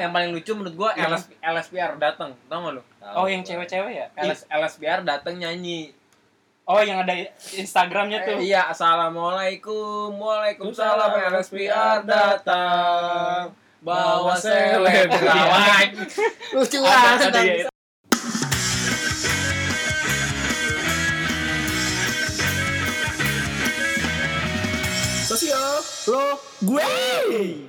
yang 0.00 0.12
paling 0.12 0.30
lucu 0.32 0.52
menurut 0.52 0.74
gua 0.76 0.90
LS, 0.96 1.30
LSPR 1.40 1.96
datang, 1.96 2.34
tau 2.46 2.58
gak 2.64 2.72
lu? 2.76 2.82
Oh, 3.14 3.26
yang 3.26 3.42
cewek-cewek 3.46 3.92
ya? 3.92 4.06
LS, 4.16 4.44
LSPR 4.48 5.00
datang 5.02 5.36
nyanyi. 5.38 5.94
Oh, 6.66 6.82
yang 6.82 6.98
ada 6.98 7.14
Instagramnya 7.54 8.26
tuh. 8.26 8.42
Eh, 8.42 8.50
iya, 8.50 8.66
assalamualaikum, 8.66 10.18
waalaikumsalam, 10.18 11.14
LSPR 11.30 12.02
datang. 12.02 13.54
Bawa 13.86 14.34
selebgram. 14.34 15.94
Lucu 16.58 16.78
Ada, 16.82 16.90
banget. 16.90 17.30
ada 17.30 17.40
ya. 17.46 17.68
Sosio, 25.26 25.58
lo, 26.06 26.38
gue. 26.62 27.65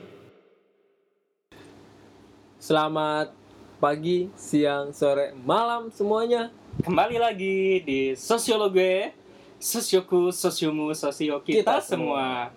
Selamat 2.68 3.32
pagi, 3.80 4.28
siang, 4.36 4.92
sore, 4.92 5.32
malam 5.48 5.88
semuanya. 5.88 6.52
Kembali 6.84 7.16
lagi 7.16 7.80
di 7.80 8.12
Sosiologe, 8.12 9.16
Sosioku, 9.56 10.36
Sosiomu, 10.36 10.92
Sosio 10.92 11.40
kita, 11.40 11.64
Kita 11.64 11.76
semua. 11.80 12.52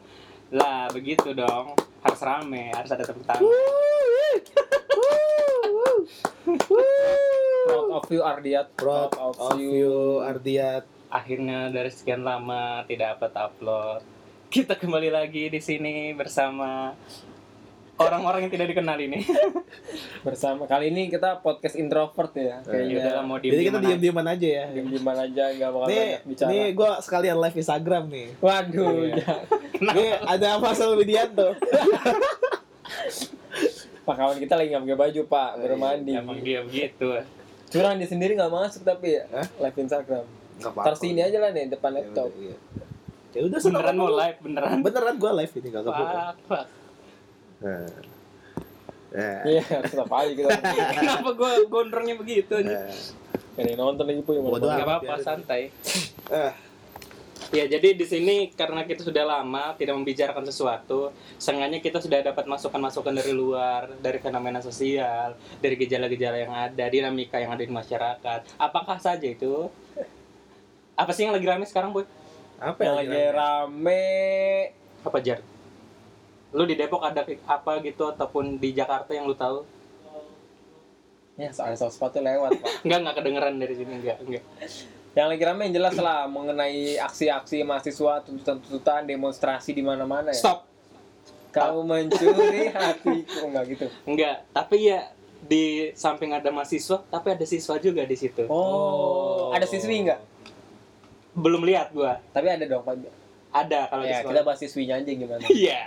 Lah, 0.50 0.90
begitu 0.90 1.30
dong. 1.30 1.78
Harus 2.02 2.20
rame, 2.26 2.74
harus 2.74 2.90
ada 2.90 3.06
tepuk 3.06 3.22
tangan. 3.22 3.46
Proud 7.70 7.90
of 7.94 8.10
you 8.10 8.26
Ardiat. 8.26 8.66
Proud 8.74 9.14
of 9.14 9.38
you, 9.62 10.26
Ardiat. 10.26 10.90
Akhirnya 11.06 11.70
dari 11.70 11.94
sekian 11.94 12.26
lama 12.26 12.82
tidak 12.90 13.14
dapat 13.14 13.32
upload. 13.38 14.02
Kita 14.50 14.74
kembali 14.74 15.14
lagi 15.14 15.46
di 15.54 15.62
sini 15.62 16.10
bersama 16.18 16.98
orang-orang 18.00 18.40
yang 18.42 18.52
tidak 18.52 18.66
dikenal 18.68 18.96
ini. 18.96 19.20
Bersama 20.26 20.64
kali 20.64 20.88
ini 20.88 21.06
kita 21.06 21.38
podcast 21.38 21.76
introvert 21.76 22.32
ya. 22.32 22.42
Ya 22.42 22.56
Kayaknya 22.62 22.94
udah 22.96 23.22
mau 23.22 23.36
Jadi 23.36 23.62
kita 23.62 23.78
diem 23.78 23.86
diem-dieman 23.86 24.26
aja 24.26 24.48
ya. 24.48 24.64
diem 24.72 24.88
dieman 24.88 25.16
aja 25.18 25.44
nggak 25.50 25.70
bakal 25.70 25.86
Nih, 25.86 26.10
bicara. 26.24 26.48
nih 26.48 26.64
gue 26.72 26.90
sekalian 27.00 27.36
live 27.38 27.56
Instagram 27.56 28.04
nih. 28.08 28.28
Waduh, 28.38 28.90
Iya. 28.98 29.14
jangan. 29.14 29.44
Nih 29.92 30.10
ada 30.18 30.48
Fasal 30.58 30.90
Widianto. 30.94 31.48
Pak 34.00 34.14
kawan 34.16 34.38
kita 34.40 34.54
lagi 34.56 34.68
nggak 34.70 34.82
pakai 34.82 34.98
baju 34.98 35.20
pak, 35.28 35.50
baru 35.60 35.76
mandi. 35.76 36.12
Emang 36.12 36.40
dia 36.40 36.64
begitu. 36.64 37.06
Curang 37.70 37.94
dia 37.96 38.08
sendiri 38.08 38.34
nggak 38.34 38.50
masuk 38.50 38.82
tapi 38.82 39.14
ya 39.14 39.24
Hah? 39.30 39.46
live 39.60 39.76
Instagram. 39.78 40.24
Taruh 40.58 40.98
sini 40.98 41.20
aja 41.20 41.38
lah 41.38 41.50
nih 41.50 41.68
depan 41.68 41.94
laptop. 41.94 42.32
Iya. 42.34 42.56
Ya 43.30 43.40
udah 43.46 43.58
seneng 43.62 43.78
Beneran 43.78 43.94
mau 43.94 44.10
live, 44.10 44.38
beneran. 44.42 44.76
Beneran 44.82 45.14
gue 45.14 45.30
live 45.32 45.52
ini 45.54 45.68
gak 45.70 45.82
bohong. 45.84 46.66
Nah. 47.60 47.86
Nah. 49.10 49.40
Iya, 49.42 49.64
tetap 49.82 50.08
aja 50.08 50.32
kita. 50.32 50.48
Kenapa 50.96 51.30
gua 51.34 51.50
gondrongnya 51.66 52.14
begitu? 52.14 52.54
Gak 52.54 53.58
ada 53.58 53.68
yang 53.68 53.80
nonton 53.82 54.04
lagi 54.06 54.22
punya 54.22 54.40
Gak 54.40 54.62
amat, 54.62 54.78
apa-apa, 54.86 55.02
biarin. 55.04 55.24
santai. 55.26 55.62
Eh, 56.30 56.52
Ya, 57.50 57.66
jadi 57.66 57.98
di 57.98 58.06
sini 58.06 58.54
karena 58.54 58.86
kita 58.86 59.02
sudah 59.02 59.26
lama 59.26 59.74
tidak 59.74 59.98
membicarakan 59.98 60.46
sesuatu, 60.46 61.10
sengaja 61.34 61.82
kita 61.82 61.98
sudah 61.98 62.22
dapat 62.22 62.46
masukan-masukan 62.46 63.10
dari 63.10 63.34
luar, 63.34 63.90
dari 63.98 64.22
fenomena 64.22 64.62
sosial, 64.62 65.34
dari 65.58 65.74
gejala-gejala 65.74 66.38
yang 66.38 66.54
ada, 66.54 66.84
dinamika 66.86 67.42
yang 67.42 67.50
ada 67.50 67.66
di 67.66 67.74
masyarakat. 67.74 68.54
Apakah 68.54 69.02
saja 69.02 69.26
itu? 69.26 69.66
Apa 70.94 71.10
sih 71.10 71.26
yang 71.26 71.34
lagi 71.34 71.42
rame 71.42 71.66
sekarang, 71.66 71.90
Boy? 71.90 72.06
apa 72.60 72.76
Yang 72.76 72.86
yang 72.86 72.96
lagi 73.02 73.08
lagi 73.10 73.26
rame 73.34 74.04
Apa, 75.02 75.18
Jar? 75.18 75.40
Lu 76.50 76.66
di 76.66 76.74
Depok 76.74 77.02
ada 77.06 77.22
apa 77.46 77.72
gitu 77.82 78.10
ataupun 78.10 78.58
di 78.58 78.74
Jakarta 78.74 79.14
yang 79.14 79.30
lu 79.30 79.38
tahu? 79.38 79.62
Ya, 81.38 81.48
soal 81.56 81.72
soal 81.78 81.88
sepatu 81.88 82.20
lewat, 82.20 82.60
Pak. 82.60 82.68
Enggak, 82.84 82.98
enggak 83.00 83.16
kedengeran 83.22 83.54
dari 83.56 83.74
sini, 83.78 83.92
enggak, 83.96 84.18
enggak. 84.20 84.44
Yang 85.16 85.26
lagi 85.26 85.42
rame 85.42 85.60
yang 85.66 85.74
jelas 85.80 85.96
lah 85.96 86.28
mengenai 86.28 87.00
aksi-aksi 87.00 87.64
mahasiswa, 87.64 88.22
tuntutan-tuntutan, 88.28 89.08
demonstrasi 89.08 89.72
di 89.72 89.80
mana-mana 89.80 90.30
ya. 90.30 90.38
Stop. 90.38 90.68
Kamu 91.50 91.82
mencuri 91.82 92.70
hatiku 92.76 93.50
enggak 93.50 93.64
gitu. 93.72 93.86
Enggak, 94.04 94.44
tapi 94.52 94.92
ya 94.92 95.10
di 95.40 95.90
samping 95.96 96.36
ada 96.36 96.52
mahasiswa, 96.52 97.00
tapi 97.08 97.32
ada 97.32 97.42
siswa 97.48 97.80
juga 97.80 98.04
di 98.04 98.16
situ. 98.20 98.44
Oh, 98.46 99.50
ada 99.56 99.64
siswi 99.64 100.06
enggak? 100.06 100.20
Belum 101.32 101.64
lihat 101.64 101.90
gua. 101.96 102.20
Tapi 102.36 102.46
ada 102.52 102.68
dong, 102.68 102.84
Pak. 102.84 103.19
Ada 103.50 103.80
kalau 103.86 104.02
di 104.02 104.08
Ya, 104.08 104.18
sekolah. 104.18 104.32
kita 104.32 104.40
bahas 104.44 104.58
siswinya 104.58 104.94
aja 104.96 105.10
gimana. 105.10 105.42
Iya. 105.52 105.80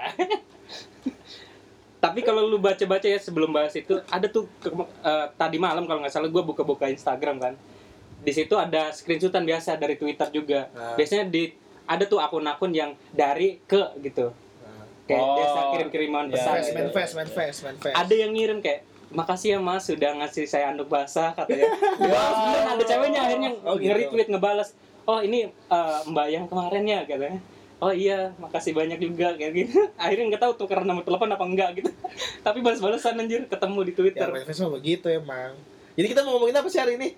Tapi 1.97 2.19
kalau 2.19 2.43
lu 2.43 2.59
baca-baca 2.59 3.05
ya 3.05 3.15
sebelum 3.15 3.49
bahas 3.49 3.71
itu 3.73 3.95
ada 4.05 4.27
tuh 4.27 4.51
ke- 4.59 4.71
eh, 5.01 5.27
tadi 5.33 5.55
malam 5.57 5.87
kalau 5.87 6.03
nggak 6.03 6.11
salah 6.11 6.27
gue 6.27 6.43
buka-buka 6.43 6.85
Instagram 6.85 7.39
kan. 7.39 7.53
Di 8.19 8.31
situ 8.31 8.55
ada 8.55 8.91
screenshotan 8.91 9.43
biasa 9.43 9.75
dari 9.75 9.95
Twitter 9.95 10.27
juga. 10.29 10.67
Ah. 10.73 10.95
Biasanya 10.95 11.25
di 11.25 11.55
ada 11.83 12.03
tuh 12.03 12.19
akun-akun 12.19 12.71
yang 12.71 12.91
dari 13.09 13.59
ke 13.61 13.79
gitu. 14.01 14.35
Kayak 15.03 15.19
Oh, 15.21 15.35
biasa 15.35 15.59
kirim-kiriman 15.69 16.23
iya, 16.25 16.33
pesan 16.33 16.55
gitu. 16.61 16.91
Ada 17.89 18.13
yang 18.13 18.31
ngirim 18.31 18.59
kayak 18.59 18.83
makasih 19.11 19.49
ya 19.53 19.59
mas 19.59 19.83
sudah 19.83 20.15
ngasih 20.17 20.43
saya 20.43 20.71
anduk 20.71 20.87
basah 20.87 21.31
katanya. 21.33 21.67
Wah, 22.03 22.27
beneran 22.33 22.67
ada 22.73 22.83
ceweknya 22.83 23.19
akhirnya 23.21 23.49
Oh, 23.61 23.75
gitu. 23.75 23.83
nge-retweet 23.85 24.27
ngebalas. 24.27 24.75
Oh 25.03 25.19
ini 25.19 25.43
eh, 25.45 25.99
mbak 26.05 26.27
yang 26.27 26.45
kemarin 26.47 26.83
ya 26.83 26.99
katanya. 27.03 27.39
Oh 27.77 27.91
iya, 27.91 28.31
makasih 28.37 28.71
banyak 28.71 28.95
juga 28.97 29.35
kayak 29.35 29.51
gitu. 29.53 29.75
Akhirnya 29.99 30.25
nggak 30.31 30.41
tahu 30.41 30.53
tuh 30.55 30.67
karena 30.67 30.87
nomor 30.87 31.03
telepon 31.03 31.27
apa 31.27 31.43
enggak 31.43 31.69
gitu. 31.75 31.91
Tapi 32.45 32.59
balas-balasan 32.59 33.19
anjir 33.19 33.43
ketemu 33.45 33.79
di 33.81 33.91
Ya, 33.91 33.97
Twitter. 33.97 34.27
fast 34.41 34.61
mah 34.61 34.71
begitu 34.71 35.05
emang. 35.09 35.51
Jadi 35.93 36.07
kita 36.07 36.23
mau 36.23 36.39
ngomongin 36.39 36.55
apa 36.55 36.67
sih 36.67 36.79
hari 36.79 36.95
ini? 36.95 37.09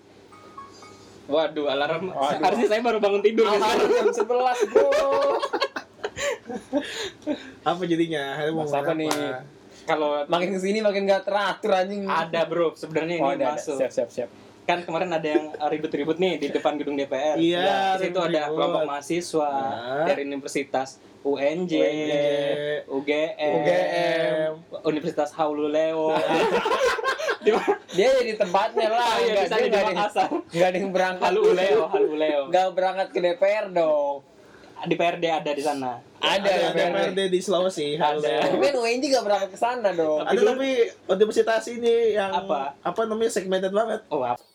Waduh, 1.25 1.65
alarm. 1.67 2.09
Waduh. 2.09 2.41
Harusnya 2.41 2.67
saya 2.67 2.81
baru 2.81 2.97
bangun 2.97 3.21
tidur 3.21 3.45
sekarang. 3.47 3.87
jam 3.87 4.09
11, 4.09 4.69
Bro. 4.69 4.89
Apa 7.65 7.81
jadinya? 7.83 8.23
Hari 8.35 8.49
mau 8.51 8.63
Mas 8.63 8.73
apa 8.73 8.93
nih? 8.93 9.09
Kalau 9.85 10.21
Makin 10.25 10.49
ke 10.51 10.59
sini 10.59 10.81
makin 10.81 11.05
gak 11.05 11.25
teratur 11.25 11.71
anjing. 11.71 12.05
ada 12.05 12.41
bro, 12.45 12.73
sebenarnya 12.73 13.21
Oh, 13.21 13.29
ini 13.29 13.41
ada, 13.41 13.45
ada. 13.47 13.57
masuk. 13.57 13.77
Siap, 13.77 13.91
siap, 13.91 14.09
siap. 14.09 14.29
Kan 14.65 14.81
kemarin 14.81 15.09
ada 15.09 15.27
yang 15.27 15.53
ribut-ribut 15.53 16.17
nih 16.17 16.37
di 16.37 16.47
depan 16.49 16.73
gedung 16.75 16.93
DPR. 16.95 17.37
Iya, 17.37 17.95
Di 17.95 18.09
situ 18.09 18.17
ada 18.17 18.49
kelompok 18.49 18.81
mahasiswa 18.83 19.51
Nah. 19.51 20.05
dari 20.05 20.25
Universitas 20.25 20.97
UNJ, 21.21 21.73
UNJ, 21.73 22.13
UGM, 22.87 23.53
UGM. 23.55 24.51
Universitas 24.83 25.29
Haululeo. 25.31 26.13
Di 27.45 27.49
mana? 27.49 27.77
Dia 27.87 28.09
jadi 28.15 28.33
tempatnya 28.35 28.89
lah. 28.89 29.13
Iya, 29.15 29.33
di 29.35 29.45
sana 29.45 29.57
dia 29.59 29.61
di 29.61 29.69
nggak 29.69 29.77
ada 29.77 29.85
yang- 29.85 29.99
Makassar. 29.99 30.27
nggak 30.49 30.67
ada 30.67 30.77
yang 30.79 30.91
berangkat. 30.91 31.25
Haluleo, 31.25 31.81
Haluleo. 31.87 32.41
Nggak 32.49 32.67
berangkat 32.73 33.07
ke 33.09 33.19
DPR 33.21 33.65
dong. 33.69 34.15
Di 34.77 34.93
PRD 34.93 35.25
ada 35.25 35.51
di 35.51 35.63
sana. 35.63 35.97
Ada, 36.19 36.43
Ada 36.43 36.51
DPRD. 36.69 36.75
DPRD 36.75 37.19
di 37.31 37.39
Sulawesi. 37.39 37.95
Ada. 37.95 38.51
Tapi 38.51 38.59
kan 38.59 38.75
UNJ 38.75 39.03
nggak 39.07 39.23
berangkat 39.23 39.49
ke 39.49 39.57
sana 39.57 39.89
dong. 39.91 40.19
Ada 40.21 40.41
tapi 40.43 40.69
universitas 41.07 41.63
ini 41.67 42.13
yang 42.13 42.29
Apa? 42.29 42.75
apa 42.77 43.01
namanya 43.03 43.31
segmented 43.31 43.71
banget. 43.71 44.03
Oh, 44.09 44.21
apa? 44.21 44.37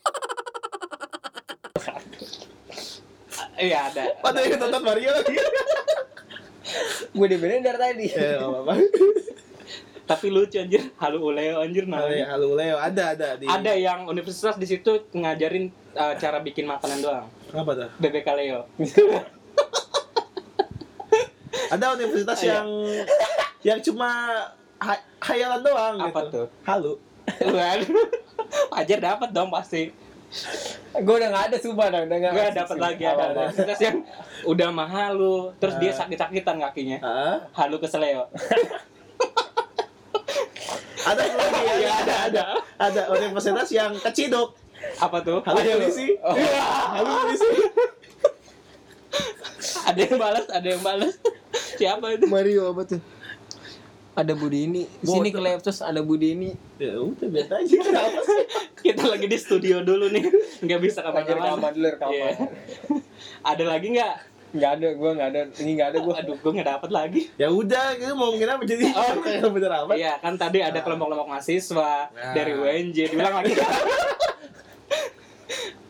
Iya 3.61 3.93
ada. 3.93 4.05
Ada 4.25 4.41
yang 4.41 4.57
nonton 4.59 4.81
Mario 4.81 5.11
lagi. 5.13 5.37
Gue 7.17 7.27
dibenerin 7.29 7.61
dari 7.61 7.77
tadi. 7.77 8.07
Ya, 8.09 8.41
apa-apa. 8.41 8.73
Tapi 10.11 10.27
lucu 10.27 10.59
anjir, 10.59 10.91
Haluleo 10.97 11.61
anjir 11.61 11.87
Halo, 11.87 12.11
namanya. 12.11 12.27
halo 12.35 12.59
Leo, 12.59 12.75
ada 12.75 13.15
ada 13.15 13.29
di 13.39 13.47
Ada 13.47 13.79
yang 13.79 14.11
universitas 14.11 14.59
di 14.59 14.67
situ 14.67 15.07
ngajarin 15.15 15.71
uh, 15.95 16.19
cara 16.19 16.43
bikin 16.43 16.67
makanan 16.67 16.99
doang. 16.99 17.27
apa 17.53 17.71
tuh? 17.77 17.89
BBK 18.01 18.29
Leo. 18.35 18.67
Ada 21.71 21.95
universitas 21.95 22.39
Iya. 22.41 22.51
yang 22.53 22.69
yang 23.63 23.79
cuma 23.81 24.09
ha- 24.77 25.05
hayalan 25.21 25.61
doang 25.61 25.97
Apa 26.01 26.21
gitu. 26.27 26.31
tuh? 26.33 26.47
Halu. 26.65 26.93
Waduh. 27.41 28.07
Wajar 28.71 28.99
dapat 28.99 29.31
dong 29.31 29.49
pasti. 29.49 29.95
Gue 30.93 31.15
udah 31.17 31.29
nggak 31.29 31.45
ada 31.51 31.57
sumpah 31.57 31.87
dah, 31.89 32.01
udah 32.03 32.17
nggak. 32.19 32.33
Gue 32.33 32.47
dapat 32.53 32.77
lagi 32.79 33.03
ada 33.05 33.23
universitas 33.31 33.79
yang 33.81 33.97
udah 34.45 34.69
mahal 34.71 35.11
lu, 35.13 35.35
terus 35.57 35.75
dia 35.77 35.91
Ah. 35.91 35.99
sakit-sakitan 36.01 36.57
kakinya. 36.61 36.99
Hah? 37.01 37.37
Halu 37.57 37.79
ke 37.79 37.87
Seleo. 37.87 38.27
Ada 41.01 41.17
lagi 41.25 41.61
ya, 41.65 41.75
Iya, 41.81 41.93
ada, 41.97 42.15
ada. 42.29 42.43
Ada 42.77 43.03
universitas 43.11 43.73
yang 43.73 43.97
keciduk. 43.97 44.53
Apa 45.01 45.25
tuh? 45.25 45.41
Halo 45.41 45.57
polisi. 45.57 46.13
Oh. 46.21 46.37
Halo 46.93 47.11
polisi. 47.25 47.49
Ada 49.83 49.97
yang 49.99 50.17
balas, 50.17 50.47
ada 50.47 50.67
yang 50.67 50.81
balas. 50.81 51.15
Siapa 51.81 52.07
itu? 52.13 52.29
Mario 52.29 52.71
apa 52.71 52.85
tuh? 52.85 53.01
Ada 54.11 54.37
Budi 54.37 54.69
ini. 54.69 54.83
Di 55.01 55.07
sini 55.07 55.31
ke 55.31 55.41
laptop 55.41 55.73
ada 55.81 56.01
Budi 56.03 56.29
ini. 56.35 56.51
Ya 56.77 57.01
udah 57.01 57.25
biasa 57.25 57.53
aja. 57.57 57.77
Kenapa 57.89 58.21
sih? 58.21 58.43
Kita 58.83 59.03
lagi 59.07 59.27
di 59.27 59.39
studio 59.39 59.81
dulu 59.81 60.13
nih. 60.13 60.25
Nggak 60.61 60.81
bisa 60.83 61.01
Lagi 61.01 61.25
ke 61.25 61.33
mana-mana. 61.33 61.57
rekaman 61.57 61.71
dulu 61.73 61.87
rekaman. 61.89 62.13
Iya. 62.13 62.31
Ada 63.41 63.65
lagi 63.65 63.87
nggak? 63.91 64.15
Nggak 64.51 64.71
ada, 64.77 64.89
gue 64.93 65.11
nggak 65.15 65.29
ada. 65.31 65.41
Ini 65.57 65.71
nggak 65.73 65.89
ada 65.89 65.99
gue. 66.03 66.15
Aduh, 66.21 66.37
gue 66.37 66.53
nggak 66.53 66.69
dapet 66.69 66.91
lagi. 66.91 67.21
Ya 67.39 67.49
udah, 67.49 67.87
gitu 67.97 68.13
mau 68.13 68.29
ngomongin 68.29 68.51
apa 68.51 68.63
jadi? 68.67 68.85
Oh. 68.91 69.15
kayak 69.25 69.47
bener 69.47 69.73
apa? 69.73 69.93
Iya, 69.95 70.13
kan 70.19 70.35
tadi 70.35 70.59
ada 70.59 70.83
kelompok-kelompok 70.83 71.29
mahasiswa 71.31 72.11
Nah. 72.11 72.35
dari 72.35 72.53
UNJ, 72.53 72.97
dibilang 73.09 73.41
lagi. 73.41 73.55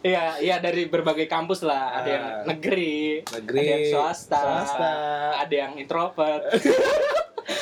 Iya, 0.00 0.40
iya 0.40 0.56
dari 0.58 0.86
berbagai 0.86 1.26
kampus 1.26 1.60
lah. 1.60 1.92
Ada 1.94 2.08
yang 2.08 2.24
Ah. 2.24 2.42
negeri, 2.46 3.20
Negeri, 3.22 3.60
ada 3.60 3.68
yang 3.70 3.84
swasta, 3.90 4.40
swasta. 4.40 4.92
ada 5.38 5.54
yang 5.54 5.72
introvert. 5.76 6.42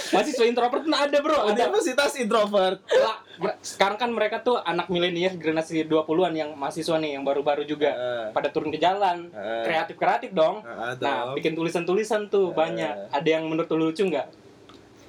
Mahasiswa 0.08 0.44
introvert 0.44 0.82
pun 0.82 0.93
ada, 0.93 1.17
Bro. 1.19 1.35
Ada. 1.49 1.69
Universitas 1.69 2.12
introvert. 2.14 2.79
Lah, 2.88 3.17
sekarang 3.58 3.96
kan 3.96 4.11
mereka 4.11 4.40
tuh 4.40 4.56
anak 4.56 4.88
milenial 4.88 5.35
generasi 5.35 5.82
20-an 5.82 6.32
yang 6.32 6.50
mahasiswa 6.55 6.96
nih 6.96 7.17
yang 7.17 7.25
baru-baru 7.25 7.64
juga 7.64 7.90
Eh. 7.90 8.26
pada 8.31 8.49
turun 8.49 8.69
ke 8.69 8.76
jalan. 8.76 9.29
Eh. 9.29 9.64
Kreatif-kreatif 9.64 10.31
dong. 10.31 10.61
Ah, 10.62 10.93
Nah, 10.94 11.32
dong. 11.32 11.37
bikin 11.37 11.52
tulisan-tulisan 11.52 12.29
tuh 12.29 12.52
banyak. 12.52 13.11
Ada 13.11 13.29
yang 13.31 13.49
menurut 13.49 13.69
lu 13.70 13.88
lucu 13.88 14.05
nggak? 14.05 14.29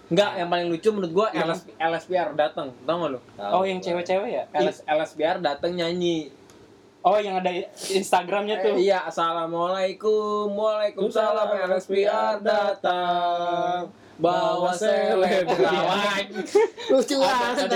Enggak, 0.09 0.31
yang 0.35 0.49
paling 0.49 0.67
lucu 0.67 0.89
menurut 0.89 1.13
Yang- 1.29 1.45
LS, 1.45 1.61
LSPR 1.77 2.29
datang, 2.33 2.73
tau 2.81 2.95
gak 2.97 3.09
lu? 3.11 3.19
Oh, 3.37 3.61
yang 3.61 3.77
cewek-cewek 3.77 4.29
ya? 4.31 4.43
LS, 4.51 4.81
LSPR 4.83 5.37
datang 5.37 5.69
nyanyi. 5.71 6.33
Oh, 6.99 7.15
yang 7.15 7.39
ada 7.39 7.47
Instagramnya 7.87 8.59
tuh. 8.59 8.75
Eh, 8.75 8.91
iya, 8.91 9.07
assalamualaikum, 9.07 10.51
waalaikumsalam, 10.51 11.47
LSPR 11.71 12.43
datang. 12.43 13.87
Bawa 14.19 14.75
selebgram. 14.75 16.27
Lucu 16.91 17.15
banget. 17.23 17.71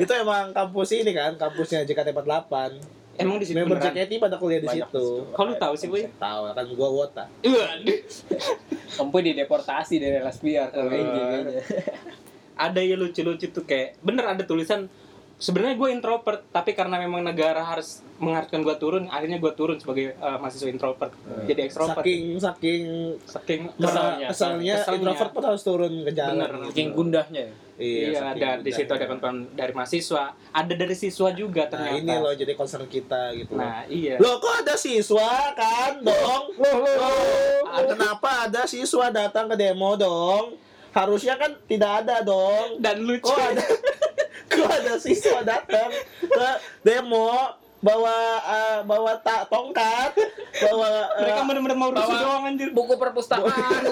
itu 0.00 0.12
emang 0.16 0.48
kampus 0.56 0.96
ini 0.96 1.12
kan, 1.12 1.36
kampusnya 1.36 1.84
JKT48. 1.84 2.52
Emang 3.20 3.36
di 3.36 3.44
situ 3.44 3.56
Member? 3.60 3.76
JKT 3.84 4.16
pada 4.16 4.40
kuliah 4.40 4.64
di 4.64 4.68
situ. 4.72 5.28
Kok 5.36 5.44
lu 5.44 5.52
tahu 5.60 5.74
sih, 5.76 5.92
Boy? 5.92 6.08
Tahu 6.16 6.40
kan 6.56 6.64
gua 6.72 6.88
wota. 6.88 7.24
Waduh. 7.44 8.00
Sampai 8.88 9.28
dideportasi 9.28 10.00
dari 10.00 10.16
Eh. 10.16 10.72
UNJ 10.72 11.16
kayaknya. 11.20 11.62
Ada 12.56 12.80
ya 12.80 12.96
lucu-lucu 12.96 13.52
tuh 13.52 13.68
kayak 13.68 14.00
bener 14.00 14.24
ada 14.24 14.40
tulisan 14.40 14.88
sebenarnya 15.36 15.76
gue 15.76 15.88
introvert 15.92 16.40
tapi 16.48 16.72
karena 16.72 16.96
memang 16.96 17.20
negara 17.20 17.60
harus 17.60 18.00
mengartikan 18.16 18.64
gue 18.64 18.76
turun 18.80 19.04
akhirnya 19.06 19.36
gue 19.36 19.52
turun 19.52 19.76
sebagai 19.76 20.12
eh, 20.12 20.36
mahasiswa 20.40 20.68
introvert 20.68 21.12
jadi 21.44 21.60
ekstrovert 21.68 22.00
Saking 22.00 22.22
saking 22.40 22.82
saking 23.24 23.60
kesalnya, 23.76 24.26
kesalnya, 24.32 24.74
Kesalnya. 24.80 24.98
introvert 25.00 25.30
pun 25.30 25.42
harus 25.44 25.62
turun 25.62 25.92
ke 26.02 26.12
jalan. 26.12 26.34
Bener. 26.36 26.50
gitu. 26.56 26.68
Saking 26.72 26.88
gundahnya. 26.92 27.44
ya. 27.44 27.52
iya, 27.76 28.08
saking 28.24 28.40
ada 28.40 28.48
di 28.64 28.70
situ 28.72 28.88
ada 28.88 29.04
kawan 29.04 29.36
dari 29.52 29.72
mahasiswa 29.76 30.24
ada 30.32 30.72
dari 30.72 30.96
siswa 30.96 31.28
juga 31.30 31.68
Nah 31.68 31.70
ternyata 31.76 31.98
ini 32.00 32.14
loh 32.16 32.32
jadi 32.32 32.52
concern 32.56 32.88
kita 32.88 33.36
gitu. 33.36 33.52
nah 33.52 33.84
iya 33.84 34.16
Loh 34.16 34.40
kok 34.40 34.64
ada 34.64 34.74
siswa 34.80 35.52
kan 35.52 36.00
dong? 36.00 36.44
Loh, 36.56 37.84
kenapa 37.84 38.48
ada 38.48 38.64
siswa 38.64 39.12
datang 39.12 39.52
ke 39.52 39.56
demo 39.60 39.92
dong? 39.94 40.56
Harusnya 40.90 41.36
kan 41.36 41.52
tidak 41.68 42.00
ada 42.04 42.24
dong. 42.24 42.80
dan 42.80 43.04
lucu 43.04 43.28
Kok 43.28 43.36
ada 43.36 43.64
kok 44.56 44.70
ada 44.72 44.94
siswa 44.96 45.44
datang 45.44 45.92
ke 46.22 46.48
demo 46.80 47.52
bawa 47.80 48.16
eh, 48.40 48.78
bawa 48.84 49.12
tak 49.20 49.48
tongkat. 49.52 50.12
Bawa 50.64 50.88
eh, 51.16 51.22
mereka 51.24 51.40
bener-bener 51.44 51.76
mau 51.78 51.90
rusuh 51.92 52.08
Bawa- 52.08 52.22
doang 52.22 52.44
anjir. 52.48 52.68
Buku 52.72 52.94
perpustakaan. 52.96 53.82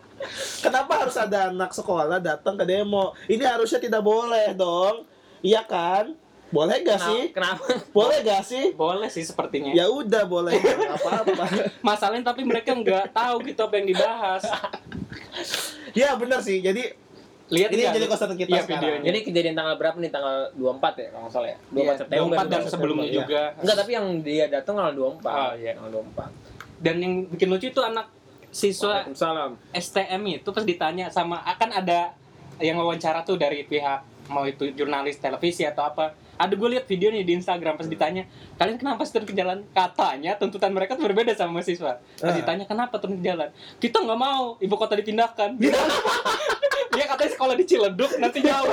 kenapa 0.64 0.92
harus 1.06 1.16
ada 1.18 1.52
anak 1.52 1.70
sekolah 1.74 2.18
datang 2.18 2.56
ke 2.56 2.64
demo? 2.64 3.12
Ini 3.26 3.44
harusnya 3.46 3.78
tidak 3.82 4.02
boleh 4.02 4.54
dong. 4.56 5.04
Iya 5.44 5.62
kan? 5.62 6.16
Boleh 6.46 6.78
gak 6.86 7.00
sih? 7.02 7.22
Kenapa? 7.34 7.66
boleh 7.90 8.22
gak 8.22 8.42
sih? 8.46 8.70
Boleh 8.72 9.10
sih 9.10 9.26
sepertinya. 9.26 9.74
Ya 9.74 9.90
udah 9.90 10.22
boleh. 10.24 10.54
Apa-apa. 10.94 11.44
Masalahnya 11.86 12.30
tapi 12.30 12.46
mereka 12.46 12.70
nggak 12.70 13.10
tahu 13.10 13.42
gitu 13.50 13.66
apa 13.66 13.74
yang 13.82 13.86
dibahas. 13.90 14.42
Ya 15.92 16.14
benar 16.14 16.40
sih. 16.40 16.62
Jadi 16.62 16.94
lihat 17.46 17.70
Ini 17.70 17.82
jadi 17.88 18.06
concern 18.06 18.34
kita 18.34 18.48
iya, 18.48 18.62
sekarang. 18.62 18.82
videonya 18.82 19.06
Jadi 19.06 19.18
kejadian 19.22 19.54
tanggal 19.54 19.74
berapa 19.76 19.96
nih? 19.96 20.10
Tanggal 20.10 20.36
24 20.54 20.98
ya 20.98 21.06
kalau 21.10 21.22
nggak 21.22 21.32
salah 21.32 21.48
ya? 21.48 21.56
24 21.62 21.76
Iya, 21.76 21.92
September. 21.94 22.36
24 22.36 22.42
dan 22.46 22.60
24 22.60 22.74
sebelumnya 22.74 23.04
September, 23.04 23.20
juga 23.22 23.42
Enggak, 23.56 23.76
tapi 23.76 23.90
yang 23.92 24.06
dia 24.20 24.44
datang 24.46 24.74
tanggal 24.74 24.92
24. 24.92 25.26
Oh, 25.26 25.52
iya. 25.54 25.72
Tanggal 25.74 25.92
24. 25.94 26.30
dan 26.76 26.94
yang 26.98 27.14
bikin 27.26 27.48
lucu 27.48 27.66
itu 27.68 27.80
anak 27.80 28.06
siswa. 28.50 29.00
STM 29.72 30.22
itu 30.34 30.48
pas 30.48 30.60
ditanya 30.62 31.08
sama 31.08 31.40
akan 31.42 31.70
ada 31.72 32.12
yang 32.58 32.76
wawancara 32.76 33.20
tuh 33.20 33.36
dari 33.36 33.64
pihak 33.64 34.00
mau 34.26 34.42
itu 34.42 34.72
jurnalis 34.72 35.16
televisi 35.16 35.62
atau 35.62 35.86
apa 35.86 36.10
ada 36.36 36.50
gue 36.50 36.68
lihat 36.68 36.84
videonya 36.84 37.22
di 37.22 37.32
Instagram 37.32 37.78
pas 37.78 37.86
ditanya 37.86 38.26
kalian 38.56 38.76
kenapa 38.76 39.06
turun 39.06 39.24
ke 39.24 39.32
jalan 39.32 39.62
katanya 39.70 40.34
tuntutan 40.34 40.68
mereka 40.68 40.92
tuh 40.92 41.06
berbeda 41.06 41.30
sama 41.32 41.56
mahasiswa 41.56 41.96
pas 41.96 42.26
Ah. 42.26 42.34
ditanya 42.34 42.66
kenapa 42.66 42.98
turun 42.98 43.16
ke 43.16 43.24
jalan 43.24 43.48
kita 43.78 43.96
nggak 43.96 44.18
mau 44.18 44.58
ibu 44.58 44.74
kota 44.74 44.98
dipindahkan 44.98 45.54
dia 46.96 47.04
katanya 47.06 47.30
sekolah 47.30 47.54
di 47.54 47.64
Ciledug 47.64 48.12
nanti 48.16 48.38
jauh 48.40 48.66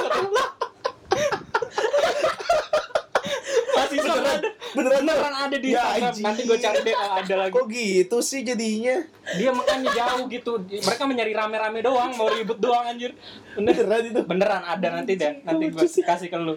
mahasiswa 3.74 4.06
Beneran- 4.06 4.26
ada 4.34 4.50
beneran 4.74 5.02
beneran 5.04 5.34
ada 5.36 5.58
di 5.58 5.70
Ya, 5.70 5.84
Instagram. 5.94 6.24
nanti 6.24 6.42
gue 6.44 6.58
cari 6.58 6.80
deh 6.82 6.94
kalau 6.94 7.16
ada 7.16 7.36
lagi. 7.38 7.52
Kok 7.52 7.66
gitu 7.68 8.18
sih 8.22 8.42
jadinya? 8.42 8.96
Dia 9.36 9.50
makanya 9.52 9.90
jauh 9.92 10.24
gitu. 10.28 10.52
Mereka 10.64 11.04
mencari 11.04 11.32
rame-rame 11.32 11.80
doang 11.82 12.12
mau 12.14 12.28
ribut 12.28 12.58
doang 12.58 12.86
anjir. 12.88 13.14
Bener. 13.54 13.74
Beneran 13.76 14.02
itu? 14.04 14.22
Beneran 14.24 14.64
ada 14.64 14.88
nanti 14.92 15.14
deh. 15.14 15.42
Nanti 15.44 15.66
gue 15.68 15.86
kasih 15.86 16.28
ke 16.28 16.38
lu 16.38 16.56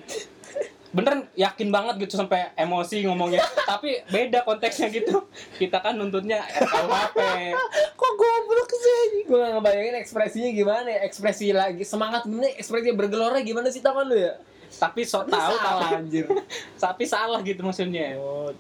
beneran 0.95 1.27
yakin 1.35 1.69
banget 1.71 1.95
gitu 2.07 2.19
sampai 2.19 2.51
emosi 2.55 3.07
ngomongnya. 3.07 3.43
Tapi 3.71 4.03
beda 4.07 4.43
konteksnya 4.43 4.91
gitu. 4.91 5.27
Kita 5.59 5.83
kan 5.83 5.99
nuntutnya 5.99 6.43
RKUHP 6.43 7.19
kok 7.97 8.13
goblok 8.15 8.71
sih 8.71 9.27
Gue 9.27 9.39
gak 9.43 9.53
ngebayangin 9.59 9.95
ekspresinya 9.99 10.51
gimana 10.53 10.89
ya. 10.89 11.01
Ekspresi 11.07 11.51
lagi 11.51 11.83
Semangat 11.83 12.25
gimana 12.25 12.51
Ekspresi 12.55 12.95
bergelora 12.95 13.39
gimana 13.43 13.69
sih 13.69 13.83
tangan 13.83 14.07
lu 14.07 14.17
ya? 14.17 14.39
Tapi 14.67 15.07
sok 15.07 15.31
tahu 15.31 15.55
tapi 15.57 15.85
anjir. 15.95 16.27
tapi 16.85 17.05
salah 17.07 17.41
gitu 17.41 17.63
maksudnya. 17.63 18.19
Oh, 18.19 18.51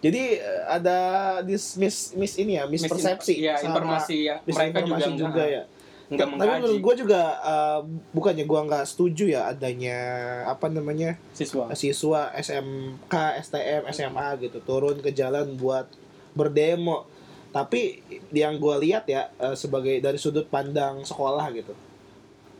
jadi 0.00 0.38
eh, 0.38 0.62
ada 0.68 0.98
dis 1.42 1.74
mis 1.80 2.12
mis 2.14 2.32
ini 2.38 2.60
ya 2.60 2.64
mispersepsi 2.68 3.42
Iya, 3.42 3.58
informasi 3.64 4.16
yang 4.28 4.38
mereka 4.44 4.78
juga 4.84 5.04
juga, 5.08 5.26
nggak- 5.32 5.50
ya 5.50 5.62
nggak 6.06 6.22
tapi 6.22 6.32
mengkaji. 6.38 6.54
menurut 6.62 6.78
gue 6.80 6.94
juga 7.02 7.22
eh, 7.36 7.80
bukannya 8.10 8.44
gue 8.46 8.60
nggak 8.70 8.84
setuju 8.86 9.24
ya 9.26 9.50
adanya 9.50 9.98
apa 10.46 10.70
namanya 10.70 11.18
Siswa. 11.34 11.66
siswa 11.74 12.30
SMK 12.32 13.14
STM 13.42 13.82
SMA 13.90 14.28
gitu 14.40 14.62
turun 14.62 15.02
ke 15.02 15.10
jalan 15.10 15.58
buat 15.58 15.90
berdemo. 16.32 17.10
Tapi 17.50 18.04
yang 18.30 18.60
gue 18.60 18.74
lihat 18.84 19.08
ya 19.08 19.32
eh, 19.34 19.56
sebagai 19.56 19.98
dari 19.98 20.14
sudut 20.14 20.46
pandang 20.46 21.02
sekolah 21.02 21.46
gitu 21.50 21.74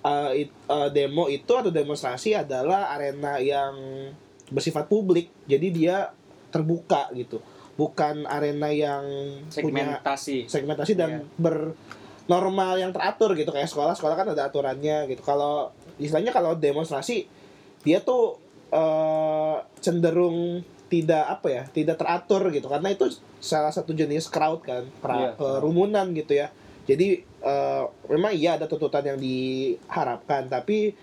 eh, 0.02 0.46
it- 0.46 0.62
eh, 0.66 0.88
demo 0.90 1.26
itu 1.26 1.52
atau 1.52 1.70
demonstrasi 1.70 2.34
adalah 2.34 2.94
arena 2.94 3.38
yang 3.38 3.75
bersifat 4.49 4.87
publik. 4.87 5.30
Jadi 5.44 5.70
dia 5.70 6.11
terbuka 6.50 7.11
gitu. 7.12 7.38
Bukan 7.76 8.25
arena 8.25 8.73
yang 8.73 9.04
punya 9.52 10.00
segmentasi. 10.00 10.49
segmentasi 10.49 10.92
dan 10.97 11.28
bernormal 12.26 12.75
yang 12.76 12.90
teratur 12.90 13.33
gitu 13.33 13.49
kayak 13.49 13.66
sekolah 13.66 13.95
sekolah 13.95 14.14
kan 14.14 14.26
ada 14.28 14.47
aturannya 14.47 15.06
gitu. 15.06 15.23
Kalau 15.23 15.71
istilahnya 15.97 16.30
kalau 16.30 16.54
demonstrasi 16.54 17.26
dia 17.83 17.99
tuh 18.00 18.37
eh, 18.68 19.56
cenderung 19.78 20.61
tidak 20.87 21.25
apa 21.28 21.49
ya 21.49 21.62
tidak 21.68 21.97
teratur 21.97 22.50
gitu. 22.50 22.66
Karena 22.66 22.90
itu 22.90 23.06
salah 23.38 23.71
satu 23.71 23.90
jenis 23.90 24.26
crowd 24.26 24.61
kan 24.61 24.83
Iya. 24.83 24.99
kera- 24.99 25.35
kerumunan 25.37 26.11
gitu 26.12 26.35
ya. 26.35 26.50
Jadi 26.85 27.23
eh, 27.23 27.85
memang 28.09 28.33
iya 28.33 28.54
ada 28.54 28.66
tuntutan 28.66 29.06
yang 29.06 29.18
diharapkan 29.18 30.47
tapi 30.47 30.95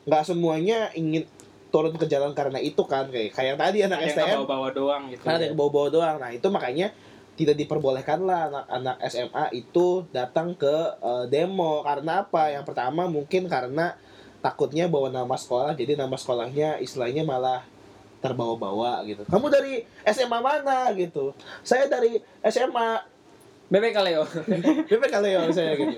nggak 0.00 0.24
semuanya 0.24 0.90
ingin 0.94 1.26
turun 1.70 1.94
ke 1.94 2.06
jalan 2.06 2.30
karena 2.30 2.58
itu 2.58 2.82
kan. 2.82 3.06
Kayak 3.06 3.34
kayak 3.34 3.48
yang 3.48 3.58
tadi 3.58 3.78
anak 3.82 3.98
ada 4.00 4.06
STM 4.08 4.36
bawa-bawa 4.42 4.68
doang 4.70 5.02
gitu 5.10 5.22
yang 5.26 5.54
bawa-bawa 5.54 5.88
doang. 5.88 6.16
Nah, 6.18 6.30
itu 6.30 6.46
makanya 6.46 6.90
tidak 7.40 7.56
diperbolehkan 7.56 8.20
lah 8.20 8.52
anak-anak 8.52 8.96
SMA 9.08 9.44
itu 9.56 10.04
datang 10.12 10.52
ke 10.52 10.68
eh, 11.00 11.24
demo 11.32 11.80
karena 11.80 12.20
apa? 12.20 12.52
Yang 12.52 12.68
pertama 12.68 13.08
mungkin 13.08 13.48
karena 13.48 13.96
takutnya 14.44 14.88
bawa 14.92 15.08
nama 15.08 15.32
sekolah, 15.36 15.72
jadi 15.72 15.96
nama 15.96 16.16
sekolahnya 16.16 16.76
istilahnya 16.84 17.24
malah 17.24 17.64
terbawa-bawa 18.20 19.00
gitu. 19.08 19.24
Kamu 19.24 19.48
dari 19.48 19.80
SMA 20.04 20.38
mana 20.44 20.92
gitu? 20.92 21.32
Saya 21.64 21.88
dari 21.88 22.20
SMA 22.44 23.00
BPK 23.72 23.96
Leo 24.04 24.22
BPK 24.92 25.14
Leo 25.24 25.48
saya 25.48 25.72
gitu. 25.72 25.96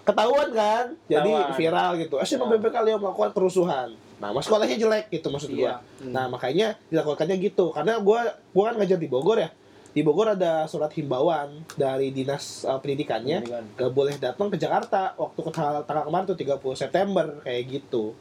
Ketahuan 0.00 0.48
kan? 0.56 0.96
Jadi 1.04 1.30
viral 1.52 2.00
gitu. 2.00 2.16
SMA 2.24 2.48
Ya. 2.48 2.56
BPK 2.56 2.76
Leo 2.80 2.96
melakukan 2.96 3.36
kerusuhan. 3.36 3.92
Nama 4.16 4.40
sekolahnya 4.40 4.80
jelek 4.80 5.12
gitu 5.12 5.28
maksud 5.28 5.52
Iya. 5.52 5.78
gua. 5.84 6.08
Nah 6.08 6.26
makanya 6.32 6.80
dilakukannya 6.88 7.36
gitu 7.38 7.70
karena 7.76 8.00
gua 8.00 8.24
gua 8.56 8.72
kan 8.72 8.80
ngajar 8.80 8.96
di 8.96 9.06
Bogor 9.06 9.36
ya 9.36 9.52
di 9.98 10.06
Bogor 10.06 10.38
ada 10.38 10.62
surat 10.70 10.94
himbauan 10.94 11.66
dari 11.74 12.14
dinas 12.14 12.62
uh, 12.62 12.78
pendidikannya. 12.78 13.42
Gak 13.74 13.90
boleh 13.90 14.14
datang 14.14 14.46
ke 14.46 14.54
Jakarta. 14.54 15.18
Waktu 15.18 15.40
ke 15.42 15.50
tanggal, 15.50 15.82
tanggal 15.82 16.06
kemarin 16.06 16.26
tuh 16.30 16.38
30 16.38 16.78
September 16.78 17.26
kayak 17.42 17.62
gitu. 17.66 18.14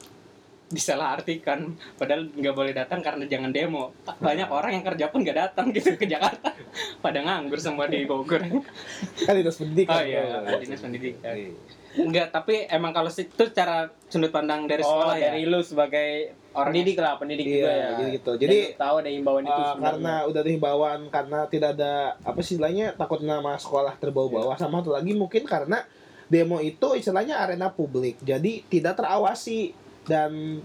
Disalahartikan. 0.73 1.77
Padahal 2.01 2.33
nggak 2.33 2.55
boleh 2.57 2.73
datang 2.73 3.05
karena 3.05 3.29
jangan 3.29 3.53
demo. 3.53 3.93
Banyak 4.09 4.49
orang 4.49 4.81
yang 4.81 4.85
kerja 4.89 5.05
pun 5.13 5.21
nggak 5.21 5.37
datang 5.37 5.69
gitu 5.69 5.93
ke 5.93 6.09
Jakarta. 6.09 6.49
Pada 7.05 7.21
nganggur 7.21 7.61
semua 7.61 7.85
di 7.85 8.09
Bogor. 8.09 8.41
Kan 8.41 9.33
dinas 9.37 9.61
pendidikan. 9.61 9.93
Oh 9.93 10.01
iya 10.01 10.41
bro. 10.41 10.57
dinas 10.57 10.81
pendidikan. 10.81 11.29
Iya. 11.29 11.53
Enggak 11.99 12.27
tapi 12.29 12.65
emang 12.67 12.91
kalau 12.91 13.07
itu 13.07 13.43
cara 13.49 13.77
sudut 14.05 14.29
pandang 14.29 14.63
dari 14.63 14.79
Oh, 14.79 14.89
sekolah 14.91 15.15
ya 15.15 15.31
dari 15.31 15.43
lu 15.43 15.59
sebagai 15.59 16.09
Orang 16.51 16.73
pendidik 16.73 16.97
lah, 16.97 17.13
pendidik 17.15 17.45
Iya, 17.45 17.53
juga 17.53 17.69
ya. 17.69 17.87
gitu. 18.11 18.31
Dan 18.33 18.41
Jadi, 18.41 18.57
lu 18.57 18.73
tahu 18.75 18.95
ada 18.97 19.09
himbauan 19.11 19.43
itu 19.43 19.51
Uh, 19.51 19.57
sebenarnya. 19.61 19.85
karena 19.85 20.13
udah 20.25 20.39
ada 20.39 20.51
himbauan 20.51 20.99
karena 21.07 21.39
tidak 21.45 21.69
ada 21.71 21.93
apa 22.19 22.39
sih 22.39 22.51
istilahnya 22.51 22.85
takut 22.93 23.21
nama 23.21 23.53
sekolah 23.55 23.93
terbawa-bawa 23.95 24.53
sama 24.55 24.79
satu 24.79 24.89
lagi 24.91 25.13
mungkin 25.13 25.45
karena 25.45 25.85
demo 26.25 26.57
itu 26.57 26.87
istilahnya 26.91 27.37
arena 27.37 27.69
publik 27.69 28.17
jadi 28.19 28.65
tidak 28.65 28.97
terawasi 28.97 29.71
dan 30.03 30.59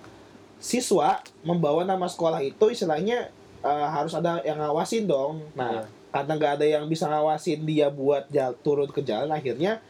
siswa 0.57 1.19
membawa 1.43 1.83
nama 1.83 2.07
sekolah 2.07 2.41
itu 2.41 2.65
istilahnya 2.69 3.29
uh, 3.61 3.89
harus 3.91 4.13
ada 4.13 4.41
yang 4.41 4.57
ngawasin 4.57 5.05
dong 5.05 5.43
nah 5.53 5.83
Iya. 5.83 5.83
karena 6.11 6.33
nggak 6.35 6.53
ada 6.57 6.67
yang 6.69 6.85
bisa 6.87 7.05
ngawasin 7.07 7.61
dia 7.63 7.89
buat 7.89 8.29
jal- 8.29 8.57
turun 8.59 8.87
ke 8.87 9.03
jalan 9.03 9.29
akhirnya 9.29 9.83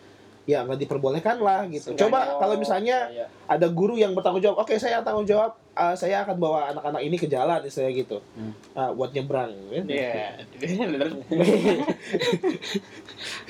ya 0.45 0.61
nggak 0.61 0.77
diperbolehkan 0.81 1.39
lah 1.39 1.65
gitu 1.67 1.89
Seenggaknya- 1.89 2.03
coba 2.03 2.19
kalau 2.37 2.55
misalnya 2.57 2.97
Iya. 3.09 3.25
ada 3.47 3.67
guru 3.69 3.95
yang 3.95 4.11
bertanggung 4.11 4.41
jawab 4.41 4.59
oke 4.59 4.75
saya 4.75 4.99
tanggung 5.01 5.23
jawab 5.23 5.55
uh, 5.73 5.93
saya 5.93 6.21
akan 6.21 6.37
bawa 6.37 6.69
anak-anak 6.69 7.01
ini 7.01 7.15
ke 7.15 7.27
jalan 7.27 7.61
istilahnya 7.61 7.93
gitu 7.97 8.17
Hmm. 8.35 8.51
uh, 8.73 8.91
buat 8.91 9.11
nyebrang 9.11 9.51
ya. 9.71 9.81
Iya. 9.85 10.13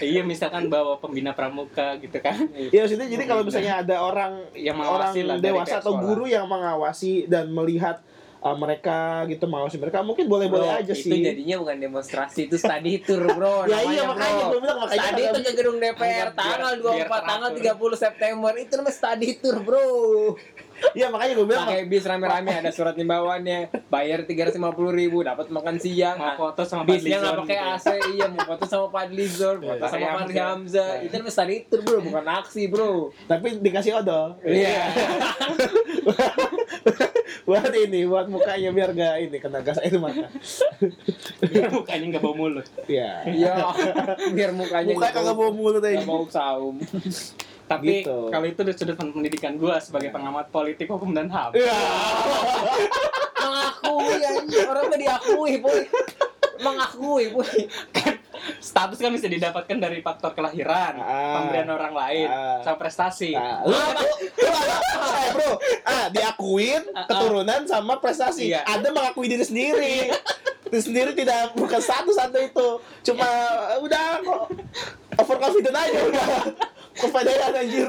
iya 0.03 0.21
misalkan 0.23 0.67
bawa 0.67 0.99
pembina 0.99 1.31
pramuka 1.33 1.95
gitu 1.97 2.17
kan 2.19 2.35
Ya 2.69 2.83
maksudnya 2.83 3.07
jadi 3.07 3.25
kalau 3.25 3.43
misalnya 3.43 3.81
ada 3.81 3.95
orang 3.99 4.33
yang 4.53 4.77
orang 4.77 5.11
lah 5.15 5.37
dewasa 5.39 5.79
atau 5.79 5.93
sekolah. 5.93 6.03
guru 6.05 6.25
yang 6.27 6.45
mengawasi 6.47 7.27
dan 7.27 7.49
melihat 7.49 8.01
uh, 8.43 8.53
mereka 8.53 9.23
gitu 9.25 9.45
mengawasi 9.45 9.77
mereka 9.77 10.01
mungkin 10.01 10.25
boleh-boleh 10.27 10.67
Bro, 10.69 10.79
aja 10.79 10.93
itu 10.93 11.07
sih. 11.07 11.23
jadinya 11.23 11.57
bukan 11.59 11.77
demonstrasi, 11.81 12.45
itu 12.45 12.57
study 12.57 13.01
tour, 13.01 13.23
Bro. 13.29 13.65
ya 13.71 13.79
iya 13.85 14.03
makanya 14.03 14.35
bro. 14.37 14.51
gue 14.51 14.61
bilang 14.61 14.79
makanya 14.81 15.01
Study 15.05 15.25
itu 15.25 15.41
ke 15.41 15.51
gedung 15.55 15.77
DPR 15.79 15.95
Biar- 15.95 16.33
tanggal 16.33 16.73
biar 16.77 17.07
24 17.07 17.25
tanggal 17.25 17.49
teratur. 17.53 17.91
30 17.95 18.03
September 18.03 18.53
itu 18.57 18.73
namanya 18.75 18.93
study 18.93 19.29
tour, 19.39 19.57
Bro. 19.59 19.83
Iya 20.93 21.07
makanya 21.07 21.33
gue 21.33 21.47
bilang 21.47 21.63
Pakai 21.63 21.87
bis 21.87 22.03
rame-rame 22.03 22.51
ada 22.53 22.69
surat 22.69 22.93
himbauannya, 22.93 23.71
bayar 23.87 24.27
350 24.27 24.59
ribu 24.91 25.23
dapat 25.23 25.47
makan 25.47 25.79
siang. 25.79 26.19
mau 26.19 26.19
Ah, 26.19 26.35
foto 26.35 26.67
sama 26.67 26.83
Bisnya 26.83 27.23
nggak 27.23 27.39
pakai 27.39 27.55
gitu. 27.55 27.71
AC, 27.71 27.87
iya 28.11 28.27
mau 28.27 28.43
foto 28.43 28.65
sama 28.67 28.87
Fadli 28.91 29.23
Zon, 29.25 29.63
foto 29.63 29.79
Iya. 29.79 29.87
sama 29.87 29.95
Fahri 29.95 30.03
Fahri 30.03 30.19
Hamzah. 30.35 30.51
Hamzah. 30.51 30.91
Iya. 30.91 31.07
Itu 31.07 31.15
namanya 31.15 31.31
study 31.33 31.57
tour, 31.65 31.81
Bro, 31.81 31.99
bukan 32.03 32.25
aksi, 32.27 32.63
Bro. 32.67 32.91
tapi 33.25 33.47
dikasih 33.57 33.93
odol. 33.95 34.37
Iya. 34.43 34.85
buat 37.43 37.73
ini, 37.73 38.01
buat 38.05 38.27
mukanya 38.27 38.71
biar 38.71 38.91
gak 38.93 39.15
ini 39.21 39.37
kena 39.37 39.59
gas 39.61 39.79
air 39.79 39.97
mata. 39.97 40.31
biar 41.43 41.69
mukanya 41.71 42.05
nggak 42.09 42.23
bau 42.23 42.35
mulut 42.35 42.67
Iya. 42.87 43.27
Iya, 43.27 43.55
biar 44.31 44.51
mukanya 44.53 44.93
Muka 44.93 45.09
kagak 45.11 45.35
bau 45.35 45.51
mulut 45.51 45.81
aja. 45.81 45.97
nggak 45.97 46.09
bau 46.09 46.27
saum. 46.27 46.79
tapi 47.65 48.05
Gitu. 48.05 48.29
kalau 48.29 48.45
itu 48.45 48.61
dari 48.61 48.77
sudut 48.77 48.95
pendidikan 48.95 49.57
gua 49.57 49.79
sebagai 49.79 50.09
pengamat 50.09 50.49
politik 50.49 50.87
hukum 50.87 51.11
dan 51.11 51.27
ham 51.27 51.51
Iya. 51.51 51.73
Mengakui 53.35 54.19
anjing, 54.21 54.67
orang 54.67 54.85
mah 54.87 54.99
diakui, 54.99 55.53
boy. 55.59 55.81
Mengakui, 56.59 57.25
boy. 57.29 57.49
status 58.63 58.95
kan 58.97 59.11
bisa 59.11 59.27
didapatkan 59.27 59.77
dari 59.77 59.99
faktor 59.99 60.33
kelahiran 60.33 60.95
Ah. 60.97 61.43
pemberian 61.43 61.67
orang 61.69 61.91
lain 61.91 62.27
Ah. 62.27 62.63
sama 62.63 62.79
prestasi 62.79 63.35
Nah, 63.35 63.67
lu, 63.67 63.75
lu, 63.75 64.07
lu 64.39 64.49
ada, 64.49 64.77
eh, 65.19 65.29
bro, 65.33 65.51
ah, 65.85 66.07
diakuin 66.09 66.83
keturunan 67.05 67.61
sama 67.65 67.99
prestasi. 67.99 68.49
Iya. 68.49 68.63
Ada 68.65 68.89
mengakui 68.89 69.27
diri 69.27 69.43
sendiri. 69.43 70.15
Diri 70.65 70.79
sendiri 70.81 71.11
tidak 71.13 71.53
bukan 71.53 71.77
status 71.77 72.17
anda 72.17 72.39
itu. 72.39 72.69
Cuma 73.03 73.27
eh, 73.69 73.79
udah 73.79 74.05
kok 74.23 74.43
overconfident 75.19 75.75
aja 75.75 76.01
udah. 76.07 76.27
Kepadanya 76.93 77.47
anjir. 77.57 77.89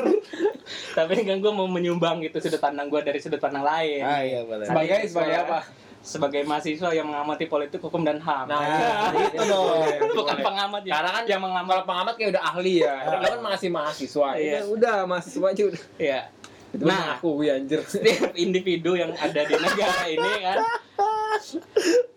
tapi 0.91 1.21
kan 1.21 1.37
gua 1.37 1.51
mau 1.51 1.67
menyumbang 1.67 2.21
gitu 2.21 2.39
sudut 2.39 2.57
pandang 2.57 2.87
gua 2.87 2.99
dari 2.99 3.19
sudut 3.19 3.35
pandang 3.35 3.61
lain 3.61 3.99
Ah 3.99 4.19
iya 4.19 4.41
boleh. 4.41 4.63
Sebagai 4.63 4.99
sebagai 5.05 5.35
apa? 5.43 5.59
Sebagai 6.03 6.43
mahasiswa 6.43 6.91
yang 6.91 7.07
mengamati 7.07 7.47
politik 7.47 7.79
hukum 7.79 8.03
dan 8.03 8.19
ham 8.19 8.43
Nah, 8.43 8.59
Nah, 8.59 9.07
gitu 9.15 9.39
gitu 9.39 9.43
dong. 9.47 10.11
bukan 10.13 10.37
pengamat 10.37 10.81
ya 10.83 10.91
Karena 10.93 11.09
kan 11.09 11.23
yang 11.25 11.41
mengamat 11.41 11.69
kalau 11.71 11.85
pengamat 11.87 12.13
kayak 12.13 12.29
udah 12.35 12.43
ahli 12.45 12.73
ya. 12.77 12.95
Kita 13.07 13.27
kan 13.29 13.39
masih 13.41 13.69
mahasiswa. 13.71 14.27
Iya. 14.35 14.51
Udah, 14.59 14.63
udah 14.69 14.97
mahasiswa 15.05 15.47
aja 15.47 15.63
udah. 15.65 15.83
ya 15.95 16.21
Itu 16.69 16.83
Nah. 16.83 17.15
aku 17.15 17.29
anjir. 17.41 17.79
setiap 17.87 18.35
individu 18.35 18.93
yang 18.93 19.15
ada 19.15 19.41
di 19.41 19.55
negara 19.55 20.03
ini 20.05 20.31
kan 20.41 20.57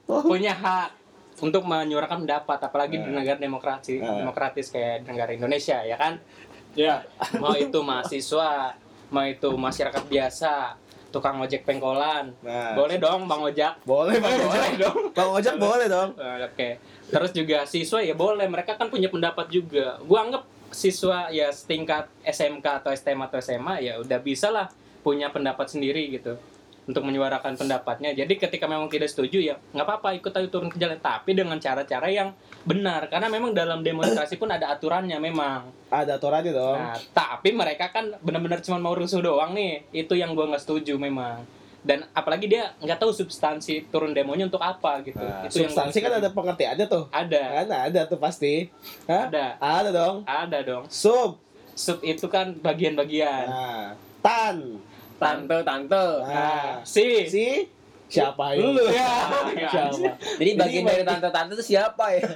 punya 0.05 0.53
hak 0.53 0.89
untuk 1.39 1.63
menyuarakan 1.63 2.25
pendapat 2.25 2.59
apalagi 2.61 2.97
di 2.97 3.07
Nah. 3.07 3.21
negara 3.21 3.37
demokrasi 3.37 4.01
Nah. 4.01 4.19
demokratis 4.19 4.67
kayak 4.69 5.05
negara 5.05 5.31
Indonesia 5.31 5.79
ya 5.79 5.95
kan 5.95 6.17
ya 6.73 7.05
mau 7.37 7.55
itu 7.55 7.79
mahasiswa 7.81 8.73
mau 9.09 9.23
itu 9.23 9.49
masyarakat 9.49 10.05
biasa 10.05 10.75
tukang 11.17 11.41
ojek 11.41 11.65
pengkolan. 11.65 12.37
Nah. 12.45 12.77
boleh 12.77 13.01
dong 13.01 13.25
bang 13.25 13.41
ojek 13.41 13.73
Boleh 13.89 14.21
Bang 14.21 14.37
boleh 14.37 14.61
Ojek. 14.69 14.77
dong. 14.77 14.99
Bang 15.17 15.31
Ojek 15.33 15.55
boleh. 15.57 15.87
dong. 15.89 16.11
Eh, 16.21 16.37
oke. 16.45 16.69
Terus 17.09 17.31
juga 17.33 17.59
siswa 17.65 18.05
ya 18.05 18.13
boleh. 18.13 18.45
Mereka 18.45 18.77
kan 18.77 18.93
punya 18.93 19.09
pendapat 19.09 19.49
juga. 19.49 19.97
Gua 20.05 20.29
anggap 20.29 20.45
siswa 20.69 21.33
ya 21.33 21.49
setingkat 21.49 22.11
SMK 22.21 22.85
atau 22.85 22.91
STM 22.93 23.25
atau 23.25 23.39
SMA 23.41 23.81
ya 23.81 23.97
udah 23.97 24.19
bisa 24.21 24.53
lah 24.53 24.69
punya 25.01 25.31
pendapat 25.31 25.71
sendiri 25.71 26.11
gitu 26.11 26.35
untuk 26.87 27.03
menyuarakan 27.03 27.55
pendapatnya 27.55 28.15
jadi 28.15 28.31
ketika 28.31 28.65
memang 28.65 28.87
tidak 28.87 29.07
setuju 29.07 29.43
ya 29.43 29.55
nggak 29.71 29.83
apa-apa 29.85 30.15
ikut 30.15 30.31
aja 30.31 30.47
turun 30.47 30.71
ke 30.71 30.77
jalan 30.77 30.97
tapi 30.97 31.35
dengan 31.35 31.59
cara-cara 31.59 32.07
yang 32.07 32.31
benar 32.63 33.07
karena 33.07 33.27
memang 33.27 33.51
dalam 33.53 33.83
demonstrasi 33.83 34.35
pun 34.35 34.47
ada 34.49 34.71
aturannya 34.71 35.19
memang 35.19 35.67
Ada 35.87 36.15
aturannya 36.15 36.51
dong. 36.51 36.77
nah 36.77 36.95
tapi 37.13 37.51
mereka 37.51 37.91
kan 37.91 38.15
benar-benar 38.21 38.59
cuma 38.61 38.79
mau 38.79 38.93
rusuh 38.93 39.19
doang 39.19 39.51
nih 39.51 39.83
itu 39.93 40.15
yang 40.15 40.33
gua 40.33 40.47
nggak 40.49 40.63
setuju 40.63 40.95
memang 40.97 41.43
dan 41.81 42.03
apalagi 42.11 42.47
dia 42.47 42.75
nggak 42.77 42.99
tahu 42.99 43.11
substansi 43.11 43.87
turun 43.89 44.11
demonya 44.11 44.43
untuk 44.45 44.59
apa 44.59 45.03
gitu 45.03 45.19
Nah, 45.19 45.43
itu 45.43 45.59
yang 45.61 45.71
substansi 45.71 45.99
kan 46.01 46.11
setuju. 46.11 46.23
ada 46.23 46.31
pengertiannya 46.33 46.87
tuh. 46.87 47.05
ada 47.09 47.43
Kan 47.57 47.69
ada 47.71 48.01
tuh 48.05 48.19
pasti. 48.19 48.67
Hah? 49.07 49.27
ada 49.27 49.47
Ada 49.57 49.91
dong. 49.91 50.17
ada 50.25 50.59
dong 50.61 50.83
Sub. 50.87 51.39
sub 51.73 51.99
itu 52.01 52.27
kan 52.27 52.55
bagian-bagian 52.57 53.47
Nah, 53.47 53.87
tan. 54.19 54.83
Tante, 55.17 55.57
tante. 55.63 56.05
Nah, 56.23 56.81
si 56.83 57.25
si 57.25 57.45
siapa 58.07 58.53
ya? 58.53 58.61
Lu. 58.63 58.85
Ya. 58.87 59.13
Siapa? 59.67 60.11
Jadi 60.37 60.51
bagian 60.55 60.83
Jadi 60.83 60.91
dari 60.93 61.03
tante-tante 61.03 61.53
itu 61.55 61.65
siapa 61.67 62.05
ya? 62.13 62.23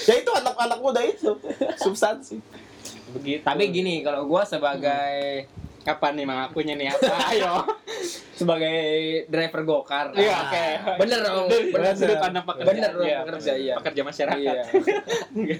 Ya 0.00 0.14
itu 0.16 0.30
anak-anak 0.30 0.78
muda 0.78 1.02
itu 1.02 1.34
substansi. 1.76 2.38
begitu 3.10 3.42
Tapi 3.42 3.66
gini, 3.68 4.00
kalau 4.00 4.22
gua 4.24 4.46
sebagai 4.46 5.44
apa 5.80 6.12
nih 6.12 6.22
mengakunya 6.22 6.76
nih 6.76 6.86
apa 6.88 7.14
ayo 7.34 7.66
sebagai 8.32 8.78
driver 9.26 9.64
gokar. 9.64 10.14
iya 10.14 10.30
Nah, 10.30 10.40
oke 10.46 10.66
Bener 11.00 11.18
dong. 11.20 11.46
bener. 11.50 11.92
sudut 11.92 12.18
pandang 12.18 12.44
pekerja 12.44 12.68
Bener 12.70 12.90
dong, 12.92 13.02
Iya, 13.02 13.18
pekerja, 13.20 13.52
iya. 13.56 13.74
pekerja 13.74 14.02
masyarakat 14.04 14.38
Iya. 15.34 15.56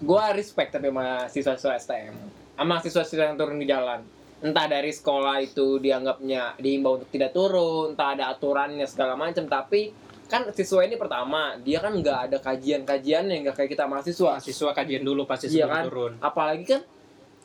Gua 0.00 0.30
respect 0.30 0.70
tapi 0.70 0.88
sama 0.88 1.26
siswa-siswa 1.26 1.74
STM. 1.76 2.14
Sama 2.58 2.76
siswa-siswa 2.76 3.24
yang 3.24 3.38
turun 3.38 3.56
di 3.56 3.64
jalan. 3.64 4.02
Entah 4.38 4.66
dari 4.66 4.90
sekolah 4.90 5.38
itu 5.40 5.78
dianggapnya 5.78 6.54
diimbau 6.56 6.94
untuk 6.96 7.06
tidak 7.08 7.30
turun, 7.30 7.94
entah 7.94 8.12
ada 8.12 8.24
aturannya 8.28 8.82
segala 8.84 9.14
macam, 9.14 9.46
tapi 9.46 9.94
kan 10.26 10.44
siswa 10.52 10.82
ini 10.82 10.94
pertama 10.94 11.56
dia 11.56 11.78
kan 11.78 11.94
nggak 11.94 12.18
ada 12.28 12.36
kajian-kajiannya 12.38 13.34
nggak 13.40 13.56
kayak 13.56 13.70
kita 13.72 13.86
mahasiswa 13.86 14.36
mahasiswa 14.36 14.70
kajian 14.76 15.00
dulu 15.00 15.24
pasti 15.24 15.48
Iya 15.48 15.64
sebelum 15.64 15.72
kan? 15.72 15.84
turun 15.88 16.12
apalagi 16.20 16.64
kan 16.68 16.80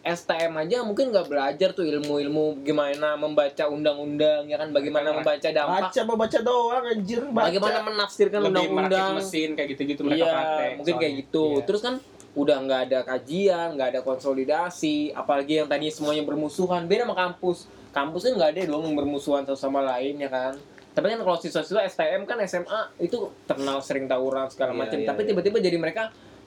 STM 0.03 0.51
aja 0.59 0.83
mungkin 0.83 1.15
nggak 1.15 1.31
belajar 1.31 1.71
tuh 1.71 1.87
ilmu-ilmu 1.87 2.59
gimana 2.59 3.15
membaca 3.15 3.71
undang-undang 3.71 4.51
ya 4.51 4.59
kan 4.59 4.67
bagaimana 4.69 5.09
Baca. 5.09 5.17
membaca 5.17 5.47
dampak 5.49 5.79
Baca 5.87 5.99
mau 6.03 6.17
baca 6.19 6.39
doang 6.43 6.83
anjir 6.85 7.19
baca. 7.23 7.45
bagaimana 7.47 7.77
menafsirkan 7.87 8.39
undang-undang 8.43 9.09
mesin 9.15 9.49
kayak 9.55 9.69
gitu-gitu 9.71 10.01
mereka 10.03 10.19
iya 10.19 10.27
praktek 10.27 10.71
mungkin 10.75 10.93
kayak 10.93 10.99
soalnya. 11.07 11.23
gitu 11.23 11.45
Iya. 11.47 11.63
terus 11.63 11.81
kan 11.81 11.93
udah 12.33 12.57
nggak 12.59 12.81
ada 12.89 12.99
kajian 13.03 13.77
nggak 13.77 13.89
ada 13.93 14.01
konsolidasi 14.01 15.13
apalagi 15.13 15.61
yang 15.61 15.69
tadi 15.69 15.89
semuanya 15.89 16.23
bermusuhan. 16.23 16.85
Beda 16.85 17.05
sama 17.05 17.15
kampus. 17.15 17.69
Kampus 17.93 18.25
kan 18.25 18.33
nggak 18.33 18.49
ada 18.57 18.61
dong 18.65 18.83
yang 18.83 18.97
bermusuhan 18.97 19.45
satu 19.45 19.53
sama 19.55 19.85
lain 19.85 20.17
ya 20.17 20.27
kan? 20.27 20.57
Tapi 20.93 21.09
kan 21.09 21.19
kalau 21.21 21.37
siswa-siswa 21.37 21.81
STM 21.83 22.25
kan 22.25 22.37
SMA 22.43 22.81
itu 22.99 23.17
terkenal 23.45 23.81
sering 23.81 24.05
tawuran 24.05 24.45
segala 24.47 24.73
Iya, 24.73 24.79
macam. 24.79 24.97
iya, 24.97 25.07
tapi 25.09 25.21
iya. 25.21 25.29
tiba-tiba 25.29 25.57
jadi 25.57 25.77
mereka 25.77 26.03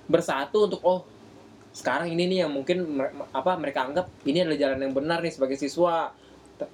bersatu 0.07 0.66
untuk 0.66 0.83
oh 0.83 1.02
sekarang 1.71 2.09
ini 2.09 2.25
nih 2.26 2.38
yang 2.47 2.50
mungkin 2.50 2.87
apa 3.31 3.55
mereka 3.55 3.85
anggap 3.85 4.07
ini 4.23 4.43
adalah 4.43 4.57
jalan 4.57 4.78
yang 4.81 4.95
benar 4.95 5.19
nih 5.21 5.31
sebagai 5.31 5.55
siswa. 5.55 6.11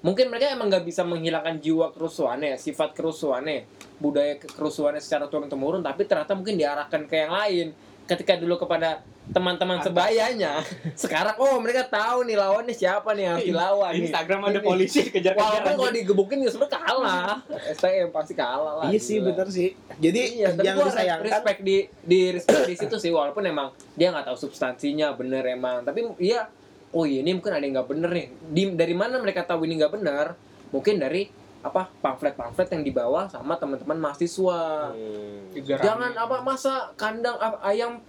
Mungkin 0.00 0.30
mereka 0.30 0.54
emang 0.54 0.70
nggak 0.70 0.86
bisa 0.86 1.02
menghilangkan 1.02 1.58
jiwa 1.58 1.90
kerusuhannya 1.90 2.54
sifat 2.54 2.94
kerusuhannya 2.94 3.66
budaya 3.98 4.38
ke- 4.38 4.46
kerusuhannya 4.48 5.02
secara 5.02 5.26
turun 5.26 5.50
temurun 5.50 5.82
tapi 5.82 6.06
ternyata 6.06 6.32
mungkin 6.32 6.54
diarahkan 6.54 7.02
ke 7.04 7.16
yang 7.18 7.34
lain 7.34 7.66
ketika 8.12 8.36
dulu 8.36 8.60
kepada 8.60 9.00
teman-teman 9.30 9.78
sebayanya 9.80 10.60
sekarang 11.02 11.38
oh 11.38 11.56
mereka 11.62 11.86
tahu 11.86 12.26
nih 12.26 12.34
lawannya 12.34 12.74
siapa 12.74 13.14
nih 13.14 13.22
yang 13.22 13.34
harus 13.38 13.48
dilawan. 13.48 13.92
Instagram 13.94 14.40
ada 14.50 14.58
Ini. 14.60 14.66
polisi 14.66 15.00
kejar-kejar 15.08 15.62
Walaupun 15.62 15.72
kalau 15.78 15.92
digebukin 15.94 16.38
ya 16.42 16.50
sebenarnya 16.50 16.74
kalah. 16.74 17.34
STM 17.72 18.08
pasti 18.10 18.34
kalah 18.34 18.74
lah. 18.82 18.84
Iya 18.90 18.98
sih 18.98 19.16
gila. 19.22 19.26
bener 19.32 19.46
sih. 19.48 19.68
Jadi 20.02 20.20
Iya, 20.42 20.48
yang 20.58 20.76
disayangkan 20.82 21.24
respect 21.24 21.60
di 21.62 21.76
di 22.02 22.20
respect 22.34 22.66
di 22.66 22.74
situ 22.74 22.96
sih 22.98 23.10
walaupun 23.14 23.46
emang 23.46 23.70
dia 23.94 24.10
nggak 24.10 24.26
tahu 24.26 24.36
substansinya 24.36 25.14
bener 25.14 25.46
emang. 25.46 25.86
Tapi 25.86 26.18
iya 26.18 26.50
oh 26.92 27.06
iya 27.06 27.22
ini 27.22 27.38
mungkin 27.38 27.54
ada 27.54 27.62
yang 27.62 27.78
nggak 27.80 27.88
bener 27.88 28.10
nih. 28.10 28.26
Di, 28.52 28.62
dari 28.74 28.94
mana 28.98 29.22
mereka 29.22 29.46
tahu 29.46 29.64
ini 29.64 29.78
nggak 29.78 29.92
bener? 29.96 30.26
Mungkin 30.74 30.98
dari 30.98 31.30
apa 31.62 31.86
pamflet-pamflet 32.02 32.68
yang 32.74 32.82
dibawa 32.82 33.30
sama 33.30 33.54
teman-teman 33.54 33.98
mahasiswa. 33.98 34.90
Hmm. 34.90 35.62
Jangan 35.62 36.12
apa 36.18 36.42
masa 36.42 36.90
kandang 36.98 37.38
ayam 37.62 38.02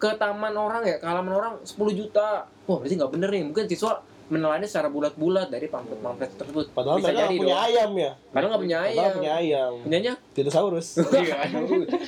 ke 0.00 0.08
taman 0.16 0.54
orang 0.56 0.86
ya, 0.86 0.96
ke 0.96 1.06
halaman 1.06 1.34
orang 1.34 1.54
10 1.60 1.76
juta. 1.92 2.46
Wah, 2.64 2.76
berarti 2.80 2.94
nggak 2.96 3.12
bener 3.12 3.28
nih. 3.28 3.42
Mungkin 3.50 3.66
siswa 3.66 4.00
menelannya 4.30 4.70
secara 4.70 4.86
bulat-bulat 4.86 5.50
dari 5.50 5.66
pamflet-pamflet 5.66 6.38
tersebut. 6.38 6.70
Padahal 6.70 7.02
Bisa 7.02 7.10
mereka 7.10 7.22
jadi 7.26 7.36
punya 7.36 7.56
dong. 7.58 7.66
ayam 7.66 7.90
ya. 7.98 8.12
Padahal 8.30 8.48
nggak 8.48 8.62
punya 8.62 8.78
Padahal 8.78 8.94
ayam. 8.94 9.12
punya 9.18 9.32
ayam. 9.34 9.72
Punyanya 9.82 10.12
Dinosaurus. 10.32 10.88
Iya. 11.18 11.36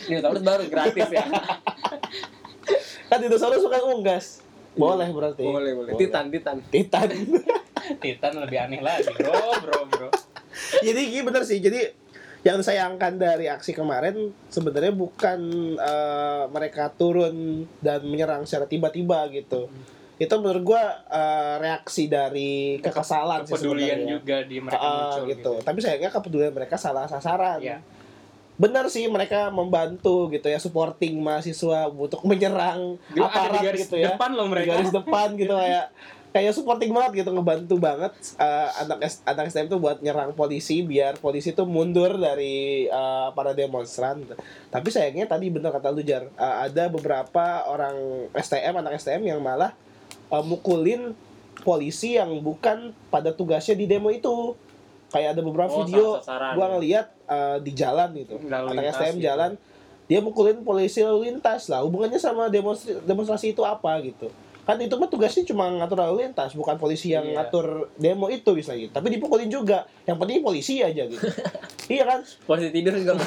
Dinosaurus 0.07 0.43
baru 0.47 0.65
gratis 0.71 1.09
ya. 1.11 1.25
kan 3.11 3.19
dinosaurus 3.21 3.61
suka 3.61 3.79
unggas. 3.85 4.27
Boleh 4.73 5.11
berarti. 5.13 5.45
boleh, 5.45 5.73
boleh. 5.77 5.93
Titan, 6.01 6.31
Titan. 6.33 6.57
Titan. 6.71 7.09
Titan 8.03 8.33
lebih 8.39 8.59
aneh 8.63 8.79
lagi 8.79 9.11
bro 9.11 9.35
bro 9.59 9.81
bro 9.91 10.09
Jadi 10.81 11.01
gini 11.09 11.23
bener 11.23 11.43
sih. 11.43 11.59
Jadi 11.59 11.81
yang 12.43 12.59
disayangkan 12.59 13.23
dari 13.23 13.47
aksi 13.47 13.71
kemarin 13.71 14.35
sebenarnya 14.51 14.91
bukan 14.91 15.41
eh, 15.79 16.45
mereka 16.51 16.91
turun 16.91 17.67
dan 17.79 18.03
menyerang 18.03 18.43
secara 18.43 18.67
tiba-tiba 18.67 19.31
gitu. 19.31 19.71
Itu 20.19 20.35
menurut 20.39 20.63
gua 20.67 20.83
eh, 21.07 21.55
reaksi 21.61 22.11
dari 22.11 22.83
kekesalan 22.83 23.47
sih 23.47 23.55
kepedulian 23.55 23.95
sebenarnya. 24.03 24.15
juga 24.19 24.37
di 24.43 24.57
mereka 24.59 24.83
Ah, 24.83 24.91
muncul 24.91 25.23
gitu. 25.31 25.53
Tapi 25.63 25.79
sayangnya 25.79 26.11
kepedulian 26.11 26.51
mereka 26.51 26.75
salah 26.75 27.07
sasaran. 27.07 27.63
Iya. 27.63 27.79
Benar 28.53 28.87
sih 28.87 29.09
mereka 29.09 29.49
membantu 29.49 30.29
gitu 30.29 30.47
ya 30.47 30.59
supporting 30.59 31.19
mahasiswa 31.19 31.89
untuk 31.89 32.21
menyerang 32.23 32.95
di 33.11 33.19
aparat 33.19 33.59
garis 33.65 33.87
gitu 33.87 33.97
ya. 33.99 34.15
depan 34.15 34.31
loh 34.35 34.47
Di 34.47 34.51
mereka 34.51 34.71
garis 34.77 34.91
depan 34.93 35.29
gitu 35.35 35.55
kayak 35.55 35.87
kayak 36.33 36.57
supporting 36.57 36.91
banget 36.97 37.23
gitu 37.23 37.31
ngebantu 37.37 37.77
banget 37.77 38.13
eh, 38.41 38.69
anak 38.81 39.05
anak 39.29 39.45
STM 39.53 39.69
tuh 39.69 39.79
buat 39.79 40.01
nyerang 40.01 40.33
polisi 40.33 40.81
biar 40.81 41.21
polisi 41.21 41.53
tuh 41.53 41.69
mundur 41.69 42.17
dari 42.17 42.89
eh, 42.89 43.29
para 43.37 43.53
demonstran. 43.53 44.25
Tapi 44.73 44.89
sayangnya 44.89 45.29
tadi 45.29 45.53
benar 45.53 45.77
kata 45.77 45.93
lu 45.93 46.01
Jar, 46.01 46.25
eh, 46.25 46.57
ada 46.67 46.89
beberapa 46.89 47.69
orang 47.69 48.27
STM 48.33 48.81
anak 48.81 48.97
STM 48.97 49.29
yang 49.29 49.41
malah 49.45 49.77
eh, 50.33 50.45
mukulin 50.45 51.13
polisi 51.63 52.17
yang 52.17 52.33
bukan 52.41 52.97
pada 53.13 53.31
tugasnya 53.37 53.77
di 53.77 53.85
demo 53.85 54.09
itu. 54.09 54.57
Kayak 55.13 55.37
ada 55.37 55.43
beberapa 55.45 55.69
Oh, 55.69 55.85
video 55.85 56.17
sasaran, 56.25 56.57
gua 56.57 56.67
ngeliat 56.73 57.07
eh, 57.29 57.57
di 57.61 57.73
jalan 57.77 58.09
gitu. 58.17 58.41
Lalu 58.49 58.67
anak 58.73 58.97
STM 58.97 59.21
gitu. 59.21 59.29
jalan 59.29 59.53
dia 60.11 60.19
mukulin 60.21 60.61
polisi 60.67 61.01
lalu 61.01 61.31
lintas 61.31 61.71
lah 61.73 61.81
hubungannya 61.87 62.21
sama 62.21 62.53
demonstrasi 62.53 63.01
demonstrasi 63.07 63.47
itu 63.55 63.63
apa 63.65 63.97
gitu 64.03 64.29
kan 64.63 64.79
itu 64.79 64.95
mah 64.95 65.11
tugasnya 65.11 65.43
cuma 65.43 65.67
ngatur 65.75 65.99
lalu 65.99 66.23
lintas 66.23 66.55
bukan 66.55 66.79
polisi 66.79 67.11
yang 67.11 67.27
Iya. 67.27 67.35
ngatur 67.43 67.91
demo 67.99 68.31
itu 68.31 68.47
bisa 68.55 68.79
gitu 68.79 68.95
tapi 68.95 69.11
dipukulin 69.11 69.51
juga. 69.51 69.91
Yang 70.07 70.17
penting 70.23 70.39
polisi 70.39 70.79
aja 70.81 71.03
gitu. 71.05 71.19
Iya 71.93 72.07
kan? 72.07 72.23
Posisi 72.47 72.71
tidur 72.71 72.95
juga. 72.95 73.19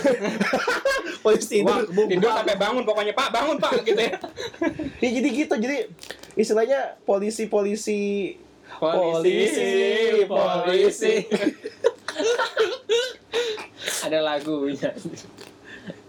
polisi 1.26 1.60
Wah, 1.62 1.84
tidur 1.84 2.08
tidur 2.08 2.32
sampai 2.32 2.56
bangun 2.56 2.84
pokoknya 2.84 3.12
pak. 3.12 3.30
Bangun 3.30 3.60
pak 3.60 3.84
gitu 3.84 4.00
ya. 4.00 4.16
Ya, 5.04 5.10
jadi 5.12 5.28
gitu. 5.30 5.54
Jadi 5.60 5.78
istilahnya 6.34 6.96
polisi 7.04 7.46
polisi 7.46 8.02
Polisi, 8.76 10.24
polisi. 10.28 11.14
Ada 14.06 14.20
lagunya. 14.22 14.92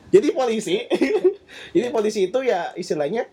jadi 0.06 0.28
polisi 0.30 0.86
jadi 1.74 1.90
polisi 1.90 2.30
itu 2.30 2.38
ya 2.40 2.70
istilahnya 2.74 3.26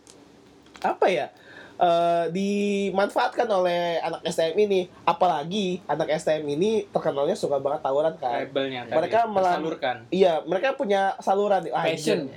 apa 0.82 1.06
ya 1.08 1.30
eh, 1.76 2.26
dimanfaatkan 2.30 3.46
oleh 3.46 3.98
anak 4.00 4.22
STM 4.26 4.56
ini. 4.62 4.82
Apalagi 5.04 5.82
anak 5.86 6.10
STM 6.14 6.46
ini 6.50 6.72
terkenalnya 6.88 7.34
suka 7.34 7.58
banget 7.58 7.82
tawuran 7.82 8.14
kan. 8.16 8.44
Labelnya 8.44 8.82
tadi 8.84 8.96
Mereka 8.96 9.20
tersalurkan. 9.28 9.96
iya 10.10 10.34
mereka 10.42 10.74
punya 10.74 11.18
saluran. 11.20 11.62
Ah, 11.70 11.84
Passion. 11.84 12.30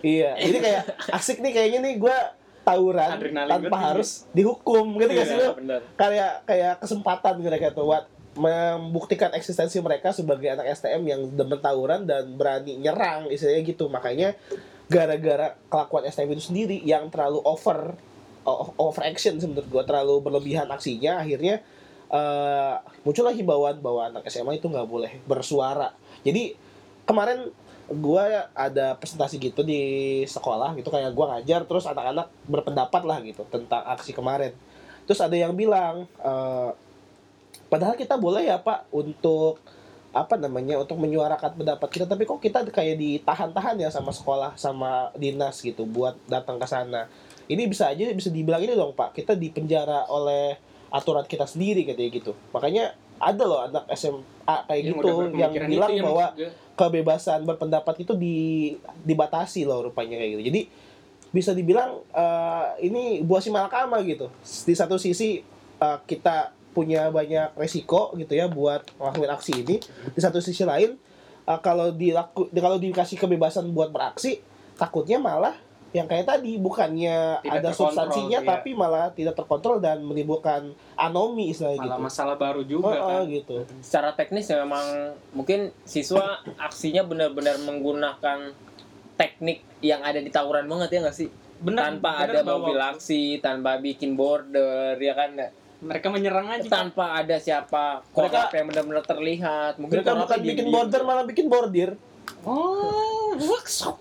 iya 0.00 0.36
jadi 0.42 0.58
kayak 0.58 0.82
asik 1.10 1.38
nih 1.38 1.52
kayaknya 1.52 1.78
nih 1.80 1.94
gue 1.96 2.16
tawuran 2.60 3.10
Adrenalin 3.14 3.50
tanpa 3.50 3.68
tinggi. 3.70 3.86
harus 3.86 4.10
dihukum. 4.30 4.86
Gitu 4.96 5.10
gak 5.12 5.26
sih 5.26 5.34
Iya, 5.34 5.42
lu? 5.42 5.52
benar. 5.58 5.80
kayak 5.94 6.32
kayak 6.44 6.74
kesempatan 6.78 7.32
gitu 7.38 7.48
kayak 7.54 7.72
tuh 7.72 7.84
buat 7.84 8.04
membuktikan 8.34 9.30
eksistensi 9.30 9.78
mereka 9.78 10.10
sebagai 10.10 10.48
anak 10.48 10.66
STM 10.72 11.02
yang 11.04 11.20
demen 11.30 11.54
tawuran 11.56 12.02
dan 12.02 12.34
berani 12.34 12.76
nyerang 12.76 13.28
istilahnya 13.28 13.62
gitu. 13.62 13.86
Makanya 13.86 14.34
gara-gara 14.84 15.54
kelakuan 15.66 16.04
STM 16.04 16.32
itu 16.32 16.44
sendiri 16.44 16.76
yang 16.82 17.08
terlalu 17.08 17.40
over 17.40 17.94
over 18.78 19.02
action 19.04 19.36
menurut 19.40 19.66
gua. 19.68 19.82
Terlalu 19.84 20.20
berlebihan 20.20 20.68
aksinya 20.70 21.20
akhirnya 21.20 21.64
eh 22.12 22.74
muncullah 23.02 23.34
himbauan 23.34 23.80
bahwa 23.80 24.12
anak 24.12 24.28
SMA 24.28 24.60
itu 24.60 24.68
nggak 24.68 24.88
boleh 24.88 25.12
bersuara. 25.24 25.92
Jadi 26.22 26.54
kemarin 27.08 27.50
gua 27.90 28.48
ada 28.56 28.96
presentasi 28.96 29.36
gitu 29.36 29.60
di 29.60 30.22
sekolah 30.24 30.72
gitu 30.78 30.88
kayak 30.88 31.12
gua 31.12 31.36
ngajar 31.36 31.68
terus 31.68 31.84
anak-anak 31.84 32.32
berpendapat 32.48 33.02
lah 33.04 33.18
gitu 33.24 33.44
tentang 33.48 33.82
aksi 33.88 34.16
kemarin. 34.16 34.52
Terus 35.04 35.20
ada 35.20 35.36
yang 35.36 35.52
bilang 35.52 36.08
eh, 36.22 36.70
padahal 37.68 37.96
kita 37.98 38.16
boleh 38.16 38.48
ya 38.48 38.60
pak 38.60 38.88
untuk 38.94 39.60
apa 40.14 40.38
namanya 40.38 40.78
untuk 40.78 40.94
menyuarakan 41.02 41.58
pendapat 41.58 41.88
kita 41.90 42.06
tapi 42.06 42.22
kok 42.22 42.38
kita 42.38 42.62
kayak 42.70 43.02
ditahan-tahan 43.02 43.82
ya 43.82 43.90
sama 43.90 44.14
sekolah 44.14 44.54
sama 44.54 45.10
dinas 45.18 45.58
gitu 45.58 45.82
buat 45.82 46.14
datang 46.30 46.62
ke 46.62 46.66
sana 46.70 47.10
ini 47.48 47.68
bisa 47.68 47.92
aja 47.92 48.08
bisa 48.12 48.30
dibilang 48.32 48.62
ini 48.62 48.72
dong 48.72 48.96
pak 48.96 49.16
kita 49.16 49.36
dipenjara 49.36 50.08
oleh 50.08 50.56
aturan 50.94 51.26
kita 51.26 51.44
sendiri 51.44 51.82
katanya 51.84 52.10
gitu 52.10 52.32
makanya 52.54 52.94
ada 53.18 53.42
loh 53.46 53.60
anak 53.62 53.84
SMA 53.94 54.56
kayak 54.68 54.82
Yang 54.82 54.88
gitu 54.90 55.08
yang 55.38 55.50
berpemikiran 55.52 55.68
bilang 55.70 55.90
itu 55.90 55.98
ya, 55.98 56.04
bahwa 56.04 56.26
gue. 56.34 56.50
kebebasan 56.74 57.40
berpendapat 57.46 57.94
itu 58.02 58.12
di 58.18 58.36
dibatasi 59.06 59.64
loh 59.66 59.90
rupanya 59.90 60.18
kayak 60.18 60.30
gitu. 60.38 60.44
Jadi 60.50 60.60
bisa 61.34 61.50
dibilang 61.50 62.02
eh, 62.14 62.66
ini 62.86 63.22
buah 63.22 63.42
si 63.42 63.50
malakama 63.50 64.02
gitu. 64.02 64.30
Di 64.42 64.74
satu 64.74 64.98
sisi 64.98 65.42
eh, 65.80 65.98
kita 66.06 66.52
punya 66.74 67.06
banyak 67.14 67.54
resiko 67.54 68.10
gitu 68.18 68.34
ya 68.34 68.50
buat 68.50 68.82
ngelakuin 68.98 69.30
aksi 69.30 69.52
ini. 69.62 69.76
Di 70.12 70.20
satu 70.20 70.42
sisi 70.42 70.66
lain 70.66 70.98
eh, 71.46 71.60
kalau 71.62 71.94
dilaku 71.94 72.50
kalau 72.50 72.78
dikasih 72.78 73.18
kebebasan 73.18 73.70
buat 73.70 73.94
beraksi 73.94 74.42
takutnya 74.74 75.22
malah 75.22 75.54
yang 75.94 76.10
kayak 76.10 76.26
tadi 76.26 76.58
bukannya 76.58 77.38
Tidak 77.38 77.54
ada 77.54 77.70
substansinya 77.70 78.42
iya. 78.42 78.50
tapi 78.50 78.74
malah 78.74 79.14
tidak 79.14 79.38
terkontrol 79.38 79.78
dan 79.78 80.02
menimbulkan 80.02 80.74
anomi 80.98 81.54
istilahnya 81.54 81.86
malah 81.86 81.96
gitu. 81.96 82.06
masalah 82.10 82.34
baru 82.34 82.62
juga 82.66 82.90
Oh, 82.90 82.98
oh, 82.98 83.08
kan 83.22 83.30
gitu. 83.30 83.56
Secara 83.78 84.10
teknis 84.12 84.50
ya 84.50 84.58
memang 84.58 84.82
mungkin 85.30 85.70
siswa 85.86 86.42
aksinya 86.58 87.06
benar-benar 87.06 87.62
menggunakan 87.62 88.50
teknik 89.14 89.62
yang 89.78 90.02
ada 90.02 90.18
di 90.18 90.34
tawuran 90.34 90.66
banget 90.66 90.98
ya 90.98 91.00
nggak 91.06 91.14
sih? 91.16 91.30
benar 91.54 91.94
tanpa 91.96 92.10
benar 92.18 92.28
ada 92.28 92.40
bahwa 92.42 92.60
mobil 92.66 92.80
aksi, 92.82 93.24
tanpa 93.38 93.78
bikin 93.78 94.18
border, 94.18 94.98
ya 94.98 95.14
kan? 95.14 95.38
mereka 95.80 96.08
menyerang 96.08 96.48
aja 96.50 96.66
Tanpa 96.66 97.14
ada 97.14 97.36
siapa 97.36 98.00
Mereka- 98.10 98.50
yang 98.52 98.66
benar-benar 98.72 99.04
terlihat. 99.04 99.72
Mungkin 99.76 100.00
Mereka 100.00 100.12
bukan 100.16 100.38
bikin 100.42 100.66
border 100.68 101.00
malah 101.04 101.24
bikin 101.24 101.46
bordir. 101.46 101.94
Oh 102.46 103.34
workshop 103.34 103.98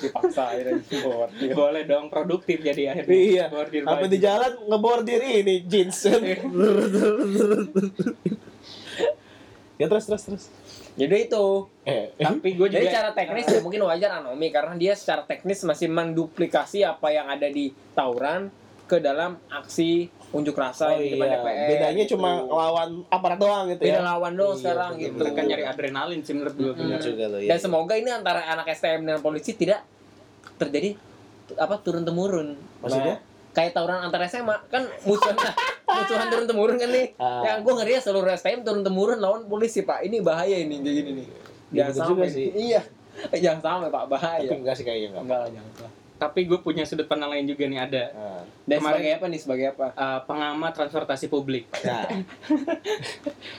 dipaksa 0.00 0.56
akhirnya 0.56 0.80
border. 1.04 1.52
boleh 1.52 1.82
dong 1.84 2.08
produktif 2.08 2.58
jadi 2.64 2.96
akhirnya 2.96 3.12
Iya. 3.12 3.44
bordir 3.52 3.82
Apa 3.84 4.06
di 4.08 4.18
jalan 4.18 4.52
ngebordir 4.64 5.20
ini 5.20 5.60
jeans. 5.68 6.08
ya 9.80 9.86
terus 9.88 10.04
terus 10.08 10.22
terus. 10.24 10.44
Jadi 10.98 11.16
itu. 11.30 11.46
Eh, 11.86 12.12
tapi 12.18 12.48
gue 12.58 12.68
juga 12.68 12.80
Jadi 12.82 12.92
cara 12.92 13.10
teknis 13.16 13.46
ya 13.48 13.60
mungkin 13.64 13.80
wajar 13.88 14.20
anomi 14.20 14.48
karena 14.52 14.74
dia 14.76 14.92
secara 14.92 15.24
teknis 15.24 15.64
masih 15.64 15.88
menduplikasi 15.88 16.84
apa 16.84 17.08
yang 17.14 17.30
ada 17.30 17.48
di 17.48 17.72
tawuran 17.96 18.52
ke 18.84 18.98
dalam 18.98 19.38
aksi 19.48 20.10
unjuk 20.30 20.54
rasa 20.54 20.94
oh 20.94 21.02
di 21.02 21.18
depan 21.18 21.26
iya. 21.26 21.38
DPR. 21.42 21.66
Bedanya 21.74 22.04
gitu. 22.06 22.12
cuma 22.14 22.30
lawan 22.46 22.90
aparat 23.10 23.38
doang 23.42 23.64
gitu 23.66 23.82
beda 23.82 23.98
ya. 23.98 24.02
lawan 24.14 24.32
doang 24.38 24.54
Iya, 24.54 24.62
sekarang 24.62 24.90
betul. 24.94 25.02
gitu. 25.02 25.18
mereka 25.18 25.40
nyari 25.42 25.64
adrenalin 25.66 26.20
sih 26.22 26.34
menurut 26.38 26.54
gue 26.54 26.72
bener 26.78 27.00
juga 27.02 27.24
loh 27.26 27.40
Dan 27.42 27.58
semoga 27.58 27.94
ini 27.98 28.10
antara 28.14 28.40
anak 28.46 28.66
STM 28.70 29.02
dan 29.10 29.18
polisi 29.18 29.58
tidak 29.58 29.82
terjadi 30.56 30.94
apa 31.58 31.74
turun 31.82 32.06
temurun. 32.06 32.54
Maksudnya? 32.82 33.18
kayak 33.50 33.74
tawuran 33.74 33.98
antar 34.06 34.22
SMA 34.30 34.54
kan 34.70 34.86
musuhan 35.02 35.34
musuhan 35.98 36.26
turun 36.30 36.46
temurun 36.46 36.76
kan 36.78 36.90
nih. 36.94 37.06
Ah. 37.18 37.42
Ya 37.42 37.52
gue 37.58 37.72
ngeri 37.74 37.98
ya 37.98 38.00
seluruh 38.00 38.30
STM 38.30 38.62
turun 38.62 38.86
temurun 38.86 39.18
lawan 39.18 39.50
polisi 39.50 39.82
pak. 39.82 40.06
Ini 40.06 40.22
bahaya 40.22 40.54
ini 40.54 40.78
kayak 40.78 40.94
gini 41.02 41.10
nih. 41.18 41.26
Iya, 41.70 41.84
juga 41.90 42.26
sampai. 42.26 42.30
sih. 42.30 42.46
Iya. 42.70 42.80
Jangan 43.34 43.60
sampai 43.60 43.88
pak 43.90 44.04
bahaya. 44.06 44.46
Tapi 44.46 44.62
enggak 44.62 44.74
sih 44.78 44.84
kayaknya 44.86 45.08
enggak. 45.10 45.22
Enggak 45.26 45.38
lah 45.42 45.48
jangan. 45.50 45.89
Tapi 46.20 46.44
gue 46.44 46.58
punya 46.58 46.84
sudut 46.84 47.04
pandang 47.04 47.30
lain 47.30 47.42
juga 47.44 47.64
nih 47.64 47.80
ada 47.80 48.04
Nah, 48.12 48.44
Dan 48.62 48.76
Kemarin- 48.76 48.84
sebagai 48.94 49.10
apa 49.10 49.26
nih? 49.26 49.40
Sebagai 49.40 49.66
apa? 49.70 49.86
eh, 49.90 50.20
pengamat 50.22 50.72
transportasi 50.72 51.26
publik. 51.26 51.64
ya. 51.74 52.04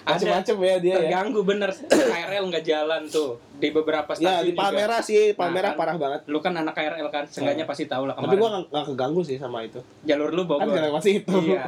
Ada 0.01 0.13
Macem-macem 0.15 0.55
ya 0.57 0.75
dia 0.77 0.89
ya. 0.89 0.95
terganggu 1.01 1.41
bener 1.41 1.69
KRL 1.83 2.43
nggak 2.45 2.63
jalan 2.63 3.01
tuh 3.05 3.31
di 3.53 3.69
beberapa 3.69 4.11
Ya 4.13 4.17
stasiun 4.39 4.43
di 4.43 4.51
juga. 4.51 4.61
Palmerah 4.63 5.01
sih, 5.01 5.23
Nah, 5.31 5.51
kan. 5.51 5.73
parah 5.75 5.97
banget. 5.97 6.19
Lu 6.25 6.39
kan 6.39 6.53
anak 6.53 6.73
KRL 6.73 7.09
kan, 7.09 7.23
seenggaknya 7.25 7.65
pasti 7.65 7.85
tahu 7.85 8.05
lah 8.05 8.13
Tapi 8.13 8.25
kemarin. 8.27 8.39
gua 8.39 8.49
nggak 8.51 8.63
nggak 8.67 8.85
keganggu 8.87 9.21
sih 9.21 9.35
sama 9.35 9.59
itu. 9.61 9.79
jalur 10.03 10.29
lu 10.29 10.43
Kan 10.43 10.49
Bogor. 10.59 10.71
gak 10.71 10.83
lewat 10.85 11.01
situ. 11.01 11.35
Iya. 11.43 11.63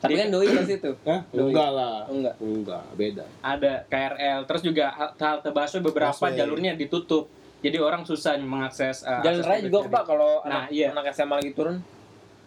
Tapi 0.00 0.16
kan 0.16 0.28
doi 0.30 0.48
pas 0.48 0.64
itu. 0.66 0.90
Hah? 1.04 1.20
Enggak 1.30 1.70
lah. 1.70 1.96
Enggak. 2.06 2.34
Enggak, 2.38 2.84
beda. 2.94 3.24
Ada 3.42 3.72
KRL, 3.84 4.40
terus 4.44 4.62
juga 4.62 4.84
halte 4.90 5.20
halte 5.20 5.48
busway 5.50 5.80
beberapa 5.82 6.14
Busway. 6.14 6.32
jalurnya 6.34 6.72
ditutup. 6.72 7.28
Jadi 7.60 7.76
orang 7.76 8.08
susah 8.08 8.40
mengakses 8.40 9.04
uh, 9.04 9.20
Jalan 9.20 9.44
akses 9.44 9.48
raya 9.48 9.60
juga 9.68 9.78
Pak 9.88 10.04
kalau 10.08 10.40
Nah, 10.48 10.64
anak 10.64 10.72
iya. 10.72 10.96
anak 10.96 11.12
SMA 11.12 11.34
lagi 11.44 11.52
turun 11.52 11.76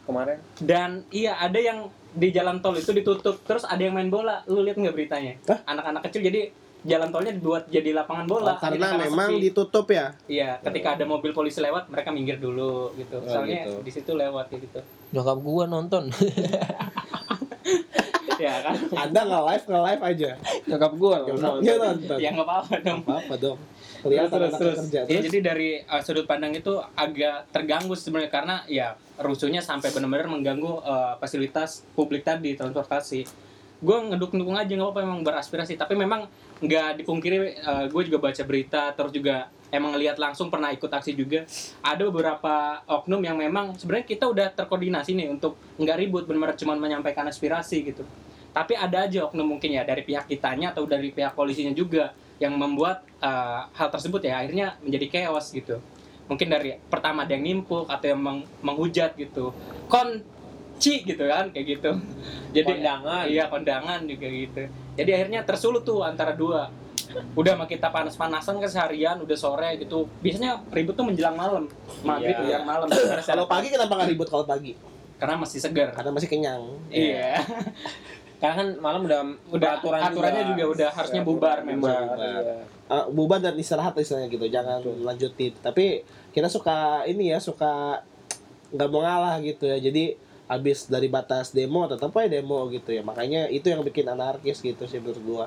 kemarin. 0.10 0.38
Dan 0.58 1.06
iya 1.13 1.38
ada 1.38 1.60
yang 1.62 1.86
di 2.13 2.30
jalan 2.30 2.62
tol 2.62 2.78
itu 2.78 2.93
ditutup, 2.93 3.41
terus 3.45 3.65
ada 3.65 3.82
yang 3.82 3.93
main 3.93 4.10
bola. 4.10 4.41
Lu 4.49 4.62
lihat 4.62 4.78
nggak 4.78 4.93
beritanya? 4.93 5.34
Hah? 5.49 5.60
Anak-anak 5.65 6.02
kecil 6.10 6.21
jadi 6.30 6.41
jalan 6.84 7.10
tolnya 7.15 7.32
dibuat 7.32 7.63
jadi 7.71 7.89
lapangan 7.95 8.26
bola. 8.28 8.54
Oh, 8.54 8.58
karena 8.60 8.88
Jadi 8.91 9.02
memang 9.08 9.30
sepi. 9.32 9.43
ditutup 9.49 9.86
ya. 9.88 10.06
Iya, 10.28 10.60
ketika 10.60 10.99
ada 10.99 11.06
mobil 11.08 11.32
polisi 11.32 11.63
lewat, 11.63 11.88
mereka 11.88 12.12
minggir 12.12 12.38
dulu 12.43 12.91
gitu. 12.99 13.23
Oh, 13.23 13.28
Soalnya 13.28 13.63
gitu. 13.63 13.71
di 13.82 13.91
situ 13.91 14.12
lewat 14.13 14.52
gitu. 14.52 14.80
Nyokap 15.15 15.39
gua 15.39 15.63
nonton. 15.65 16.12
ya 18.43 18.54
kan? 18.60 18.76
Anda 18.91 19.19
nggak 19.23 19.43
live 19.47 19.65
nggak 19.71 19.84
live 19.88 20.04
aja. 20.04 20.30
Nyokap 20.67 20.93
gua 20.99 21.15
loh. 21.23 21.28
Nyokapnya 21.32 21.73
nonton. 21.80 22.17
ya 22.19 22.30
nggak 22.36 22.47
apa-apa 22.47 22.76
dong. 22.84 23.02
Apa 23.08 23.13
apa 23.15 23.34
dong. 23.39 23.58
Kelihatan 24.04 24.36
terus 24.36 24.52
anak 24.52 24.60
terus. 24.60 24.78
kerja. 24.84 25.00
Ya, 25.00 25.08
Terus, 25.08 25.24
jadi 25.32 25.39
dari 25.39 25.70
uh, 25.88 26.02
sudut 26.04 26.28
pandang 26.28 26.52
itu 26.52 26.74
agak 26.94 27.48
terganggu 27.56 27.96
sebenarnya 27.96 28.32
karena 28.32 28.56
ya 28.68 29.00
rusuhnya 29.16 29.63
sampai 29.63 29.96
benar-benar 29.96 30.28
mengganggu 30.28 30.84
uh, 30.84 31.16
fasilitas 31.24 31.88
publik 31.96 32.28
tadi 32.28 32.60
transportasi. 32.60 33.24
Gue 33.80 33.98
ngedukung-dukung 34.12 34.60
aja 34.60 34.68
nggak 34.68 34.92
apa-apa 34.92 35.02
emang 35.04 35.22
beraspirasi 35.24 35.80
tapi 35.80 35.96
memang 35.96 36.28
nggak 36.63 37.04
dipungkiri 37.04 37.60
gue 37.92 38.02
juga 38.08 38.20
baca 38.24 38.44
berita 38.48 38.96
terus 38.96 39.12
juga 39.12 39.52
emang 39.74 39.98
lihat 39.98 40.22
langsung 40.22 40.54
pernah 40.54 40.70
ikut 40.70 40.88
aksi 40.88 41.18
juga 41.18 41.50
ada 41.82 42.06
beberapa 42.06 42.86
oknum 42.86 43.26
yang 43.26 43.36
memang 43.36 43.74
sebenarnya 43.74 44.06
kita 44.06 44.30
udah 44.30 44.48
terkoordinasi 44.54 45.18
nih 45.18 45.28
untuk 45.34 45.58
nggak 45.82 45.98
ribut 45.98 46.24
benar-benar 46.30 46.54
cuma 46.56 46.78
menyampaikan 46.78 47.26
aspirasi 47.26 47.82
gitu 47.82 48.06
tapi 48.54 48.78
ada 48.78 49.10
aja 49.10 49.26
oknum 49.26 49.58
mungkin 49.58 49.74
ya 49.74 49.82
dari 49.82 50.06
pihak 50.06 50.30
kitanya 50.30 50.78
atau 50.78 50.86
dari 50.86 51.10
pihak 51.10 51.34
polisinya 51.34 51.74
juga 51.74 52.13
yang 52.44 52.60
membuat 52.60 53.08
uh, 53.24 53.72
hal 53.72 53.88
tersebut 53.88 54.20
ya 54.20 54.44
akhirnya 54.44 54.76
menjadi 54.84 55.08
chaos 55.10 55.48
gitu. 55.50 55.80
Mungkin 56.28 56.48
dari 56.48 56.76
pertama 56.92 57.24
ada 57.24 57.32
yang 57.32 57.44
nimpuk 57.44 57.88
atau 57.88 58.06
yang 58.06 58.20
meng- 58.20 58.48
menghujat 58.60 59.16
gitu. 59.16 59.56
Konci 59.88 61.08
gitu 61.08 61.24
kan 61.24 61.48
kayak 61.50 61.80
gitu. 61.80 61.92
Jadi 62.56 62.84
Kondangan. 62.84 63.24
iya 63.26 63.44
kondangan 63.48 64.00
juga 64.04 64.28
gitu. 64.28 64.64
Jadi 64.94 65.10
akhirnya 65.10 65.40
tersulut 65.42 65.82
tuh 65.82 66.04
antara 66.04 66.36
dua. 66.36 66.68
Udah 67.34 67.54
sama 67.56 67.66
kita 67.66 67.88
panas-panasan 67.88 68.58
kan 68.58 68.70
seharian 68.70 69.18
udah 69.22 69.38
sore 69.38 69.78
gitu. 69.78 70.10
Biasanya 70.20 70.66
ribut 70.70 70.94
tuh 70.94 71.06
menjelang 71.06 71.34
malam. 71.34 71.70
Maghrib 72.02 72.34
Iya. 72.34 72.40
menjelang 72.60 72.66
malam. 72.66 72.88
Kalau 73.22 73.46
pagi 73.46 73.70
kenapa 73.70 73.92
nggak 73.94 74.10
ribut 74.12 74.28
kalau 74.28 74.44
pagi? 74.44 74.74
karena 75.14 75.40
masih 75.40 75.56
segar. 75.56 75.96
Karena 75.96 76.12
masih 76.12 76.28
kenyang. 76.28 76.64
iya 76.92 77.40
Karena 78.41 78.56
kan 78.60 78.67
malam 78.82 79.02
udah 79.08 79.19
udah 79.52 79.69
aturan 79.80 80.00
aturannya 80.04 80.43
juga, 80.54 80.63
udah 80.72 80.89
harusnya 80.91 81.22
bubar 81.24 81.58
memang 81.63 81.80
Bubar, 81.84 82.17
iya. 82.19 82.63
Uh, 82.91 83.06
bubar 83.15 83.39
dan 83.39 83.56
istirahat 83.56 83.96
istilahnya 83.96 84.28
gitu. 84.28 84.46
Jangan 84.52 84.84
lanjutin. 84.84 85.56
Tapi 85.63 86.04
kita 86.36 86.52
suka 86.52 87.08
ini 87.08 87.32
ya, 87.32 87.39
suka 87.39 88.04
nggak 88.76 88.89
mau 88.91 89.02
ngalah 89.02 89.39
gitu 89.41 89.63
ya. 89.65 89.80
Jadi 89.80 90.19
habis 90.52 90.91
dari 90.91 91.08
batas 91.08 91.56
demo 91.56 91.88
tetap 91.88 92.12
aja 92.19 92.28
demo 92.28 92.67
gitu 92.67 92.91
ya. 92.91 93.02
Makanya 93.02 93.48
itu 93.48 93.72
yang 93.72 93.82
bikin 93.82 94.06
anarkis 94.12 94.60
gitu 94.60 94.84
sih 94.86 95.00
menurut 95.00 95.24
gua. 95.24 95.46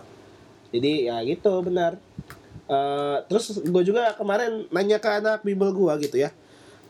Jadi 0.72 1.06
ya 1.12 1.20
gitu 1.22 1.52
benar. 1.60 2.00
Eh, 2.66 3.18
terus 3.30 3.62
gue 3.62 3.82
juga 3.86 4.10
kemarin 4.18 4.66
nanya 4.74 4.98
ke 4.98 5.06
anak 5.06 5.46
bimbel 5.46 5.70
gua 5.70 5.94
gitu 6.02 6.18
ya. 6.18 6.34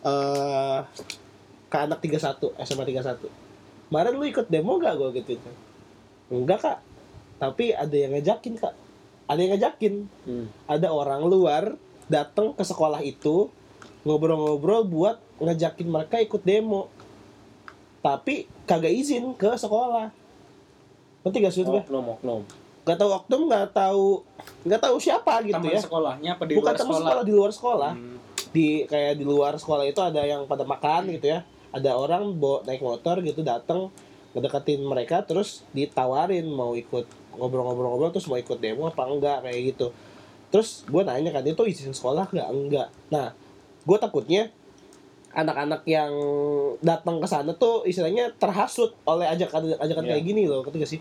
eh 0.06 0.80
ke 1.66 1.76
anak 1.82 1.98
31, 1.98 2.54
SMA 2.62 2.84
31. 2.86 3.26
Kemarin 3.90 4.12
lu 4.14 4.24
ikut 4.26 4.46
demo 4.46 4.78
gak 4.78 4.94
gue 4.98 5.10
gitu 5.18 5.34
itu? 5.34 5.50
Enggak 6.32 6.58
kak. 6.62 6.78
Tapi 7.36 7.76
ada 7.76 7.94
yang 7.96 8.16
ngajakin 8.16 8.54
kak. 8.58 8.74
Ada 9.26 9.38
yang 9.42 9.52
ngajakin. 9.58 9.94
Hmm. 10.26 10.46
Ada 10.66 10.88
orang 10.90 11.22
luar 11.26 11.78
datang 12.06 12.54
ke 12.54 12.62
sekolah 12.62 13.02
itu 13.02 13.50
ngobrol-ngobrol 14.06 14.86
buat 14.86 15.16
ngajakin 15.42 15.88
mereka 15.90 16.16
ikut 16.22 16.42
demo. 16.46 16.88
Tapi 18.02 18.46
kagak 18.66 18.94
izin 18.94 19.34
ke 19.34 19.58
sekolah. 19.58 20.14
Nanti 21.26 21.42
gak 21.42 21.58
gue? 21.58 21.80
Oknum, 21.82 22.06
oknum. 22.18 22.42
Gak 22.86 23.02
tahu 23.02 23.10
oknum, 23.10 23.42
gak 23.50 23.74
tahu 23.74 24.22
nggak 24.62 24.78
tahu 24.82 24.96
siapa 25.02 25.42
gitu 25.42 25.58
teman 25.58 25.74
ya. 25.74 25.82
sekolahnya 25.82 26.30
apa 26.38 26.44
di 26.46 26.54
Bukan 26.54 26.70
luar 26.70 26.78
teman 26.78 26.86
sekolah, 26.86 27.02
sekolah 27.02 27.22
di 27.26 27.32
luar 27.34 27.50
sekolah. 27.50 27.92
Hmm. 27.98 28.16
Di 28.54 28.68
kayak 28.86 29.12
di 29.18 29.24
luar 29.26 29.52
sekolah 29.58 29.84
itu 29.86 30.00
ada 30.02 30.22
yang 30.22 30.46
pada 30.46 30.62
makan 30.62 31.10
gitu 31.10 31.34
ya. 31.34 31.42
Ada 31.74 31.98
orang 31.98 32.30
bawa 32.38 32.62
naik 32.62 32.82
motor 32.82 33.18
gitu 33.26 33.42
datang 33.42 33.90
ngedeketin 34.36 34.84
mereka 34.84 35.24
terus 35.24 35.64
ditawarin 35.72 36.44
mau 36.44 36.76
ikut 36.76 37.08
ngobrol-ngobrol-ngobrol 37.40 38.12
terus 38.12 38.28
mau 38.28 38.36
ikut 38.36 38.60
demo 38.60 38.84
apa 38.84 39.08
enggak 39.08 39.48
kayak 39.48 39.60
gitu. 39.72 39.96
Terus 40.52 40.84
gue 40.84 41.02
nanya 41.08 41.32
kan 41.32 41.40
itu 41.40 41.64
izin 41.64 41.96
sekolah 41.96 42.28
nggak 42.28 42.48
enggak. 42.52 42.88
Nah, 43.08 43.32
gue 43.88 43.96
takutnya 43.96 44.52
anak-anak 45.32 45.84
yang 45.88 46.12
datang 46.80 47.20
ke 47.20 47.28
sana 47.28 47.52
tuh 47.56 47.84
istilahnya 47.88 48.32
terhasut 48.36 48.92
oleh 49.08 49.24
ajakan 49.28 49.76
ajakan 49.80 50.04
Iya. 50.04 50.10
kayak 50.16 50.24
gini 50.24 50.48
loh, 50.48 50.64
gak 50.64 50.88
sih? 50.88 51.00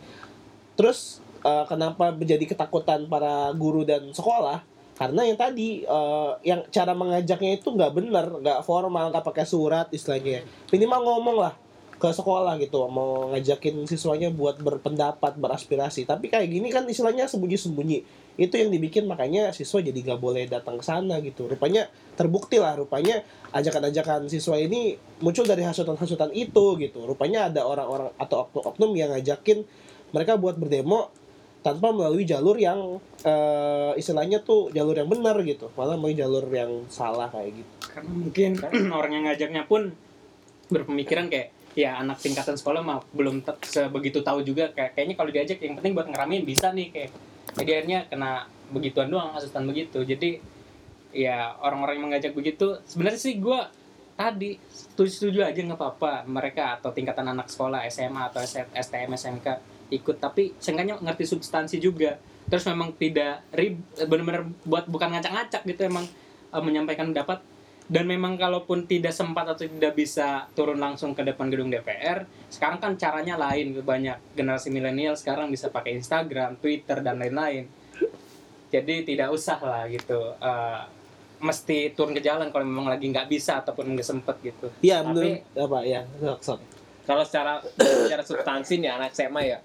Terus 0.80 1.20
eh, 1.44 1.66
kenapa 1.68 2.16
menjadi 2.16 2.44
ketakutan 2.56 3.08
para 3.12 3.52
guru 3.56 3.84
dan 3.84 4.12
sekolah? 4.16 4.64
Karena 4.96 5.28
yang 5.28 5.36
tadi 5.36 5.84
eh, 5.84 6.32
yang 6.48 6.64
cara 6.72 6.96
mengajaknya 6.96 7.60
itu 7.60 7.68
nggak 7.68 7.92
benar, 7.96 8.28
nggak 8.40 8.60
formal, 8.64 9.12
nggak 9.12 9.24
pakai 9.24 9.44
surat 9.44 9.88
istilahnya. 9.92 10.44
Minimal 10.72 11.00
ngomong 11.04 11.38
lah 11.40 11.65
ke 11.96 12.10
sekolah 12.12 12.60
gitu, 12.60 12.84
mau 12.92 13.32
ngajakin 13.32 13.88
siswanya 13.88 14.28
buat 14.28 14.60
berpendapat, 14.60 15.40
beraspirasi. 15.40 16.04
Tapi 16.04 16.28
kayak 16.28 16.52
gini 16.52 16.68
kan 16.68 16.84
istilahnya 16.84 17.32
sembunyi-sembunyi. 17.32 18.00
Itu 18.36 18.60
yang 18.60 18.68
dibikin 18.68 19.08
makanya 19.08 19.56
siswa 19.56 19.80
jadi 19.80 19.96
nggak 19.96 20.20
boleh 20.20 20.44
datang 20.52 20.76
ke 20.76 20.84
sana 20.84 21.24
gitu. 21.24 21.48
Rupanya 21.48 21.88
terbukti 22.20 22.60
lah, 22.60 22.76
rupanya 22.76 23.24
ajakan-ajakan 23.56 24.28
siswa 24.28 24.60
ini 24.60 25.00
muncul 25.24 25.48
dari 25.48 25.64
hasutan-hasutan 25.64 26.36
itu 26.36 26.76
gitu. 26.84 27.08
Rupanya 27.08 27.48
ada 27.48 27.64
orang-orang 27.64 28.12
atau 28.20 28.44
oknum-oknum 28.52 28.92
yang 29.00 29.16
ngajakin 29.16 29.64
mereka 30.12 30.36
buat 30.36 30.60
berdemo 30.60 31.16
tanpa 31.64 31.90
melalui 31.90 32.30
jalur 32.30 32.60
yang 32.60 33.02
eh, 33.26 33.92
istilahnya 33.98 34.44
tuh 34.46 34.70
jalur 34.70 34.94
yang 34.94 35.10
benar 35.10 35.34
gitu, 35.42 35.74
malah 35.74 35.98
melalui 35.98 36.14
jalur 36.14 36.46
yang 36.54 36.86
salah 36.94 37.26
kayak 37.34 37.58
gitu. 37.58 37.74
karena 37.90 38.12
mungkin 38.14 38.52
orang 39.02 39.12
yang 39.18 39.24
ngajaknya 39.26 39.64
pun 39.66 39.90
berpemikiran 40.70 41.26
kayak 41.26 41.55
ya 41.76 42.00
anak 42.00 42.24
tingkatan 42.24 42.56
sekolah 42.56 42.80
mah 42.80 43.04
belum 43.12 43.44
sebegitu 43.68 44.24
tahu 44.24 44.42
juga. 44.42 44.72
Kayak 44.72 44.96
kayaknya 44.96 45.16
kalau 45.20 45.30
diajak 45.30 45.60
yang 45.60 45.76
penting 45.76 45.92
buat 45.92 46.08
ngeramein 46.08 46.48
bisa 46.48 46.72
nih 46.72 46.90
kayak. 46.90 47.12
Jadi 47.56 47.70
akhirnya 47.72 48.00
kena 48.08 48.32
begituan 48.72 49.12
doang 49.12 49.36
asutan 49.36 49.68
begitu. 49.68 50.02
Jadi 50.02 50.40
ya 51.12 51.52
orang-orang 51.60 52.00
yang 52.00 52.06
mengajak 52.12 52.34
begitu 52.36 52.80
sebenarnya 52.88 53.20
sih 53.20 53.40
gua 53.40 53.72
tadi 54.16 54.60
setuju 54.72 55.12
setuju 55.12 55.40
aja 55.44 55.60
nggak 55.60 55.80
apa-apa. 55.80 56.24
Mereka 56.26 56.80
atau 56.80 56.96
tingkatan 56.96 57.28
anak 57.28 57.52
sekolah 57.52 57.84
SMA 57.92 58.32
atau 58.32 58.42
STM 58.72 59.12
SMK 59.12 59.48
ikut. 59.92 60.16
Tapi 60.18 60.56
seenggaknya 60.58 60.96
ngerti 61.04 61.28
substansi 61.28 61.78
juga. 61.84 62.16
Terus 62.48 62.64
memang 62.72 62.96
tidak 62.96 63.44
rib 63.52 63.84
benar-benar 64.00 64.48
buat 64.64 64.88
bukan 64.88 65.12
ngacak-ngacak 65.12 65.68
gitu 65.68 65.82
emang 65.92 66.08
eh, 66.56 66.64
menyampaikan 66.64 67.12
pendapat 67.12 67.44
dan 67.86 68.10
memang 68.10 68.34
kalaupun 68.34 68.90
tidak 68.90 69.14
sempat 69.14 69.46
atau 69.46 69.62
tidak 69.70 69.94
bisa 69.94 70.50
turun 70.58 70.82
langsung 70.82 71.14
ke 71.14 71.22
depan 71.22 71.54
gedung 71.54 71.70
DPR 71.70 72.26
sekarang 72.50 72.82
kan 72.82 72.94
caranya 72.98 73.38
lain 73.38 73.78
banyak 73.78 74.18
generasi 74.34 74.74
milenial 74.74 75.14
sekarang 75.14 75.54
bisa 75.54 75.70
pakai 75.70 75.94
Instagram 75.94 76.58
Twitter 76.58 77.06
dan 77.06 77.22
lain-lain 77.22 77.70
jadi 78.74 79.06
tidak 79.06 79.30
usah 79.32 79.62
lah 79.62 79.86
gitu 79.88 80.34
eh, 80.36 80.82
mesti 81.36 81.94
turun 81.94 82.16
ke 82.16 82.26
jalan 82.26 82.50
kalau 82.50 82.66
memang 82.66 82.90
lagi 82.90 83.06
nggak 83.06 83.30
bisa 83.30 83.62
ataupun 83.62 83.94
nggak 83.94 84.08
sempet 84.08 84.36
gitu 84.42 84.68
Iya, 84.82 85.04
Tapi- 85.04 85.08
menurut 85.14 85.44
apa 85.54 85.80
ya? 85.86 86.02
Kalau 87.06 87.22
secara 87.22 87.62
secara 87.78 88.24
substansi 88.26 88.82
nih 88.82 88.90
anak 88.90 89.14
SMA 89.14 89.42
ya, 89.46 89.60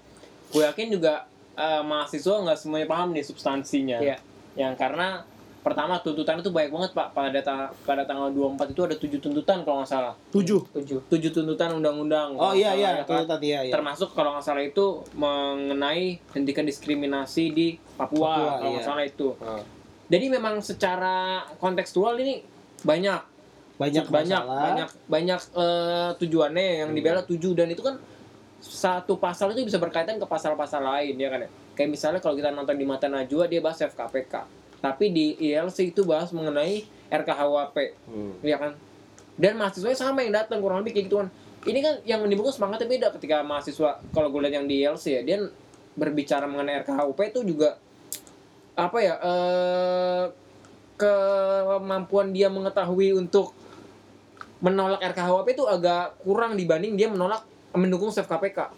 gue 0.53 0.61
yakin 0.61 0.93
juga 0.93 1.25
eh, 1.57 1.81
mahasiswa 1.81 2.37
nggak 2.37 2.59
semuanya 2.59 2.85
paham 2.85 3.17
nih 3.17 3.25
substansinya. 3.25 3.97
Iya. 3.97 4.17
Yang 4.53 4.73
karena 4.77 5.25
pertama 5.61 5.93
tuntutan 5.97 6.37
itu 6.37 6.49
banyak 6.49 6.69
banget 6.69 6.91
pak 6.91 7.07
pada 7.11 7.39
ta- 7.39 7.69
pada 7.81 8.01
tanggal 8.01 8.29
24 8.29 8.65
itu 8.67 8.81
ada 8.81 8.95
tujuh 8.95 9.19
tuntutan 9.19 9.61
kalau 9.61 9.79
nggak 9.79 9.91
salah 9.91 10.13
Tujuh. 10.29 10.57
tujuh 10.71 10.99
tujuh 11.05 11.29
tuntutan 11.29 11.69
undang-undang 11.71 12.33
Oh 12.33 12.49
iya 12.51 12.73
iya, 12.73 12.89
ya, 12.95 13.03
Pak. 13.03 13.13
itu 13.13 13.25
tadi 13.27 13.47
ya. 13.47 13.61
iya. 13.61 13.69
termasuk 13.69 14.09
kalau 14.11 14.33
nggak 14.33 14.41
salah 14.43 14.61
itu 14.61 14.85
mengenai 15.13 16.03
hentikan 16.31 16.63
diskriminasi 16.63 17.43
di 17.49 17.67
Papua, 17.91 18.09
Papua, 18.17 18.51
kalau 18.57 18.69
nggak 18.71 18.79
iya. 18.79 18.89
salah 18.89 19.03
itu 19.03 19.27
Oh. 19.35 19.61
jadi 20.07 20.25
memang 20.27 20.59
secara 20.59 21.15
kontekstual 21.55 22.17
ini 22.17 22.41
banyak 22.81 23.21
banyak 23.77 24.05
banyak 24.07 24.37
masalah. 24.39 24.61
banyak 24.63 24.89
banyak 25.07 25.39
eh, 25.55 26.09
tujuannya 26.17 26.63
yang 26.79 26.89
Hmm. 26.89 26.97
dibela 26.97 27.21
tujuh 27.23 27.53
dan 27.53 27.67
itu 27.67 27.81
kan 27.81 28.01
satu 28.59 29.17
pasal 29.17 29.53
itu 29.53 29.61
bisa 29.63 29.77
berkaitan 29.77 30.17
ke 30.17 30.25
pasal-pasal 30.25 30.81
lain 30.81 31.15
ya 31.15 31.29
kan 31.29 31.39
ya 31.39 31.49
kayak 31.73 31.89
misalnya 31.89 32.17
kalau 32.17 32.33
kita 32.33 32.49
nonton 32.49 32.73
di 32.73 32.83
mata 32.83 33.05
Najwa 33.05 33.45
dia 33.45 33.57
bahas 33.57 33.77
FKPK 33.79 34.60
tapi 34.81 35.13
di 35.13 35.37
ILC 35.37 35.93
itu 35.93 36.01
bahas 36.03 36.33
mengenai 36.33 36.83
RKHWP 37.07 37.77
Hmm. 38.09 38.33
ya 38.41 38.57
kan? 38.57 38.73
Dan 39.37 39.55
mahasiswanya 39.57 39.95
sama 39.95 40.25
yang 40.25 40.33
datang 40.35 40.59
kurang 40.59 40.83
lebih 40.83 40.97
kayak 40.97 41.05
gitu 41.07 41.17
kan 41.21 41.29
ini 41.61 41.79
kan 41.85 42.01
yang 42.09 42.25
menimbulkan 42.25 42.57
semangatnya 42.57 42.89
beda 42.89 43.07
ketika 43.21 43.45
mahasiswa 43.45 44.01
kalau 44.09 44.33
gue 44.33 44.41
lihat 44.41 44.61
yang 44.61 44.65
di 44.65 44.81
ILC 44.81 45.05
ya 45.13 45.21
dia 45.21 45.37
berbicara 45.93 46.49
mengenai 46.49 46.81
RKHWP 46.81 47.19
itu 47.37 47.53
juga 47.53 47.77
apa 48.73 48.97
ya 48.97 49.13
eh 49.21 50.23
kemampuan 50.97 52.33
dia 52.33 52.49
mengetahui 52.49 53.13
untuk 53.13 53.53
menolak 54.61 55.01
RKHWP 55.01 55.57
itu 55.57 55.65
agak 55.65 56.17
kurang 56.21 56.53
dibanding 56.57 56.93
dia 56.93 57.09
menolak 57.09 57.45
mendukung 57.73 58.13
Save 58.13 58.29
KPK 58.29 58.69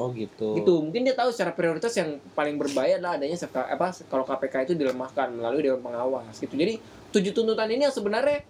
Oh 0.00 0.08
gitu. 0.16 0.56
gitu. 0.56 0.74
Mungkin 0.80 1.04
dia 1.04 1.12
tahu 1.12 1.28
secara 1.28 1.52
prioritas 1.52 1.92
yang 1.92 2.16
paling 2.32 2.56
berbahaya 2.56 2.96
adalah 2.96 3.20
adanya 3.20 3.36
apa 3.52 3.92
kalau 4.08 4.24
KPK 4.24 4.72
itu 4.72 4.74
dilemahkan 4.80 5.28
melalui 5.28 5.68
dewan 5.68 5.84
pengawas 5.84 6.32
gitu. 6.40 6.56
Jadi 6.56 6.80
tujuh 7.12 7.32
tuntutan 7.36 7.68
ini 7.68 7.84
yang 7.84 7.92
sebenarnya 7.92 8.40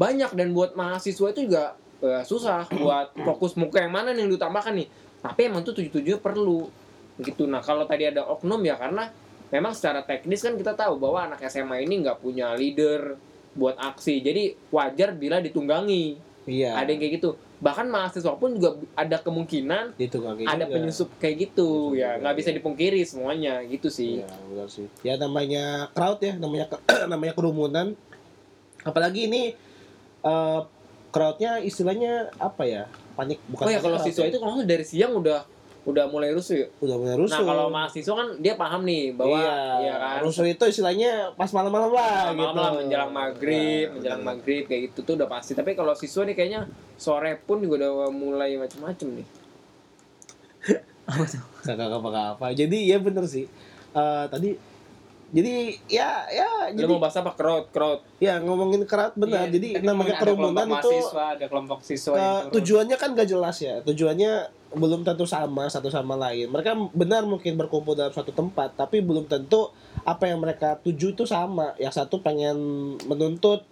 banyak 0.00 0.32
dan 0.32 0.56
buat 0.56 0.72
mahasiswa 0.72 1.28
itu 1.28 1.44
juga 1.44 1.76
eh, 2.00 2.24
susah 2.24 2.64
buat 2.80 3.12
fokus 3.20 3.52
muka 3.60 3.84
yang 3.84 3.92
mana 3.92 4.16
nih 4.16 4.24
yang 4.24 4.32
diutamakan 4.32 4.80
nih. 4.80 4.88
Tapi 5.20 5.40
emang 5.44 5.60
tuh 5.60 5.76
tujuh 5.76 5.92
tujuh 5.92 6.16
perlu 6.24 6.72
gitu. 7.20 7.44
Nah 7.44 7.60
kalau 7.60 7.84
tadi 7.84 8.08
ada 8.08 8.24
oknum 8.24 8.64
ya 8.64 8.80
karena 8.80 9.12
memang 9.52 9.76
secara 9.76 10.00
teknis 10.08 10.40
kan 10.40 10.56
kita 10.56 10.72
tahu 10.72 10.96
bahwa 10.96 11.28
anak 11.28 11.44
SMA 11.52 11.84
ini 11.84 12.00
nggak 12.00 12.24
punya 12.24 12.56
leader 12.56 13.20
buat 13.52 13.76
aksi. 13.76 14.24
Jadi 14.24 14.72
wajar 14.72 15.12
bila 15.12 15.44
ditunggangi. 15.44 16.24
Iya. 16.48 16.80
ada 16.80 16.88
yang 16.88 17.00
kayak 17.04 17.14
gitu 17.20 17.30
bahkan 17.58 17.90
mahasiswa 17.90 18.38
pun 18.38 18.54
juga 18.54 18.78
ada 18.94 19.18
kemungkinan 19.18 19.98
Itu 19.98 20.22
kaki 20.22 20.46
ada 20.46 20.62
juga. 20.62 20.74
penyusup 20.78 21.08
kayak 21.18 21.50
gitu 21.50 21.90
Penyusup 21.90 21.98
ya 21.98 22.10
nggak 22.22 22.34
bisa 22.38 22.50
iya. 22.50 22.56
dipungkiri 22.62 23.00
semuanya 23.02 23.54
gitu 23.66 23.88
sih 23.90 24.22
Iya, 24.22 24.30
benar 24.46 24.68
sih. 24.70 24.86
Ya 25.02 25.14
namanya 25.18 25.64
crowd 25.90 26.22
ya, 26.22 26.38
namanya 26.38 26.66
namanya 27.12 27.34
kerumunan. 27.34 27.98
Apalagi 28.86 29.26
ini 29.26 29.42
eh 30.22 30.60
crowdnya 31.10 31.58
istilahnya 31.58 32.30
apa 32.38 32.62
ya? 32.62 32.86
Panik 33.18 33.42
bukan 33.50 33.66
oh 33.66 33.70
ya 33.74 33.82
kalau 33.82 33.98
siswa 33.98 34.22
ya. 34.22 34.30
itu 34.30 34.38
kalau 34.38 34.54
dari 34.62 34.84
siang 34.86 35.18
udah 35.18 35.42
udah 35.88 36.04
mulai 36.12 36.36
rusuh 36.36 36.56
ya 36.60 36.68
udah 36.84 36.96
mulai 37.00 37.16
rusuh. 37.16 37.40
nah 37.40 37.48
kalau 37.48 37.66
mahasiswa 37.72 38.12
kan 38.12 38.28
dia 38.44 38.54
paham 38.60 38.84
nih 38.84 39.16
bahwa 39.16 39.40
iya, 39.40 39.88
ya 39.88 39.94
kan 39.96 40.20
rusuh 40.20 40.44
itu 40.44 40.64
istilahnya 40.68 41.32
pas 41.32 41.48
malam-malam 41.48 41.88
lah 41.96 42.36
malam 42.36 42.52
gitu. 42.52 42.60
lah 42.60 42.72
menjelang 42.76 43.12
maghrib 43.12 43.86
Nah, 43.88 43.94
menjelang 43.96 44.22
maghrib 44.22 44.62
kayak 44.68 44.92
gitu 44.92 45.00
tuh 45.08 45.14
udah 45.16 45.28
pasti 45.32 45.56
tapi 45.56 45.72
kalau 45.72 45.96
siswa 45.96 46.28
nih 46.28 46.36
kayaknya 46.36 46.60
sore 47.00 47.40
pun 47.40 47.64
juga 47.64 47.88
udah 47.88 48.12
mulai 48.12 48.60
macem-macem 48.60 49.16
nih 49.16 49.26
Kagak 51.64 51.88
apa-apa. 51.88 52.52
Jadi 52.52 52.92
ya 52.92 53.00
bener 53.00 53.24
sih. 53.24 53.48
Eh 53.96 54.24
tadi 54.28 54.52
jadi 55.28 55.76
ya 55.92 56.24
ya 56.32 56.72
lu 56.72 56.80
jadi 56.80 56.88
mau 56.88 57.04
bahas 57.04 57.20
apa 57.20 57.36
crowd 57.36 57.68
crowd 57.68 58.00
ya 58.16 58.40
ngomongin 58.40 58.88
crowd 58.88 59.12
benar. 59.12 59.44
Iya, 59.44 59.60
jadi 59.60 59.68
tapi 59.76 59.84
namanya 59.84 60.14
kerumunan 60.16 60.64
itu 60.64 60.72
mahasiswa, 60.88 61.24
ada 61.36 61.46
kelompok 61.52 61.78
siswa 61.84 62.16
turun. 62.16 62.52
tujuannya 62.56 62.96
kan 62.96 63.12
gak 63.12 63.28
jelas 63.28 63.56
ya. 63.60 63.84
Tujuannya 63.84 64.32
belum 64.72 65.04
tentu 65.04 65.28
sama 65.28 65.68
satu 65.68 65.92
sama 65.92 66.16
lain. 66.16 66.48
Mereka 66.48 66.72
benar 66.96 67.28
mungkin 67.28 67.60
berkumpul 67.60 67.92
dalam 67.92 68.12
suatu 68.12 68.32
tempat, 68.32 68.72
tapi 68.76 69.04
belum 69.04 69.28
tentu 69.28 69.68
apa 70.08 70.28
yang 70.28 70.40
mereka 70.40 70.80
tuju 70.80 71.12
itu 71.12 71.28
sama. 71.28 71.76
Yang 71.76 72.04
satu 72.04 72.24
pengen 72.24 72.56
menuntut 73.04 73.68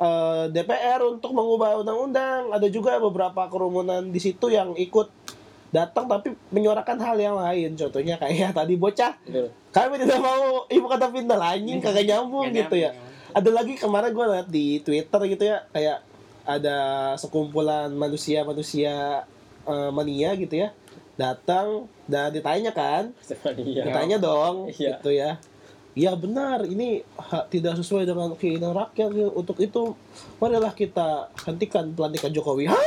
eh, 0.00 0.44
DPR 0.52 1.04
untuk 1.04 1.36
mengubah 1.36 1.84
undang-undang. 1.84 2.48
Ada 2.48 2.72
juga 2.72 2.96
beberapa 2.96 3.44
kerumunan 3.52 4.08
di 4.08 4.20
situ 4.20 4.48
yang 4.48 4.72
ikut 4.72 5.08
datang 5.74 6.06
tapi 6.06 6.30
menyuarakan 6.48 6.96
hal 6.96 7.16
yang 7.18 7.34
lain. 7.34 7.74
Contohnya 7.74 8.14
kayak 8.14 8.54
tadi 8.58 8.74
bocah, 8.74 9.18
gitu 9.20 9.50
kami 9.68 9.98
tidak 9.98 10.16
mau 10.18 10.62
ibu 10.64 10.86
kata 10.86 11.10
pindah 11.10 11.34
anjing 11.34 11.82
kagak 11.82 12.06
nyambung 12.06 12.46
Nggak 12.46 12.58
gitu 12.62 12.76
ya 12.78 12.90
nyambung. 12.90 13.34
ada 13.34 13.50
lagi 13.52 13.74
kemarin 13.74 14.10
gue 14.10 14.26
liat 14.28 14.48
di 14.48 14.66
Twitter 14.78 15.20
gitu 15.26 15.44
ya 15.44 15.58
kayak 15.68 15.98
ada 16.46 16.76
sekumpulan 17.16 17.90
manusia-manusia 17.90 19.26
eh, 19.64 19.90
mania 19.90 20.30
gitu 20.34 20.54
ya 20.56 20.70
datang 21.14 21.86
dan 22.04 22.30
ditanya 22.30 22.70
kan 22.70 23.10
Iya. 23.50 23.82
ditanya 23.84 24.16
dong 24.18 24.66
Iya. 24.70 24.94
gitu 24.94 25.10
ya 25.10 25.30
Iya 25.92 26.10
benar 26.12 26.62
ini 26.64 27.02
ha- 27.16 27.46
tidak 27.46 27.74
sesuai 27.76 28.02
dengan 28.02 28.34
keinginan 28.34 28.74
rakyat 28.74 29.10
untuk 29.32 29.54
itu 29.58 29.94
marilah 30.38 30.70
kita 30.70 31.30
hentikan 31.40 31.90
pelantikan 31.90 32.30
Jokowi 32.30 32.66
Hah? 32.70 32.78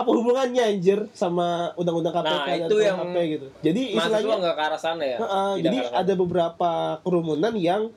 Apa 0.00 0.10
hubungannya 0.10 0.62
anjir 0.64 1.04
sama 1.12 1.76
undang-undang 1.76 2.12
KPK 2.12 2.32
Nah, 2.32 2.46
dan 2.48 2.58
itu 2.64 2.76
yang 2.80 2.96
KUHP 2.98 3.16
gitu 3.28 3.46
jadi 3.60 3.80
istilahnya 3.92 4.34
nggak 4.40 4.56
ke 4.56 4.62
arah 4.64 4.80
sana 4.80 5.04
ya 5.04 5.18
Heeh, 5.20 5.50
Tidak 5.52 5.64
jadi 5.64 5.78
ada 5.92 6.12
beberapa 6.16 6.70
kerumunan 7.04 7.52
yang 7.54 7.92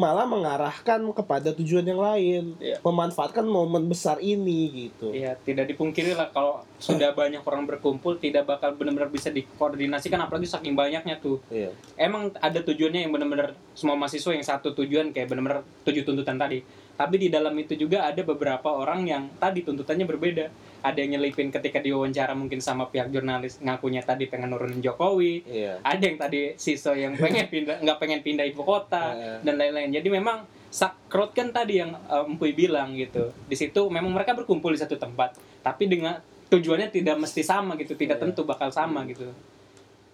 malah 0.00 0.24
mengarahkan 0.24 0.96
kepada 1.12 1.52
tujuan 1.52 1.84
yang 1.84 2.00
lain, 2.00 2.56
Iya. 2.56 2.80
memanfaatkan 2.80 3.44
momen 3.44 3.84
besar 3.84 4.16
ini 4.16 4.88
gitu. 4.88 5.12
Iya, 5.12 5.36
tidak 5.36 5.68
dipungkiri 5.68 6.16
lah 6.16 6.32
kalau 6.32 6.64
sudah 6.80 7.12
banyak 7.12 7.44
orang 7.44 7.68
berkumpul 7.68 8.16
tidak 8.16 8.48
bakal 8.48 8.72
benar-benar 8.72 9.12
bisa 9.12 9.28
dikoordinasikan 9.28 10.16
apalagi 10.24 10.48
saking 10.48 10.72
banyaknya 10.72 11.20
tuh. 11.20 11.44
Iya. 11.52 11.76
Emang 12.00 12.32
ada 12.40 12.64
tujuannya 12.64 13.04
yang 13.04 13.12
benar-benar 13.12 13.52
semua 13.76 13.92
mahasiswa 13.92 14.32
yang 14.32 14.40
satu 14.40 14.72
tujuan 14.72 15.12
kayak 15.12 15.28
benar-benar 15.28 15.68
tujuh 15.84 16.00
tuntutan 16.00 16.40
tadi. 16.40 16.64
Tapi 16.96 17.14
di 17.20 17.28
dalam 17.28 17.52
itu 17.60 17.76
juga 17.76 18.08
ada 18.08 18.24
beberapa 18.24 18.72
orang 18.72 19.04
yang 19.04 19.28
tadi 19.36 19.60
tuntutannya 19.60 20.08
berbeda. 20.08 20.48
Ada 20.80 20.98
yang 21.04 21.20
nyelipin 21.20 21.48
ketika 21.48 21.78
diwawancara 21.78 22.32
mungkin 22.32 22.58
sama 22.58 22.88
pihak 22.88 23.12
jurnalis 23.12 23.60
ngakunya 23.60 24.00
tadi 24.00 24.26
pengen 24.26 24.50
nurunin 24.52 24.80
Jokowi. 24.80 25.44
Iya. 25.44 25.80
Ada 25.84 26.02
yang 26.02 26.18
tadi 26.18 26.40
siswa 26.56 26.96
yang 26.96 27.14
pengen 27.16 27.46
pindah 27.52 27.76
nggak 27.84 27.98
pengen 28.00 28.20
pindah 28.24 28.44
ibu 28.48 28.64
kota 28.64 29.12
Iya. 29.12 29.32
dan 29.44 29.54
lain-lain. 29.60 29.92
Jadi 29.92 30.08
memang 30.08 30.48
sakrot 30.70 31.34
kan 31.34 31.50
tadi 31.50 31.82
yang 31.82 31.92
Empuy 32.08 32.56
bilang 32.56 32.94
gitu. 32.94 33.32
Di 33.44 33.56
situ 33.56 33.90
memang 33.90 34.10
mereka 34.10 34.32
berkumpul 34.32 34.72
di 34.72 34.80
satu 34.80 34.96
tempat, 34.96 35.34
tapi 35.60 35.84
dengan 35.86 36.16
tujuannya 36.48 36.90
tidak 36.90 37.16
mesti 37.18 37.42
sama 37.42 37.76
gitu, 37.76 37.94
tidak 37.94 38.18
Iya. 38.18 38.24
tentu 38.30 38.42
bakal 38.46 38.72
sama 38.72 39.02
gitu. 39.04 39.28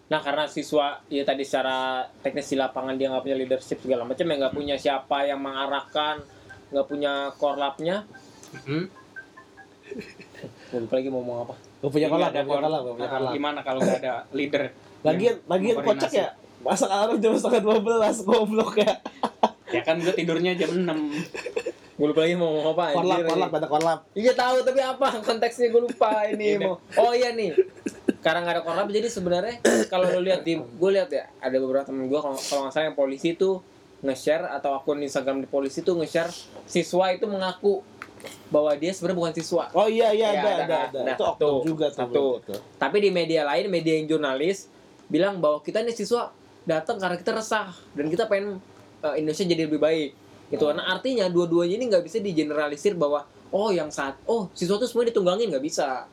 Nah 0.07 0.23
karena 0.23 0.47
siswa 0.47 1.03
ya 1.11 1.27
tadi 1.27 1.43
secara 1.43 2.07
teknis 2.23 2.47
di 2.47 2.55
lapangan 2.55 2.95
dia 2.95 3.11
nggak 3.11 3.23
punya 3.27 3.37
leadership 3.37 3.79
segala 3.83 4.07
macam 4.07 4.23
ya 4.23 4.35
nggak 4.39 4.55
punya 4.55 4.77
siapa 4.79 5.27
yang 5.27 5.43
mengarahkan 5.43 6.23
nggak 6.71 6.87
punya 6.87 7.13
korlapnya 7.39 8.03
Hmm? 8.65 8.89
Gue 9.97 10.79
lupa 10.79 10.95
lagi 10.99 11.09
mau 11.09 11.21
ngomong 11.25 11.39
apa 11.49 11.55
Gak 11.77 11.93
punya 11.93 12.09
kolak, 12.11 12.29
ada 12.33 12.41
gak 12.43 12.47
punya 12.49 12.63
kolak, 12.67 12.81
gak 12.83 12.95
punya 12.99 13.11
kolak. 13.13 13.33
Gimana 13.37 13.59
kalau 13.63 13.79
nggak 13.85 14.01
ada 14.03 14.15
leader? 14.35 14.63
Lagian, 15.07 15.35
lagian 15.47 15.77
kocak 15.81 16.11
ya. 16.11 16.29
Masak 16.65 16.91
alarm 16.91 17.21
jam 17.23 17.33
setengah 17.37 17.63
12 17.63 18.27
goblok 18.27 18.75
ya. 18.81 18.93
Ya 19.71 19.81
kan 19.87 20.01
gue 20.03 20.11
tidurnya 20.11 20.57
jam 20.59 20.73
6 20.73 20.83
gue 21.97 22.05
lupa 22.13 22.29
lagi 22.29 22.37
mau 22.37 22.53
ngomong 22.53 22.77
apa 22.77 22.85
Korlap, 22.93 23.19
korlap, 23.25 23.51
ada 23.57 23.69
korlap. 23.73 23.99
iya 24.13 24.33
tahu 24.37 24.61
tapi 24.61 24.85
apa 24.85 25.17
konteksnya 25.25 25.73
gue 25.73 25.81
lupa 25.81 26.29
ini 26.29 26.45
Iya, 26.53 26.59
mau 26.61 26.77
oh 26.77 27.13
iya 27.17 27.33
nih 27.33 27.57
karena 28.21 28.45
nggak 28.45 28.55
ada 28.61 28.63
korlap 28.69 28.89
jadi 28.93 29.09
sebenarnya 29.09 29.55
kalau 29.89 30.13
lo 30.13 30.21
lihat 30.21 30.45
di 30.45 30.61
gue 30.61 30.91
lihat 30.93 31.09
ya 31.09 31.25
ada 31.41 31.57
beberapa 31.57 31.89
temen 31.89 32.05
gue 32.13 32.21
kalau 32.21 32.37
nggak 32.37 32.69
salah 32.69 32.85
yang 32.85 32.93
polisi 32.93 33.33
itu 33.33 33.65
nge-share 34.05 34.45
atau 34.45 34.77
akun 34.77 35.01
Instagram 35.01 35.41
di 35.41 35.49
polisi 35.49 35.81
itu 35.81 35.97
nge-share 35.97 36.29
siswa 36.69 37.17
itu 37.17 37.25
mengaku 37.25 37.81
bahwa 38.49 38.71
dia 38.79 38.91
sebenarnya 38.95 39.19
bukan 39.19 39.35
siswa 39.35 39.65
Oh 39.75 39.87
iya 39.87 40.11
iya 40.11 40.29
Iya, 40.35 40.41
ada 40.41 40.49
ada. 40.49 40.63
ada 40.65 40.77
ada. 40.91 40.99
Nah, 41.05 41.15
Itu 41.15 41.25
satu. 41.25 41.47
oknum 41.47 41.57
juga 41.67 41.87
tuh. 41.91 42.01
Satu. 42.03 42.25
Tapi 42.79 42.97
di 43.03 43.11
media 43.11 43.43
lain, 43.45 43.67
media 43.69 43.95
yang 43.99 44.07
jurnalis 44.07 44.71
bilang 45.07 45.39
bahwa 45.39 45.63
kita 45.63 45.83
nih 45.83 45.95
siswa 45.95 46.31
datang 46.67 46.99
karena 46.99 47.15
kita 47.15 47.31
resah 47.31 47.71
dan 47.95 48.07
kita 48.11 48.27
pengen 48.27 48.59
uh, 49.03 49.15
Indonesia 49.15 49.45
jadi 49.47 49.63
lebih 49.71 49.79
baik. 49.79 50.11
Gitu. 50.51 50.63
Oh. 50.63 50.75
Nah, 50.75 50.87
artinya 50.91 51.27
dua-duanya 51.27 51.75
ini 51.79 51.85
nggak 51.91 52.03
bisa 52.07 52.19
digeneralisir 52.23 52.95
bahwa 52.95 53.27
oh 53.51 53.71
yang 53.71 53.91
saat 53.91 54.19
oh 54.27 54.51
siswa 54.55 54.79
tuh 54.79 54.87
semua 54.87 55.07
ditunggangin 55.07 55.51
nggak 55.51 55.63
bisa. 55.63 56.07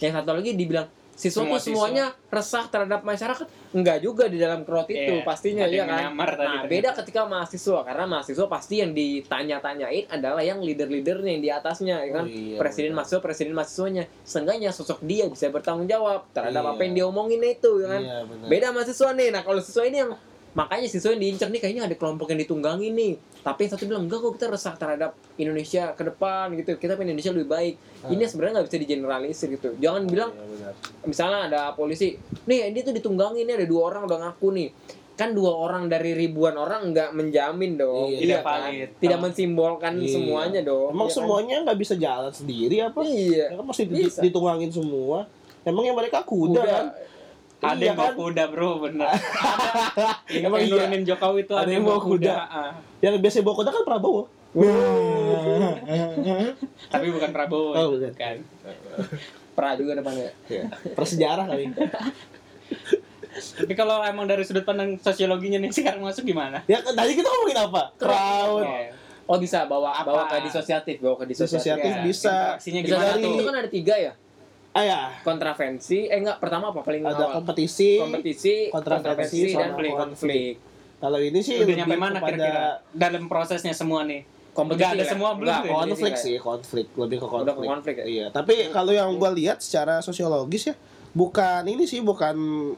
Yang 0.00 0.12
satu 0.20 0.30
lagi 0.36 0.56
dibilang 0.56 0.88
siswa 1.20 1.44
Semua 1.44 1.52
tuh 1.54 1.64
semuanya 1.68 2.04
resah 2.26 2.64
terhadap 2.64 3.04
masyarakat. 3.04 3.44
Enggak 3.70 4.00
juga 4.00 4.24
di 4.24 4.40
dalam 4.40 4.64
crowd 4.64 4.88
itu 4.88 5.14
Iya, 5.14 5.20
pastinya 5.20 5.68
ya 5.68 5.84
kan. 5.84 6.16
tadi 6.16 6.16
Nah, 6.16 6.26
ternyata. 6.32 6.64
beda 6.66 6.90
ketika 6.96 7.20
mahasiswa 7.24 7.78
karena 7.84 8.04
mahasiswa 8.08 8.46
pasti 8.48 8.74
yang 8.80 8.90
ditanya-tanyain 8.90 10.08
adalah 10.08 10.40
yang 10.40 10.58
leader-leadernya 10.58 11.30
yang 11.30 11.42
di 11.42 11.50
atasnya 11.50 11.96
ya 12.00 12.10
kan? 12.10 12.24
Oh, 12.24 12.30
iya, 12.30 12.56
presiden 12.56 12.92
mahasiswa 12.92 13.20
presiden 13.20 13.52
mahasiswanya. 13.52 14.08
Seenggaknya 14.22 14.70
sosok 14.70 14.98
dia 15.02 15.28
bisa 15.28 15.46
bertanggung 15.48 15.84
jawab 15.86 16.24
terhadap 16.30 16.62
Iya. 16.62 16.72
apa 16.72 16.80
yang 16.82 16.92
dia 16.94 17.04
omongin 17.04 17.40
itu 17.40 17.70
ya 17.78 17.88
kan? 17.90 18.00
Iya 18.00 18.16
beda 18.46 18.66
mahasiswa 18.72 19.08
nih. 19.12 19.28
Nah 19.28 19.42
kalau 19.42 19.60
siswa 19.60 19.84
ini 19.84 19.98
yang 19.98 20.10
makanya 20.50 20.88
siswa 20.88 21.12
yang 21.12 21.20
diincar 21.20 21.46
nih 21.46 21.60
kayaknya 21.60 21.82
ada 21.84 21.94
kelompok 21.94 22.26
yang 22.26 22.40
ditunggangi 22.40 22.88
nih 22.90 23.12
tapi 23.40 23.60
yang 23.62 23.72
satu 23.72 23.84
bilang 23.84 24.04
enggak 24.04 24.20
kok 24.20 24.32
kita 24.34 24.46
resah 24.48 24.74
terhadap 24.74 25.10
Indonesia 25.34 25.90
ke 25.90 26.02
depan 26.04 26.52
gitu 26.54 26.76
kita 26.76 26.92
pengen 26.92 27.14
Indonesia 27.14 27.32
lebih 27.32 27.48
baik 27.48 27.74
ini 28.06 28.22
sebenarnya 28.22 28.52
nggak 28.54 28.68
bisa 28.68 28.78
digeneralisir 28.78 29.48
gitu 29.50 29.68
jangan 29.76 30.04
bilang 30.04 30.30
Iya, 30.30 30.70
misalnya 31.02 31.40
ada 31.46 31.60
polisi 31.72 32.14
nih 32.44 32.68
ini 32.68 32.80
tuh 32.80 32.92
ditunggangi 32.92 33.42
nih 33.42 33.54
ada 33.54 33.66
dua 33.66 33.82
orang 33.86 34.04
udah 34.04 34.18
ngaku 34.22 34.48
nih 34.52 34.68
kan 35.14 35.30
dua 35.30 35.52
orang 35.52 35.84
dari 35.84 36.12
ribuan 36.12 36.52
orang 36.54 36.90
nggak 36.90 37.12
menjamin 37.12 37.76
dong 37.76 38.08
Iya, 38.10 38.18
tidak 38.18 38.40
kan? 38.40 38.48
valid. 38.62 38.88
tidak 38.94 39.10
Kalau- 39.10 39.24
mensimbolkan 39.26 39.92
Iya. 39.94 40.08
semuanya 40.10 40.60
dong 40.62 40.88
Emang 40.90 41.00
Iya 41.02 41.04
kan? 41.06 41.16
semuanya 41.16 41.54
nggak 41.62 41.78
bisa 41.78 41.94
jalan 41.94 42.32
sendiri 42.32 42.76
apa? 42.78 42.98
iya 43.02 43.46
Ya 43.46 43.56
kan 43.56 43.66
mesti 43.66 43.84
di- 43.84 43.96
Bisa. 44.02 44.20
ditungangin 44.20 44.70
semua. 44.70 45.28
Emangnya 45.60 45.92
mereka 45.92 46.20
kuda, 46.22 46.56
Kuda. 46.56 46.64
kan? 46.66 46.86
Ada 47.60 47.76
Iya 47.76 47.86
yang 47.86 47.96
bawa 47.96 48.08
kan? 48.08 48.16
kuda 48.16 48.44
bro 48.48 48.70
bener 48.80 49.04
ada 49.12 49.20
yang 50.28 50.44
Emang 50.46 50.60
iya. 50.60 50.70
nurunin 50.70 51.02
Jokowi 51.04 51.40
itu 51.44 51.52
ada, 51.52 51.68
yang 51.68 51.84
bawa 51.84 52.00
kuda, 52.00 52.32
Ah. 52.32 52.72
Yang 52.98 53.14
biasa 53.20 53.36
bawa 53.40 53.56
kuda 53.56 53.70
kan 53.70 53.84
Prabowo. 53.84 54.22
tapi 56.88 57.06
bukan 57.08 57.30
Prabowo 57.30 57.70
Oh, 57.72 57.86
bukan. 57.92 58.12
kan 58.12 58.36
pra 59.52 59.74
juga 59.74 59.92
depannya 59.94 60.32
Ya, 60.46 60.64
Prasejarah 60.90 61.44
kali. 61.46 61.68
tapi 63.30 63.72
kalau 63.74 64.02
emang 64.02 64.24
dari 64.24 64.42
sudut 64.42 64.64
pandang 64.64 64.96
sosiologinya 64.96 65.58
nih 65.58 65.70
sekarang 65.70 66.00
masuk 66.00 66.24
gimana 66.24 66.64
Ya 66.64 66.80
tadi 66.80 67.12
kita 67.12 67.28
ngomongin 67.28 67.60
apa? 67.60 67.82
Crowd. 67.94 68.66
Oh 69.24 69.38
bisa 69.38 69.62
bawa 69.64 69.94
Apa? 69.94 70.10
bawa 70.10 70.22
ke 70.26 70.42
disosiatif 70.42 70.98
bawa 70.98 71.14
ke 71.14 71.26
disosiatif, 71.26 71.78
Disosiatif 71.78 71.92
Ya, 71.92 72.02
bisa. 72.02 72.34
interaksinya 72.58 72.80
Bisa 72.80 72.88
gimana 72.88 73.04
dari- 73.04 73.14
Disosiatif 73.14 73.30
itu 73.30 73.44
kan 73.44 73.56
ada 73.56 73.70
tiga 73.70 73.94
ya 73.96 74.12
Ah 74.70 74.86
ya, 74.86 75.00
kontravensi 75.26 76.06
eh 76.06 76.22
enggak 76.22 76.38
pertama 76.38 76.70
apa? 76.70 76.86
Paling 76.86 77.02
ada 77.02 77.26
awal. 77.26 77.42
kompetisi. 77.42 77.98
kompetisi 77.98 78.70
kontravensi, 78.70 79.50
dan 79.50 79.74
sama 79.74 80.06
konflik 80.06 80.62
Kalau 81.00 81.18
ini 81.18 81.40
sih 81.42 81.58
udah 81.58 81.64
lebih 81.66 81.76
nyampe 81.80 81.96
mana 81.98 82.18
kepada 82.20 82.36
kira-kira. 82.38 82.64
Dalam 82.94 83.24
prosesnya 83.26 83.74
semua 83.74 84.06
nih. 84.06 84.22
Kompetisi 84.54 84.78
Udah 84.84 84.90
ada 84.94 85.02
lah. 85.02 85.10
semua 85.10 85.30
belum. 85.34 85.48
Enggak, 85.50 85.62
ya? 85.64 85.72
konflik 85.74 86.14
sih, 86.14 86.34
konflik. 86.38 86.86
Lebih 86.94 87.16
ke 87.18 87.26
udah 87.26 87.34
konflik. 87.34 87.56
ke 87.56 87.72
konflik. 87.72 87.96
ya? 87.98 88.04
Iya, 88.06 88.26
tapi 88.30 88.54
kalau 88.70 88.92
yang 88.94 89.10
gua 89.18 89.30
lihat 89.34 89.58
secara 89.58 89.98
sosiologis 90.04 90.70
ya 90.70 90.74
bukan 91.10 91.66
ini 91.66 91.90
sih 91.90 91.98
bukan 91.98 92.36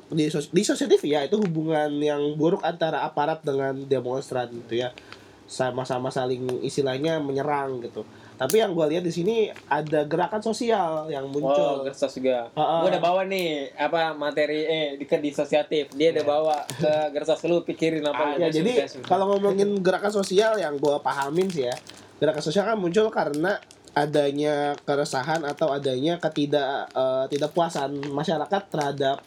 di, 0.09 0.33
sos- 0.33 0.49
di 0.49 0.65
sosiatif 0.65 1.05
ya 1.05 1.21
itu 1.29 1.37
hubungan 1.37 1.93
yang 2.01 2.33
buruk 2.41 2.65
antara 2.65 3.05
aparat 3.05 3.45
dengan 3.45 3.77
demonstran 3.85 4.49
gitu 4.49 4.81
ya. 4.81 4.97
Sama-sama 5.45 6.09
saling 6.09 6.65
istilahnya 6.65 7.21
menyerang 7.21 7.85
gitu 7.85 8.09
tapi 8.43 8.59
yang 8.59 8.75
gua 8.75 8.91
lihat 8.91 9.07
di 9.07 9.15
sini 9.15 9.55
ada 9.71 10.03
gerakan 10.03 10.43
sosial 10.43 11.07
yang 11.07 11.31
Oh, 11.31 11.31
muncul 11.31 11.87
Gersos 11.87 12.19
juga. 12.19 12.51
Ah, 12.59 12.61
ah. 12.61 12.81
Gua 12.83 12.91
udah 12.91 13.03
bawa 13.03 13.23
nih 13.31 13.71
apa 13.79 14.19
materi 14.19 14.67
eh 14.67 14.87
di 14.99 15.07
ke 15.07 15.23
disosiatif. 15.23 15.95
Dia 15.95 16.11
udah 16.11 16.25
bawa 16.27 16.57
ke 16.67 17.15
Gersos 17.15 17.39
lu 17.47 17.63
pikirin 17.63 18.03
apa. 18.03 18.35
ya 18.35 18.51
Sudah, 18.51 18.51
jadi 18.51 18.73
kalau 19.07 19.31
ngomongin 19.31 19.79
gerakan 19.79 20.11
sosial 20.11 20.59
yang 20.59 20.75
gua 20.83 20.99
pahamin 20.99 21.47
sih 21.47 21.71
ya 21.71 21.77
gerakan 22.23 22.39
sosial 22.43 22.63
kan 22.63 22.79
muncul 22.79 23.11
karena 23.11 23.59
adanya 23.93 24.79
keresahan 24.87 25.43
atau 25.43 25.75
adanya 25.75 26.23
ketidak 26.23 26.87
eh, 26.95 27.25
tidak 27.35 27.51
puasan 27.51 27.99
masyarakat 28.15 28.63
terhadap 28.71 29.19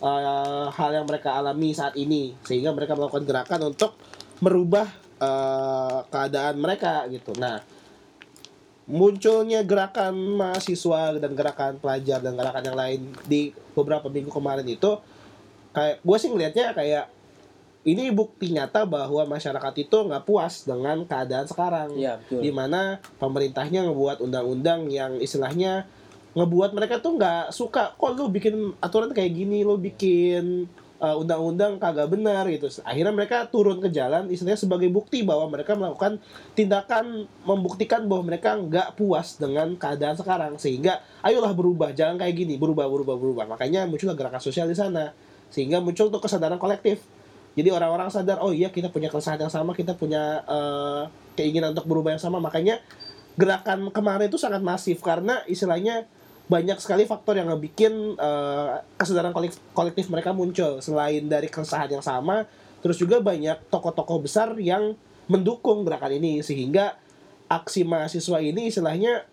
eh, 0.00 0.66
hal 0.72 0.90
yang 0.96 1.04
mereka 1.04 1.36
alami 1.36 1.76
saat 1.76 1.92
ini 1.94 2.32
sehingga 2.42 2.72
mereka 2.72 2.96
melakukan 2.96 3.28
gerakan 3.28 3.60
untuk 3.68 4.00
merubah 4.40 4.88
eh, 5.20 5.98
keadaan 6.08 6.56
mereka 6.56 7.04
gitu 7.12 7.36
nah 7.36 7.60
munculnya 8.88 9.60
gerakan 9.62 10.16
mahasiswa 10.16 11.20
dan 11.20 11.36
gerakan 11.36 11.76
pelajar 11.76 12.24
dan 12.24 12.34
gerakan 12.34 12.64
yang 12.64 12.78
lain 12.78 13.00
di 13.28 13.52
beberapa 13.76 14.08
minggu 14.08 14.32
kemarin 14.32 14.64
itu 14.64 14.96
kayak 15.70 16.00
gue 16.00 16.16
sih 16.16 16.32
ngelihatnya 16.32 16.72
kayak 16.72 17.04
ini 17.84 18.08
bukti 18.10 18.50
nyata 18.50 18.88
bahwa 18.88 19.28
masyarakat 19.28 19.74
itu 19.78 19.96
nggak 19.96 20.24
puas 20.24 20.64
dengan 20.64 21.04
keadaan 21.04 21.46
sekarang 21.46 21.92
Iya, 21.94 22.16
betul. 22.18 22.40
di 22.40 22.50
mana 22.50 22.96
pemerintahnya 23.16 23.84
ngebuat 23.86 24.24
undang-undang 24.24 24.88
yang 24.88 25.20
istilahnya 25.20 25.84
ngebuat 26.32 26.72
mereka 26.72 27.00
tuh 27.00 27.16
nggak 27.16 27.52
suka 27.52 27.92
kok 27.92 28.12
lu 28.16 28.28
bikin 28.28 28.72
aturan 28.80 29.12
kayak 29.12 29.32
gini 29.32 29.64
lu 29.64 29.76
bikin 29.76 30.64
uh, 30.98 31.16
undang-undang 31.18 31.78
kagak 31.78 32.10
benar 32.10 32.46
gitu. 32.50 32.68
Akhirnya 32.82 33.14
mereka 33.14 33.46
turun 33.48 33.78
ke 33.78 33.88
jalan 33.90 34.26
istilahnya 34.30 34.58
sebagai 34.58 34.90
bukti 34.90 35.22
bahwa 35.22 35.48
mereka 35.50 35.78
melakukan 35.78 36.18
tindakan 36.52 37.26
membuktikan 37.46 38.04
bahwa 38.06 38.34
mereka 38.34 38.58
nggak 38.58 38.98
puas 38.98 39.38
dengan 39.38 39.74
keadaan 39.78 40.18
sekarang. 40.18 40.52
Sehingga 40.58 41.00
ayolah 41.22 41.54
berubah 41.54 41.94
jangan 41.94 42.18
kayak 42.20 42.34
gini 42.34 42.54
berubah 42.58 42.86
berubah 42.90 43.16
berubah. 43.16 43.44
Makanya 43.46 43.86
muncullah 43.86 44.18
gerakan 44.18 44.42
sosial 44.42 44.66
di 44.66 44.76
sana. 44.76 45.14
Sehingga 45.48 45.80
muncul 45.80 46.10
tuh 46.12 46.20
kesadaran 46.20 46.60
kolektif. 46.60 47.00
Jadi 47.58 47.74
orang-orang 47.74 48.06
sadar 48.12 48.38
oh 48.38 48.54
iya 48.54 48.70
kita 48.70 48.86
punya 48.92 49.10
keresahan 49.10 49.42
yang 49.42 49.50
sama 49.50 49.74
kita 49.74 49.98
punya 49.98 50.46
eh, 50.46 51.02
keinginan 51.34 51.74
untuk 51.74 51.90
berubah 51.90 52.14
yang 52.14 52.22
sama. 52.22 52.38
Makanya 52.38 52.78
gerakan 53.34 53.90
kemarin 53.94 54.26
itu 54.30 54.38
sangat 54.38 54.62
masif 54.62 55.02
karena 55.02 55.42
istilahnya 55.46 56.06
banyak 56.48 56.80
sekali 56.80 57.04
faktor 57.04 57.36
yang 57.36 57.52
ngebikin 57.52 58.16
eh, 58.16 58.74
kesadaran 58.96 59.36
kolektif, 59.36 59.60
kolektif 59.76 60.08
mereka 60.08 60.32
muncul 60.32 60.80
selain 60.80 61.24
dari 61.28 61.52
keresahan 61.52 61.92
yang 61.92 62.04
sama 62.04 62.48
terus 62.80 62.96
juga 62.96 63.20
banyak 63.20 63.68
tokoh-tokoh 63.68 64.24
besar 64.24 64.56
yang 64.56 64.96
mendukung 65.28 65.84
gerakan 65.84 66.16
ini 66.16 66.40
sehingga 66.40 66.96
aksi 67.48 67.84
mahasiswa 67.84 68.38
ini 68.40 68.72
istilahnya 68.72 69.28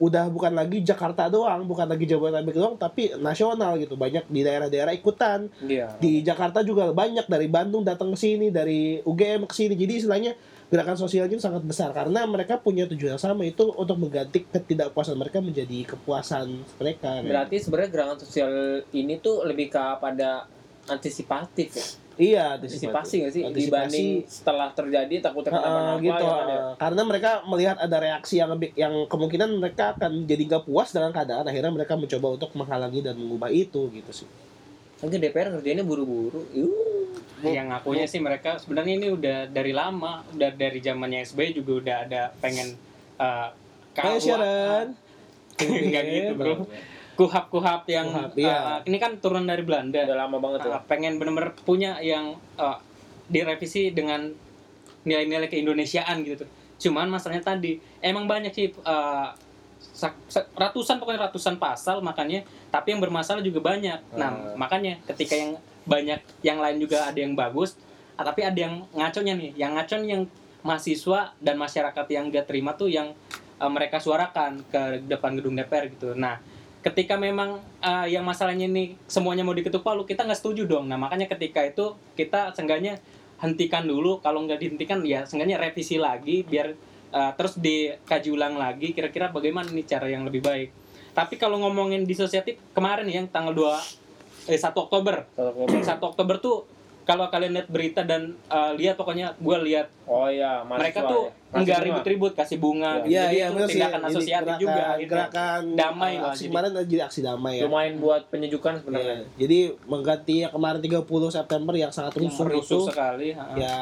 udah 0.00 0.32
bukan 0.32 0.56
lagi 0.56 0.80
Jakarta 0.80 1.28
doang, 1.28 1.68
bukan 1.68 1.84
lagi 1.84 2.08
Jabodetabek 2.08 2.56
doang, 2.56 2.74
tapi 2.80 3.12
nasional 3.20 3.76
gitu. 3.76 4.00
Banyak 4.00 4.32
di 4.32 4.40
daerah-daerah 4.40 4.96
ikutan. 4.96 5.52
Iya. 5.60 5.92
Di 6.00 6.24
Jakarta 6.24 6.64
juga 6.64 6.88
banyak 6.88 7.28
dari 7.28 7.52
Bandung 7.52 7.84
datang 7.84 8.16
ke 8.16 8.18
sini, 8.18 8.48
dari 8.48 9.04
UGM 9.04 9.44
ke 9.44 9.52
sini. 9.52 9.76
Jadi 9.76 9.92
istilahnya 10.00 10.32
gerakan 10.70 10.94
sosialnya 10.94 11.34
itu 11.34 11.42
sangat 11.42 11.66
besar 11.66 11.90
karena 11.90 12.22
mereka 12.24 12.54
punya 12.56 12.86
tujuan 12.86 13.18
yang 13.18 13.22
sama 13.22 13.42
itu 13.42 13.74
untuk 13.74 13.98
mengganti 13.98 14.46
ketidakpuasan 14.46 15.18
mereka 15.18 15.42
menjadi 15.42 15.82
kepuasan 15.84 16.46
mereka. 16.78 17.18
Berarti 17.20 17.58
sebenarnya 17.58 17.90
gerakan 17.90 18.18
sosial 18.18 18.52
ini 18.94 19.18
tuh 19.18 19.42
lebih 19.42 19.66
ke 19.66 19.82
pada 19.98 20.46
antisipatif 20.86 21.68
ya. 21.74 21.86
iya, 22.16 22.44
Antisipasi 22.54 23.14
nggak 23.22 23.32
sih 23.32 23.42
Antisipasi. 23.42 23.66
dibanding 23.66 24.08
setelah 24.26 24.68
terjadi 24.70 25.14
takutnya 25.20 25.50
Heeh, 25.50 25.62
kenapa-napa 25.62 26.02
gitu 26.02 26.22
ya 26.22 26.30
kan 26.30 26.46
ya. 26.48 26.60
karena 26.76 27.02
mereka 27.04 27.30
melihat 27.46 27.76
ada 27.78 27.96
reaksi 27.96 28.34
yang 28.36 28.50
lebih 28.52 28.70
yang 28.74 28.94
kemungkinan 29.06 29.50
mereka 29.56 29.94
akan 29.94 30.24
jadi 30.24 30.42
nggak 30.46 30.64
puas 30.66 30.90
dengan 30.90 31.10
keadaan 31.10 31.46
akhirnya 31.46 31.70
mereka 31.70 31.94
mencoba 31.94 32.26
untuk 32.36 32.50
menghalangi 32.54 33.00
dan 33.00 33.14
mengubah 33.14 33.50
itu 33.50 33.90
gitu 33.90 34.12
sih 34.12 34.28
Kan 35.00 35.08
ke 35.08 35.16
DPR 35.16 35.48
ngerjainnya 35.48 35.80
buru-buru. 35.80 36.44
Yuh. 36.52 36.68
Yang 37.48 37.72
ngakunya 37.72 38.04
sih 38.04 38.20
mereka 38.20 38.60
sebenarnya 38.60 38.94
ini 39.00 39.08
udah 39.08 39.38
dari 39.48 39.72
lama 39.72 40.20
udah 40.36 40.50
dari 40.52 40.78
zamannya 40.84 41.24
SBY 41.24 41.56
juga 41.56 41.72
udah 41.80 41.96
ada 42.04 42.22
pengen 42.44 42.76
uh, 43.16 43.48
Kayak 43.90 44.20
siaran 44.22 44.86
Enggak 45.60 46.02
gitu 46.10 46.32
bro 46.36 46.54
kuhap-kuhap 47.20 47.84
yang 47.84 48.08
Kuhap, 48.08 48.32
iya. 48.40 48.80
uh, 48.80 48.80
ini 48.88 48.96
kan 48.96 49.20
turun 49.20 49.44
dari 49.44 49.60
Belanda 49.60 50.08
Udah 50.08 50.24
lama 50.24 50.40
banget. 50.40 50.72
Uh, 50.72 50.80
pengen 50.88 51.20
bener-bener 51.20 51.52
punya 51.68 52.00
yang 52.00 52.40
uh, 52.56 52.80
direvisi 53.28 53.92
dengan 53.92 54.32
nilai-nilai 55.04 55.52
keindonesiaan 55.52 56.24
gitu 56.24 56.48
tuh. 56.48 56.50
Cuman 56.80 57.12
masalahnya 57.12 57.44
tadi 57.44 57.76
emang 58.00 58.24
banyak 58.24 58.56
sih 58.56 58.72
uh, 58.88 59.36
ratusan 60.56 60.96
pokoknya 60.96 61.28
ratusan 61.28 61.60
pasal 61.60 62.00
makanya 62.00 62.40
tapi 62.72 62.96
yang 62.96 63.04
bermasalah 63.04 63.44
juga 63.44 63.60
banyak. 63.60 64.00
Nah, 64.16 64.30
Hmm. 64.32 64.56
makanya 64.56 64.96
ketika 65.04 65.36
yang 65.36 65.60
banyak 65.88 66.20
yang 66.44 66.58
lain 66.60 66.80
juga 66.80 67.08
ada 67.08 67.18
yang 67.18 67.32
bagus, 67.36 67.76
ah, 68.16 68.24
tapi 68.24 68.44
ada 68.44 68.56
yang 68.56 68.84
ngaconya 68.92 69.34
nih. 69.36 69.50
Yang 69.56 69.72
ngaco 69.76 69.96
yang 70.04 70.22
mahasiswa 70.60 71.32
dan 71.40 71.56
masyarakat 71.56 72.06
yang 72.12 72.28
gak 72.28 72.46
terima 72.52 72.76
tuh 72.76 72.92
yang 72.92 73.16
uh, 73.56 73.70
mereka 73.72 73.96
suarakan 73.96 74.60
ke 74.68 75.04
depan 75.08 75.36
gedung 75.36 75.56
DPR 75.56 75.88
gitu. 75.88 76.12
Nah, 76.12 76.36
ketika 76.80 77.20
memang 77.20 77.60
uh, 77.84 78.08
yang 78.08 78.24
masalahnya 78.24 78.64
ini 78.64 78.96
semuanya 79.04 79.44
mau 79.44 79.52
diketuk 79.52 79.84
palu 79.84 80.08
kita 80.08 80.24
nggak 80.24 80.40
setuju 80.40 80.64
dong. 80.64 80.88
Nah 80.88 80.96
makanya 80.96 81.28
ketika 81.28 81.60
itu 81.60 81.92
kita 82.16 82.56
seenggaknya 82.56 82.96
hentikan 83.40 83.84
dulu. 83.84 84.20
Kalau 84.24 84.44
nggak 84.48 84.60
dihentikan 84.60 85.04
ya 85.04 85.28
seenggaknya 85.28 85.60
revisi 85.60 86.00
lagi 86.00 86.40
biar 86.44 86.72
uh, 87.12 87.32
terus 87.36 87.60
dikaji 87.60 88.32
ulang 88.32 88.56
lagi. 88.56 88.96
Kira-kira 88.96 89.28
bagaimana 89.28 89.68
nih 89.68 89.84
cara 89.84 90.08
yang 90.08 90.24
lebih 90.24 90.40
baik? 90.40 90.72
Tapi 91.12 91.36
kalau 91.36 91.60
ngomongin 91.60 92.08
disosiatif 92.08 92.56
kemarin 92.72 93.04
yang 93.12 93.28
tanggal 93.28 93.52
2 93.52 93.99
eh 94.44 94.56
1 94.56 94.72
Oktober 94.72 95.26
Kalau 95.30 95.52
ngomong- 95.54 95.82
1 95.82 96.00
Oktober 96.00 96.36
tuh 96.38 96.56
kalau 97.00 97.26
kalian 97.26 97.52
lihat 97.52 97.66
berita 97.66 98.00
dan 98.00 98.38
uh, 98.46 98.70
lihat 98.70 98.94
pokoknya 98.94 99.34
gue 99.34 99.56
lihat 99.66 99.90
Oh 100.06 100.30
iya, 100.30 100.62
mahasiswa 100.62 100.78
mereka 100.78 101.00
tuh 101.02 101.22
ya. 101.26 101.58
enggak 101.58 101.78
ribut-ribut 101.82 102.32
kasih 102.32 102.56
bunga 102.56 103.02
gitu. 103.02 103.10
Iya 103.10 103.22
Jadi 103.24 103.34
iya 103.34 103.44
itu 103.44 103.58
sih. 103.58 103.72
tindakan 103.72 104.00
asosiatif 104.04 104.30
gerakan- 104.46 104.60
juga 104.60 104.84
gitu. 104.94 105.10
Gerakan 105.10 105.62
Damai 105.74 106.12
uh, 106.12 106.18
lah, 106.20 106.30
Aksi 106.30 106.38
jadi. 106.38 106.50
kemarin 106.52 106.70
jadi 106.84 107.02
aksi 107.02 107.20
damai 107.20 107.54
ya. 107.56 107.62
Lumayan 107.66 107.94
buat 107.98 108.22
penyejukan 108.30 108.72
sebenarnya. 108.78 109.16
Iya. 109.16 109.26
Jadi 109.36 109.58
mengganti 109.84 110.34
yang 110.40 110.52
kemarin 110.52 110.78
30 110.78 111.02
September 111.32 111.74
yang 111.74 111.90
sangat 111.90 112.12
Yang 112.14 112.22
rusuh 112.22 112.46
rusuh 112.46 112.60
itu 112.78 112.78
sekali 112.86 113.28
ha. 113.32 113.44
ya 113.56 113.76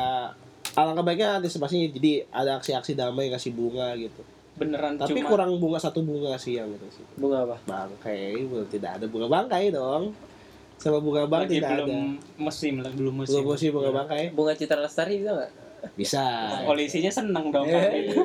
alangkah 0.75 1.03
baiknya 1.03 1.29
antisipasinya 1.37 1.91
jadi 1.91 2.13
ada 2.31 2.57
aksi-aksi 2.57 2.95
damai 2.95 3.29
kasih 3.29 3.53
bunga 3.53 3.93
gitu. 3.95 4.23
beneran 4.57 4.97
Tapi 4.97 5.15
cuma 5.17 5.29
kurang 5.29 5.55
bunga 5.55 5.77
satu 5.77 6.01
bunga 6.01 6.35
sih 6.35 6.57
yang 6.57 6.67
itu 6.67 6.87
sih. 6.93 7.05
Bunga 7.15 7.45
apa? 7.45 7.57
Bangkai 7.63 8.43
belum 8.43 8.67
tidak 8.67 8.97
ada 8.97 9.07
bunga 9.07 9.27
bangkai 9.29 9.71
dong. 9.71 10.11
Sama 10.79 10.99
bunga 10.99 11.23
bang 11.25 11.41
lagi 11.43 11.55
tidak 11.57 11.71
belum 11.75 11.91
ada. 11.91 12.39
musim 12.39 12.75
lah 12.79 12.91
belum 12.91 13.15
musim 13.17 13.35
Belum 13.35 13.45
musim 13.49 13.69
bunga 13.71 13.91
bangkai. 13.93 14.25
Bunga 14.31 14.53
Citra 14.55 14.79
Lestari 14.79 15.19
bisa 15.19 15.33
nggak? 15.35 15.51
Bisa. 15.95 16.25
polisinya 16.65 17.07
seneng 17.09 17.51
dong 17.51 17.63
Iya. 17.65 17.75
kalau 17.77 17.91
gitu. 17.97 18.23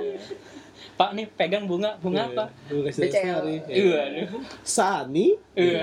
Pak 0.93 1.09
nih 1.11 1.25
pegang 1.27 1.65
bunga 1.65 1.97
bunga 1.97 2.25
apa 2.27 2.45
Bunga 2.65 2.87
BCL. 2.87 3.01
Lestari. 3.03 3.55
iya 3.67 3.99
aduh. 4.03 4.41
Sani, 4.63 5.27
iya 5.53 5.81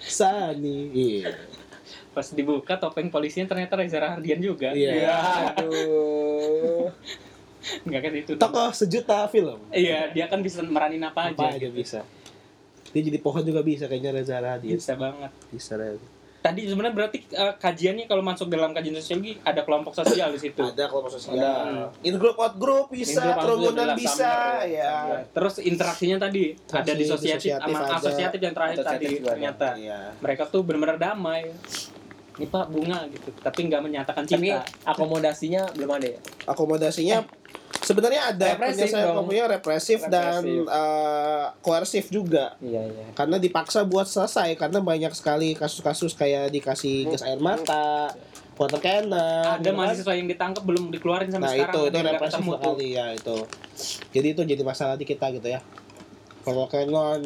Sani. 0.00 0.78
Iya. 0.90 1.30
pas 2.08 2.26
dibuka 2.28 2.74
topeng 2.74 3.06
polisinya 3.08 3.46
ternyata 3.46 3.74
Reza 3.74 3.96
Rahardian 3.96 4.40
juga 4.40 4.74
Iya. 4.74 4.90
Ya, 5.00 5.18
aduh. 5.54 6.90
nggak 7.80 8.00
kan 8.00 8.12
itu 8.16 8.32
Tokoh 8.34 8.70
sejuta 8.72 9.26
film. 9.28 9.58
iya 9.70 10.08
dia 10.08 10.26
kan 10.26 10.38
bisa 10.38 10.58
meranin 10.60 10.98
apa, 11.00 11.30
Apa 11.30 11.46
aja 11.46 11.56
aja 11.56 11.68
bisa. 11.68 12.00
Dia 12.88 13.02
jadi 13.02 13.18
pohon 13.18 13.42
juga 13.42 13.60
bisa 13.60 13.84
kayaknya 13.84 14.10
Reza 14.12 14.36
Rahadian. 14.36 14.74
bisa 14.74 14.94
banget 14.94 15.30
Bisa 15.48 15.74
Reza. 15.74 16.06
tadi 16.38 16.64
sebenarnya 16.64 16.94
berarti 16.94 17.18
eh, 17.26 17.54
kajiannya 17.56 18.06
kalau 18.06 18.22
masuk 18.22 18.46
dalam 18.46 18.70
kajian 18.70 18.94
sosiologi 18.94 19.36
ada 19.42 19.60
kelompok 19.60 19.90
sosial 19.92 20.30
di 20.30 20.38
situ 20.38 20.62
Ada 20.62 20.86
kelompok 20.86 21.12
sosial. 21.12 21.34
Ada. 21.34 21.90
In 22.00 22.14
group 22.14 22.38
out 22.38 22.54
group 22.54 22.88
In 22.88 23.02
bisa, 23.02 23.18
group 23.18 23.34
out 23.34 23.44
group 23.44 23.58
kerumunan 23.68 23.88
bisa, 23.92 24.14
summer, 24.14 24.62
ya. 24.64 24.92
Ya, 25.04 25.18
terus 25.28 25.54
interaksinya 25.60 26.16
tadi 26.16 26.54
ada 26.64 26.86
di 26.86 27.04
Interaksi 27.04 27.04
sosiatif 27.04 27.42
disosiatif 27.50 27.68
sama 27.68 27.78
ada. 27.82 27.96
asosiatif 27.98 28.40
yang 28.40 28.54
terakhir 28.54 28.76
Asosiatif 28.76 28.94
tadi 28.94 29.06
juga 29.10 29.20
ada. 29.20 29.30
ternyata 29.30 29.66
Iya. 29.76 29.98
mereka 30.16 30.42
tuh 30.46 30.60
benar-benar 30.62 30.96
damai 30.96 31.40
ini 32.32 32.46
pak 32.46 32.64
bunga 32.68 32.98
gitu 33.08 33.28
tapi 33.36 33.60
nggak 33.66 33.82
menyatakan 33.82 34.22
Tapi 34.22 34.46
cinta 34.46 34.62
akomodasinya 34.86 35.62
belum 35.74 35.90
ada 35.92 36.06
ya? 36.08 36.20
Akomodasinya 36.46 37.16
sebenarnya 37.78 38.36
ada 38.36 38.46
Represif 38.52 38.76
penyelesaian 38.92 39.06
dong. 39.08 39.16
problemnya 39.16 39.46
represif, 39.48 39.98
dan 40.06 40.42
Represif. 40.44 40.64
eh, 40.68 41.46
koersif 41.64 42.04
juga. 42.12 42.46
Iya, 42.60 42.82
iya. 42.84 43.04
Karena 43.16 43.36
dipaksa 43.40 43.80
buat 43.88 44.04
selesai 44.04 44.52
karena 44.60 44.78
banyak 44.80 45.12
sekali 45.16 45.56
kasus-kasus 45.56 46.12
kayak 46.12 46.52
dikasih 46.52 47.08
gas 47.08 47.24
air 47.24 47.40
mata, 47.40 48.12
water 48.60 48.80
cannon. 48.82 49.56
ada 49.56 49.56
gitu 49.58 49.70
kan. 49.72 49.76
mahasiswa 49.78 50.12
yang 50.12 50.28
ditangkap 50.28 50.62
belum 50.66 50.92
dikeluarin 50.92 51.32
sampai 51.32 51.46
Nah 51.46 51.52
sekarang 51.54 51.72
itu 51.72 51.80
itu 51.80 51.96
nggak 51.96 52.14
represif 52.18 52.42
sekali 52.44 52.88
ya 52.92 53.06
itu. 53.14 53.36
Jadi 54.12 54.26
itu 54.36 54.42
jadi 54.44 54.62
masalah 54.66 54.94
di 54.98 55.06
kita 55.06 55.26
gitu 55.32 55.48
ya. 55.48 55.60
Kalau 56.44 56.64
cannon 56.68 57.20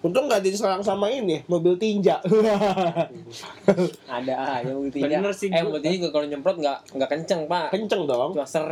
Untung 0.00 0.26
nggak 0.26 0.40
diserang 0.40 0.80
sama 0.80 1.08
ini 1.08 1.44
mobil 1.44 1.76
tinja. 1.76 2.16
Ada 4.08 4.34
aja 4.58 4.70
mobil 4.70 4.90
tinja. 4.90 5.20
Bener 5.20 5.32
sih, 5.32 5.48
Eh, 5.48 5.60
mobil 5.60 5.80
tinja 5.80 6.08
kalau 6.08 6.24
nyemprot 6.24 6.56
nggak 6.56 6.78
nggak 6.94 7.08
kenceng, 7.10 7.44
Pak. 7.44 7.68
Kenceng 7.70 8.02
dong. 8.04 8.32
Cuma 8.32 8.44
ser 8.44 8.64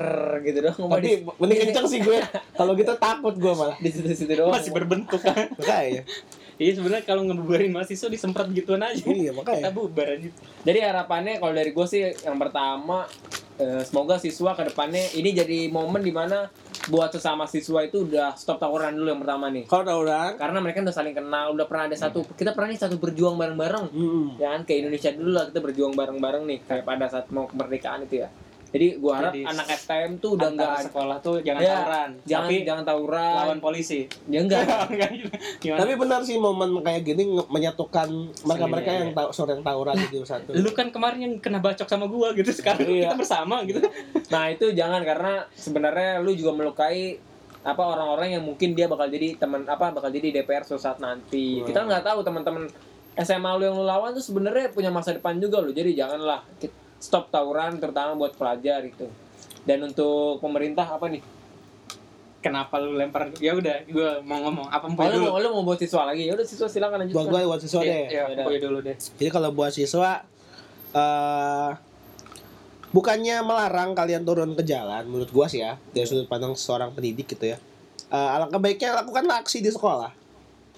gitu 0.43 0.59
doang. 0.61 0.89
Tapi 0.89 1.29
mending 1.31 1.59
kenceng 1.67 1.87
sih 1.87 2.01
gue. 2.01 2.19
Kalau 2.59 2.73
gitu 2.75 2.93
takut 2.97 3.35
gue 3.35 3.53
malah. 3.53 3.77
di 3.79 3.89
situ-situ 3.89 4.33
doang. 4.35 4.51
masih 4.51 4.73
berbentuk 4.73 5.21
kan 5.21 5.47
Makanya. 5.61 6.03
iya 6.57 6.73
sebenarnya 6.73 7.05
kalau 7.05 7.23
ngebubarin 7.23 7.71
mahasiswa 7.71 8.09
disemprot 8.09 8.51
gituan 8.51 8.81
aja 8.81 8.99
Iya 8.99 9.31
kita 9.31 9.39
makanya. 9.39 9.71
bubar 9.71 10.09
aja 10.11 10.27
Jadi 10.65 10.79
harapannya 10.81 11.35
kalau 11.37 11.53
dari 11.53 11.71
gue 11.71 11.87
sih 11.87 12.03
yang 12.19 12.35
pertama 12.35 13.07
eh, 13.57 13.83
semoga 13.83 14.17
siswa 14.17 14.53
ke 14.53 14.67
depannya 14.67 15.07
ini 15.13 15.31
jadi 15.33 15.59
momen 15.69 16.01
di 16.01 16.11
mana 16.11 16.51
buat 16.89 17.13
sesama 17.13 17.45
siswa 17.45 17.85
itu 17.85 18.09
udah 18.09 18.35
stop 18.35 18.57
tawuran 18.59 18.97
dulu 18.97 19.09
yang 19.13 19.21
pertama 19.21 19.53
nih. 19.53 19.65
Kalau 19.69 19.85
tawuran. 19.85 20.35
Karena 20.41 20.59
mereka 20.59 20.83
udah 20.83 20.97
saling 20.97 21.15
kenal, 21.15 21.53
udah 21.53 21.67
pernah 21.69 21.85
ada 21.93 21.97
satu 21.97 22.25
kita 22.35 22.57
pernah 22.57 22.69
nih 22.73 22.81
satu 22.81 22.97
berjuang 22.97 23.37
bareng-bareng. 23.37 23.87
Hmm. 23.93 24.29
Ya 24.41 24.57
kan 24.57 24.65
ke 24.65 24.81
Indonesia 24.81 25.13
dulu 25.13 25.31
lah 25.37 25.45
kita 25.53 25.61
berjuang 25.61 25.93
bareng-bareng 25.95 26.43
nih 26.49 26.59
kayak 26.65 26.85
pada 26.89 27.07
saat 27.07 27.29
mau 27.29 27.47
kemerdekaan 27.47 28.09
itu 28.09 28.25
ya. 28.25 28.29
Jadi 28.69 28.87
gua 28.97 29.13
harap 29.17 29.33
Jadi, 29.33 29.43
anak 29.45 29.67
STM 29.73 30.13
tuh 30.17 30.31
udah 30.35 30.49
nggak 30.51 30.77
sekolah 30.87 31.17
tuh 31.19 31.41
jangan 31.41 31.61
Ya, 31.61 31.73
tawuran 31.75 32.11
jangan 32.23 32.45
tapi 32.45 32.57
jangan 32.63 32.85
tawuran. 32.85 33.33
lawan 33.35 33.59
polisi 33.59 34.01
Ya 34.27 34.39
enggak. 34.39 34.61
Gitu. 35.59 35.73
Tapi 35.73 35.93
benar 35.95 36.21
sih 36.21 36.37
momen 36.37 36.77
kayak 36.79 37.03
gini 37.03 37.23
menyatukan 37.43 38.09
mereka-mereka 38.43 38.91
Iya, 38.91 39.01
yang 39.01 39.11
tahu 39.13 39.29
sore 39.31 39.53
yang 39.53 39.63
tawuran 39.63 39.97
jadi 39.99 40.17
satu. 40.23 40.51
lu 40.53 40.71
kan 40.71 40.89
kemarin 40.89 41.19
yang 41.23 41.35
kena 41.39 41.59
bacok 41.59 41.85
sama 41.85 42.05
gua 42.07 42.31
gitu 42.33 42.51
sekarang 42.51 42.85
Iya. 42.85 43.09
kita 43.09 43.17
bersama 43.17 43.65
gitu 43.65 43.81
Nah 44.33 44.45
itu 44.49 44.71
jangan 44.71 45.01
karena 45.01 45.33
sebenarnya 45.51 46.19
lu 46.19 46.33
juga 46.33 46.53
melukai 46.55 47.17
apa 47.61 47.83
orang-orang 47.83 48.29
yang 48.31 48.43
mungkin 48.43 48.73
dia 48.73 48.85
bakal 48.85 49.07
jadi 49.07 49.35
teman 49.35 49.65
apa 49.65 49.91
bakal 49.91 50.09
jadi 50.09 50.31
DPR 50.35 50.63
suatu 50.63 50.79
saat 50.79 50.99
nanti. 50.99 51.59
Wah. 51.59 51.67
Kita 51.67 51.81
nggak 51.83 52.03
tahu 52.03 52.21
teman-teman 52.21 52.65
SMA 53.17 53.51
lu 53.53 53.65
yang 53.65 53.75
lu 53.75 53.83
lawan 53.83 54.13
tuh 54.13 54.23
sebenarnya 54.23 54.69
punya 54.69 54.89
masa 54.89 55.11
depan 55.11 55.37
juga 55.37 55.59
lu. 55.59 55.71
Jadi 55.71 55.93
janganlah 55.93 56.45
ki- 56.55 56.71
stop 56.99 57.31
tawuran 57.31 57.79
terutama 57.79 58.15
buat 58.15 58.35
pelajar 58.35 58.83
itu. 58.85 59.07
Dan 59.63 59.87
untuk 59.87 60.39
pemerintah 60.39 60.87
apa 60.87 61.09
nih? 61.09 61.23
kenapa 62.39 62.79
lu 62.79 62.95
lempar 62.95 63.35
ya 63.43 63.51
udah 63.51 63.83
gua 63.91 64.23
mau 64.23 64.39
ngomong 64.47 64.71
apa 64.71 64.87
Oh, 64.87 64.95
mau 64.95 65.11
lu, 65.11 65.19
dulu 65.19 65.27
mau, 65.27 65.39
lu 65.43 65.49
mau 65.59 65.65
buat 65.67 65.79
siswa 65.83 66.07
lagi? 66.07 66.31
Ya 66.31 66.33
udah 66.39 66.47
siswa 66.47 66.71
silakan 66.71 67.03
lanjut. 67.05 67.15
Buat 67.19 67.27
gue 67.35 67.41
buat 67.45 67.61
siswa 67.61 67.81
Iya, 67.83 67.91
deh. 67.91 67.99
iya, 68.09 68.23
Yaudah. 68.25 68.45
Boy 68.47 68.57
dulu 68.63 68.79
deh 68.79 68.97
Jadi 68.97 69.31
kalau 69.31 69.51
buat 69.53 69.73
siswa 69.75 70.23
eh 70.95 71.71
bukannya 72.89 73.45
melarang 73.45 73.93
kalian 73.93 74.25
turun 74.25 74.57
ke 74.57 74.65
jalan 74.65 75.05
menurut 75.05 75.29
gua 75.29 75.45
sih 75.45 75.61
ya 75.61 75.77
dari 75.93 76.09
sudut 76.09 76.25
pandang 76.25 76.55
seorang 76.55 76.95
pendidik 76.95 77.27
gitu 77.29 77.45
ya. 77.53 77.59
Eh 78.09 78.29
alangkah 78.39 78.63
baiknya 78.63 78.97
lakukanlah 78.97 79.43
aksi 79.43 79.61
di 79.61 79.69
sekolah. 79.69 80.15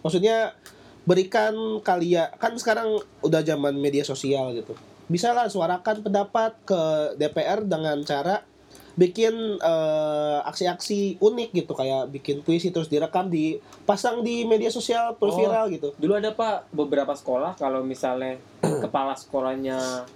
Maksudnya 0.00 0.56
berikan 1.04 1.54
kalian 1.84 2.32
kan 2.40 2.56
sekarang 2.56 2.98
udah 3.20 3.44
zaman 3.44 3.76
media 3.76 4.02
sosial 4.02 4.50
gitu. 4.56 4.72
Bisa 5.10 5.34
lah 5.34 5.44
suarakan 5.46 6.00
pendapat 6.00 6.54
ke 6.62 6.80
DPR 7.18 7.60
dengan 7.60 7.98
cara 8.00 8.46
bikin 8.94 9.32
eh, 9.56 10.38
aksi-aksi 10.44 11.18
unik 11.18 11.50
gitu 11.52 11.72
kayak 11.72 12.10
bikin 12.10 12.40
puisi 12.40 12.68
terus 12.68 12.86
direkam 12.86 13.26
dipasang 13.26 14.20
di 14.20 14.44
media 14.44 14.68
sosial 14.68 15.16
Oh. 15.16 15.32
viral 15.32 15.66
gitu. 15.68 15.90
Dulu 15.96 16.14
ada 16.14 16.30
Pak 16.30 16.70
beberapa 16.70 17.10
sekolah 17.10 17.54
kalau 17.54 17.82
misalnya 17.82 18.38
kepala 18.84 19.14
sekolahnya 19.14 20.06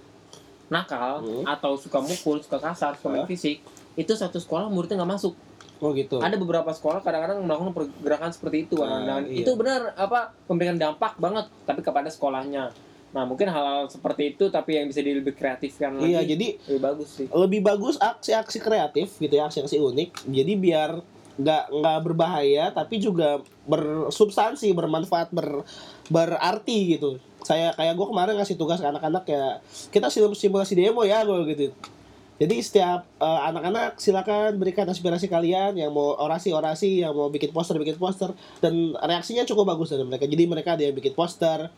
nakal 0.65 1.21
Hmm. 1.21 1.43
atau 1.45 1.75
suka 1.75 1.99
mukul, 1.99 2.39
suka 2.39 2.57
kasar, 2.57 2.95
suka 2.95 3.09
main 3.11 3.25
fisik, 3.25 3.61
itu 3.93 4.13
satu 4.13 4.37
sekolah 4.37 4.65
muridnya 4.65 4.97
nggak 4.97 5.11
masuk. 5.13 5.33
Oh 5.77 5.91
gitu. 5.91 6.17
Ada 6.17 6.35
beberapa 6.35 6.71
sekolah 6.71 7.03
kadang-kadang 7.03 7.43
melakukan 7.43 7.75
pergerakan 7.75 8.31
seperti 8.31 8.65
itu, 8.65 8.79
Ah, 8.79 9.03
dan 9.03 9.27
iya. 9.27 9.43
itu 9.43 9.51
benar 9.53 9.91
apa 9.93 10.31
memberikan 10.47 10.79
dampak 10.79 11.17
banget, 11.17 11.45
tapi 11.63 11.83
kepada 11.83 12.07
sekolahnya. 12.07 12.71
Nah 13.15 13.23
mungkin 13.23 13.47
hal-hal 13.47 13.87
seperti 13.87 14.35
itu, 14.35 14.51
tapi 14.51 14.75
yang 14.75 14.91
bisa 14.91 14.99
di- 14.99 15.15
lebih 15.15 15.31
kreatifkan 15.31 15.95
lagi, 15.95 16.11
Iya, 16.11 16.21
jadi 16.27 16.47
lebih 16.67 16.81
bagus 16.83 17.09
sih. 17.15 17.27
lebih 17.31 17.61
bagus 17.63 17.95
aksi-aksi 17.95 18.59
kreatif 18.59 19.15
gitu 19.15 19.31
ya 19.31 19.47
aksi-aksi 19.47 19.79
unik. 19.79 20.09
Jadi 20.27 20.53
biar 20.53 20.99
nggak 21.35 21.63
nggak 21.69 21.99
berbahaya 22.01 22.71
tapi 22.71 22.95
juga 22.95 23.43
bersubstansi 23.65 24.71
bermanfaat 24.71 25.31
ber 25.31 25.63
berarti 26.07 26.95
gitu. 26.95 27.19
Saya 27.41 27.71
kayak 27.71 27.93
gue 27.93 28.07
kemarin 28.09 28.35
ngasih 28.35 28.55
tugas 28.55 28.79
ke 28.79 28.87
anak-anak 28.87 29.23
ya 29.25 29.59
kita 29.89 30.07
sim- 30.07 30.35
simulasi 30.35 30.75
demo 30.75 31.03
ya 31.03 31.23
gue 31.23 31.39
gitu. 31.49 31.71
Jadi 32.35 32.55
setiap 32.59 33.07
eh, 33.15 33.41
anak-anak 33.45 33.95
silakan 33.95 34.59
berikan 34.59 34.83
aspirasi 34.85 35.27
kalian 35.27 35.75
yang 35.75 35.91
mau 35.91 36.19
orasi-orasi 36.19 36.99
yang 36.99 37.15
mau 37.15 37.27
bikin 37.27 37.51
poster 37.51 37.79
bikin 37.79 37.95
poster. 37.95 38.31
Dan 38.59 38.91
reaksinya 38.93 39.43
cukup 39.43 39.71
bagus 39.71 39.91
dari 39.91 40.03
mereka. 40.03 40.25
Jadi 40.25 40.43
mereka 40.43 40.75
ada 40.75 40.83
yang 40.83 40.91
bikin 40.93 41.11
poster 41.11 41.71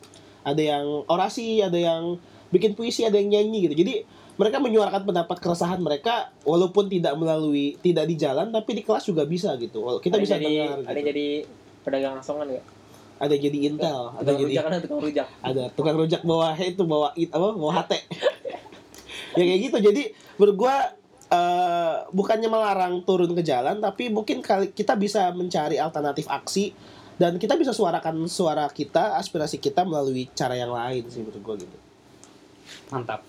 ada 0.48 0.64
yang 0.64 1.04
orasi 1.12 1.60
ada 1.60 1.76
yang 1.76 2.16
bikin 2.48 2.72
puisi 2.72 3.04
ada 3.04 3.20
yang 3.20 3.28
nyanyi 3.28 3.68
gitu 3.68 3.76
jadi 3.84 3.94
mereka 4.38 4.62
menyuarakan 4.62 5.04
pendapat 5.04 5.38
keresahan 5.44 5.82
mereka 5.82 6.32
walaupun 6.48 6.88
tidak 6.88 7.18
melalui 7.20 7.76
tidak 7.84 8.08
di 8.08 8.16
jalan 8.16 8.54
tapi 8.54 8.80
di 8.80 8.84
kelas 8.86 9.04
juga 9.04 9.28
bisa 9.28 9.58
gitu 9.60 10.00
kita 10.00 10.16
Ada 10.16 10.24
bisa 10.24 10.36
jadi, 10.40 10.46
dengar 10.48 10.78
ada 10.88 10.94
gitu. 10.96 11.08
jadi 11.12 11.28
pedagang 11.84 12.16
asongan 12.22 12.48
ya. 12.56 12.62
ada 13.18 13.36
jadi 13.36 13.58
intel 13.66 14.02
ada 14.14 14.22
Tukang 14.24 14.40
jadi 14.40 14.54
rujak 14.54 14.64
ada 14.64 14.78
tukang 14.80 15.02
rujak. 15.02 15.28
ada 15.42 15.64
tukang 15.74 15.98
rujak 15.98 16.22
bawa 16.24 16.48
itu 16.56 16.84
bawa 16.86 17.10
it 17.18 17.30
apa 17.34 17.48
bawa 17.58 17.72
HT 17.84 17.94
ya 19.38 19.44
kayak 19.44 19.60
gitu 19.68 19.78
jadi 19.82 20.04
menurut 20.38 20.56
gua 20.56 20.76
eh, 21.28 21.96
bukannya 22.10 22.48
melarang 22.48 23.04
turun 23.04 23.32
ke 23.32 23.44
jalan 23.44 23.78
tapi 23.78 24.08
mungkin 24.08 24.40
kali 24.40 24.72
kita 24.72 24.96
bisa 24.96 25.28
mencari 25.32 25.76
alternatif 25.76 26.28
aksi 26.28 26.72
dan 27.18 27.36
kita 27.36 27.58
bisa 27.58 27.74
suarakan 27.74 28.30
suara 28.30 28.70
kita 28.70 29.18
aspirasi 29.18 29.58
kita 29.58 29.82
melalui 29.82 30.30
cara 30.32 30.54
yang 30.54 30.70
lain 30.70 31.04
sih 31.10 31.26
menurut 31.26 31.42
gua 31.42 31.56
gitu 31.58 31.78
mantap 32.88 33.22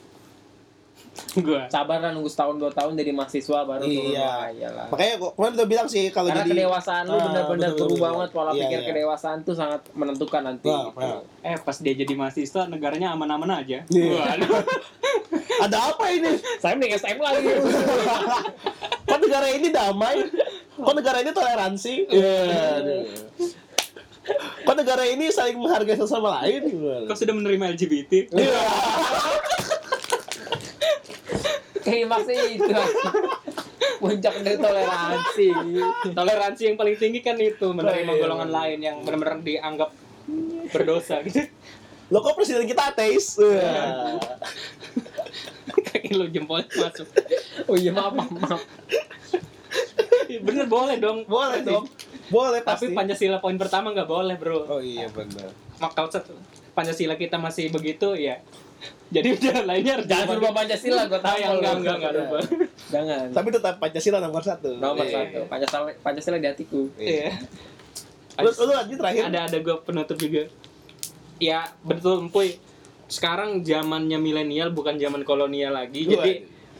gua 1.42 1.66
Sabar 1.66 1.98
lah 1.98 2.14
nunggu 2.14 2.30
setahun 2.30 2.54
dua 2.54 2.70
tahun 2.70 2.94
jadi 2.94 3.10
mahasiswa 3.10 3.66
baru 3.66 3.82
turun. 3.82 4.14
Iya. 4.14 4.54
Iyalah. 4.54 4.86
makanya 4.86 5.14
gua 5.18 5.30
kemarin 5.34 5.52
udah 5.58 5.66
bilang 5.66 5.88
sih 5.90 6.04
kalau 6.14 6.30
Karena 6.30 6.46
jadi 6.46 6.52
kedewasaan 6.62 7.02
lu 7.02 7.14
Ah, 7.18 7.24
benar-benar 7.26 7.70
berubah 7.74 8.10
banget 8.14 8.30
pola 8.30 8.50
Iya, 8.54 8.60
pikir 8.62 8.78
iya. 8.78 8.86
kedewasaan 8.86 9.38
tuh 9.42 9.54
sangat 9.56 9.80
menentukan 9.98 10.42
nanti. 10.46 10.70
Wah, 10.70 10.94
gitu. 10.94 11.18
eh 11.42 11.56
pas 11.58 11.74
dia 11.74 11.94
jadi 11.98 12.12
mahasiswa 12.14 12.62
negaranya 12.70 13.08
aman-aman 13.18 13.50
aja 13.50 13.82
Iya. 13.90 14.22
Ada 15.58 15.78
apa 15.90 16.04
ini 16.08 16.30
Saya 16.56 16.74
mending 16.74 16.94
SM 16.94 17.18
lagi. 17.18 17.48
kok 19.08 19.18
negara 19.18 19.48
ini 19.48 19.68
damai 19.68 20.16
kok 20.70 20.94
negara 20.94 21.18
ini 21.18 21.32
toleransi 21.32 21.94
Aduh. 22.06 23.02
kok 24.62 24.76
negara 24.76 25.02
ini 25.02 25.32
saling 25.32 25.56
menghargai 25.56 25.96
sesama 25.96 26.38
lain 26.38 26.68
kau 27.02 27.16
sudah 27.16 27.32
menerima 27.32 27.72
LGBT 27.72 28.28
Iya. 28.30 28.62
Klimaksnya 31.80 32.36
itu. 32.52 32.68
Puncak 33.98 34.34
dari 34.38 34.60
toleransi. 34.60 35.48
toleransi 36.12 36.62
yang 36.64 36.76
paling 36.76 36.94
tinggi 36.94 37.18
kan 37.18 37.34
itu 37.34 37.64
menerima 37.66 38.12
Iya. 38.12 38.20
golongan 38.20 38.50
lain 38.52 38.78
yang 38.78 38.96
benar-benar 39.00 39.40
dianggap 39.40 39.90
berdosa 40.68 41.24
gitu 41.24 41.48
Lo 42.08 42.20
kok 42.20 42.36
presiden 42.36 42.64
kita 42.64 42.92
ateis? 42.92 43.40
Wah. 45.98 46.00
kaki 46.00 46.14
lu 46.14 46.26
jempol 46.28 46.62
masuk 46.62 47.06
Oh 47.66 47.74
iya 47.74 47.90
maaf 47.90 48.12
maaf. 48.12 48.30
maaf. 48.30 48.62
bener 50.28 50.66
boleh 50.66 50.96
dong 50.96 51.24
Boleh 51.24 51.60
dong. 51.60 51.84
Boleh 52.28 52.60
pasti. 52.60 52.86
tapi 52.86 52.94
Pancasila 52.94 53.38
poin 53.38 53.56
pertama 53.56 53.90
nggak 53.90 54.06
boleh 54.06 54.34
bro 54.34 54.64
Oh 54.68 54.78
iya 54.78 55.08
benar. 55.08 55.50
maka 55.76 56.06
Pancasila 56.70 57.14
kita 57.14 57.36
masih 57.36 57.68
begitu 57.68 58.12
ya 58.12 58.38
Jadi 59.08 59.34
jalan 59.36 59.64
lainnya 59.66 59.92
harus 59.96 60.06
Jangan 60.06 60.38
lupa 60.38 60.50
Pancasila, 60.54 61.02
gue 61.04 61.16
Ah, 61.16 61.24
tahu. 61.24 61.36
ya, 61.36 61.48
enggak, 61.50 61.72
enggak, 61.74 61.94
enggak 61.96 62.12
lupa. 62.14 62.38
Jangan. 62.88 63.26
Tapi 63.32 63.48
tetap 63.50 63.74
Pancasila 63.76 64.18
nomor 64.20 64.38
satu. 64.40 64.70
Nomor 64.76 65.02
Iya. 65.02 65.14
satu. 65.18 65.40
Pancasila, 65.46 65.80
Pancasila 65.98 66.36
di 66.36 66.46
hatiku. 66.46 66.86
Iya. 66.94 67.34
Lu, 68.38 68.50
lu 68.54 68.70
lanjut 68.70 68.96
terakhir. 68.96 69.22
ada 69.26 69.40
ada 69.50 69.58
gue 69.58 69.76
penutup 69.80 70.14
juga 70.14 70.46
ya 71.38 71.66
betul 71.80 72.18
empuy 72.20 72.54
sekarang 73.08 73.64
zamannya 73.64 74.20
milenial 74.20 74.70
bukan 74.70 75.00
zaman 75.00 75.24
kolonial 75.24 75.74
lagi. 75.74 76.04
Wah. 76.04 76.20
jadi 76.20 76.32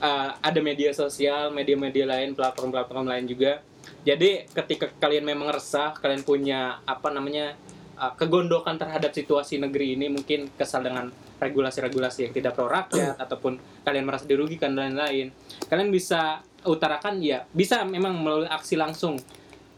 uh, 0.05 0.31
ada 0.39 0.61
media 0.61 0.93
sosial 0.93 1.51
media-media 1.51 2.05
lain 2.05 2.37
platform-platform 2.37 3.09
lain 3.09 3.24
juga. 3.24 3.64
Jadi 4.05 4.45
ketika 4.53 4.93
kalian 5.01 5.24
memang 5.24 5.49
resah 5.49 5.97
kalian 5.97 6.22
punya 6.22 6.85
apa 6.85 7.09
namanya 7.09 7.57
uh, 7.97 8.12
kegondokan 8.14 8.76
terhadap 8.76 9.11
situasi 9.16 9.57
negeri 9.57 9.97
ini 9.97 10.12
mungkin 10.12 10.53
kesal 10.55 10.85
dengan 10.85 11.09
regulasi-regulasi 11.41 12.29
yang 12.29 12.33
tidak 12.35 12.53
pro 12.59 12.68
rakyat 12.68 13.16
ataupun 13.16 13.57
kalian 13.87 14.05
merasa 14.05 14.26
dirugikan 14.26 14.74
dan 14.74 14.99
lain-lain 14.99 15.31
kalian 15.70 15.95
bisa 15.95 16.43
utarakan 16.66 17.22
ya 17.22 17.47
bisa 17.55 17.83
memang 17.89 18.14
melalui 18.20 18.51
aksi 18.51 18.76
langsung. 18.76 19.16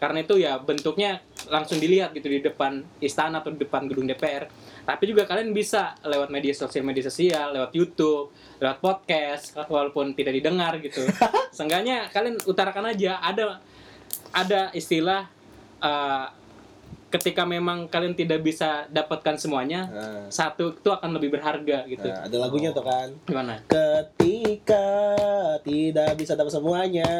Karena 0.00 0.24
itu 0.24 0.40
ya 0.40 0.56
bentuknya 0.56 1.20
langsung 1.52 1.76
dilihat 1.76 2.16
gitu 2.16 2.32
di 2.32 2.40
depan 2.40 2.80
istana 3.04 3.44
atau 3.44 3.52
di 3.52 3.60
depan 3.60 3.84
gedung 3.84 4.08
DPR 4.08 4.48
tapi 4.90 5.14
juga 5.14 5.22
kalian 5.22 5.54
bisa 5.54 5.94
lewat 6.02 6.34
media 6.34 6.50
sosial 6.50 6.82
media 6.82 7.06
sosial 7.06 7.54
lewat 7.54 7.70
YouTube 7.70 8.34
lewat 8.58 8.82
podcast 8.82 9.54
walaupun 9.70 10.18
tidak 10.18 10.34
didengar 10.34 10.74
gitu. 10.82 11.06
Seenggaknya 11.56 12.10
kalian 12.10 12.42
utarakan 12.42 12.90
aja 12.90 13.22
ada 13.22 13.62
ada 14.34 14.74
istilah 14.74 15.30
eh, 15.78 16.26
ketika 17.10 17.42
memang 17.42 17.90
kalian 17.90 18.14
tidak 18.14 18.42
bisa 18.42 18.86
dapatkan 18.90 19.34
semuanya 19.34 19.82
Nah, 19.90 20.30
satu 20.30 20.78
itu 20.78 20.90
akan 20.90 21.18
lebih 21.18 21.34
berharga 21.34 21.82
gitu. 21.90 22.06
Nah, 22.06 22.26
ada 22.26 22.36
lagunya 22.38 22.70
tuh 22.70 22.86
kan. 22.86 23.10
gimana? 23.26 23.58
Ketika 23.66 24.86
tidak 25.66 26.14
bisa 26.14 26.38
dapat 26.38 26.52
semuanya, 26.54 27.10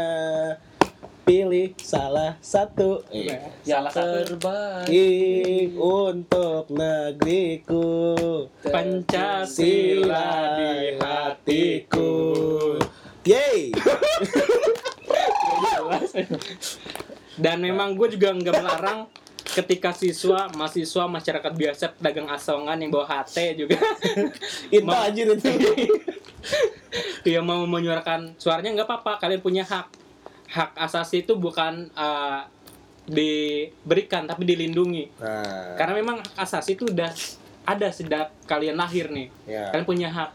pilih 1.25 1.75
salah 1.79 2.37
satu. 2.41 3.05
Eh, 3.13 3.39
salah 3.63 3.93
satu 3.93 4.37
terbaik. 4.37 5.75
untuk 5.77 6.71
negeriku. 6.73 8.07
Pancasila 8.65 10.57
di 10.57 10.97
hatiku 11.01 12.13
Yeay. 13.25 13.71
dan 17.41 17.61
memang 17.61 17.97
gue 17.97 18.09
juga 18.17 18.33
nggak 18.37 18.55
melarang 18.61 19.09
ketika 19.51 19.91
siswa 19.91 20.47
mahasiswa 20.55 21.05
masyarakat 21.11 21.53
biasa 21.53 21.85
pedagang 21.99 22.29
asongan 22.31 22.79
yang 22.79 22.91
bawa 22.95 23.07
HT 23.09 23.37
juga 23.59 23.79
Itu 24.75 24.87
anjir 24.87 25.27
itu. 25.35 25.51
yang 27.35 27.45
mau 27.45 27.67
menyuarakan 27.67 28.39
suaranya 28.41 28.73
nggak 28.81 28.89
apa-apa 28.89 29.13
kalian 29.21 29.43
punya 29.43 29.65
hak 29.67 30.00
hak 30.51 30.75
asasi 30.75 31.23
itu 31.23 31.39
bukan 31.39 31.89
uh, 31.95 32.43
diberikan 33.07 34.27
tapi 34.27 34.47
dilindungi. 34.47 35.15
Nah, 35.19 35.79
karena 35.79 35.95
memang 35.95 36.17
hak 36.23 36.37
asasi 36.43 36.75
itu 36.75 36.91
udah 36.91 37.11
ada 37.67 37.89
sejak 37.95 38.35
kalian 38.51 38.75
lahir 38.75 39.11
nih. 39.11 39.29
Ya. 39.47 39.71
kalian 39.71 39.87
punya 39.87 40.09
hak 40.11 40.31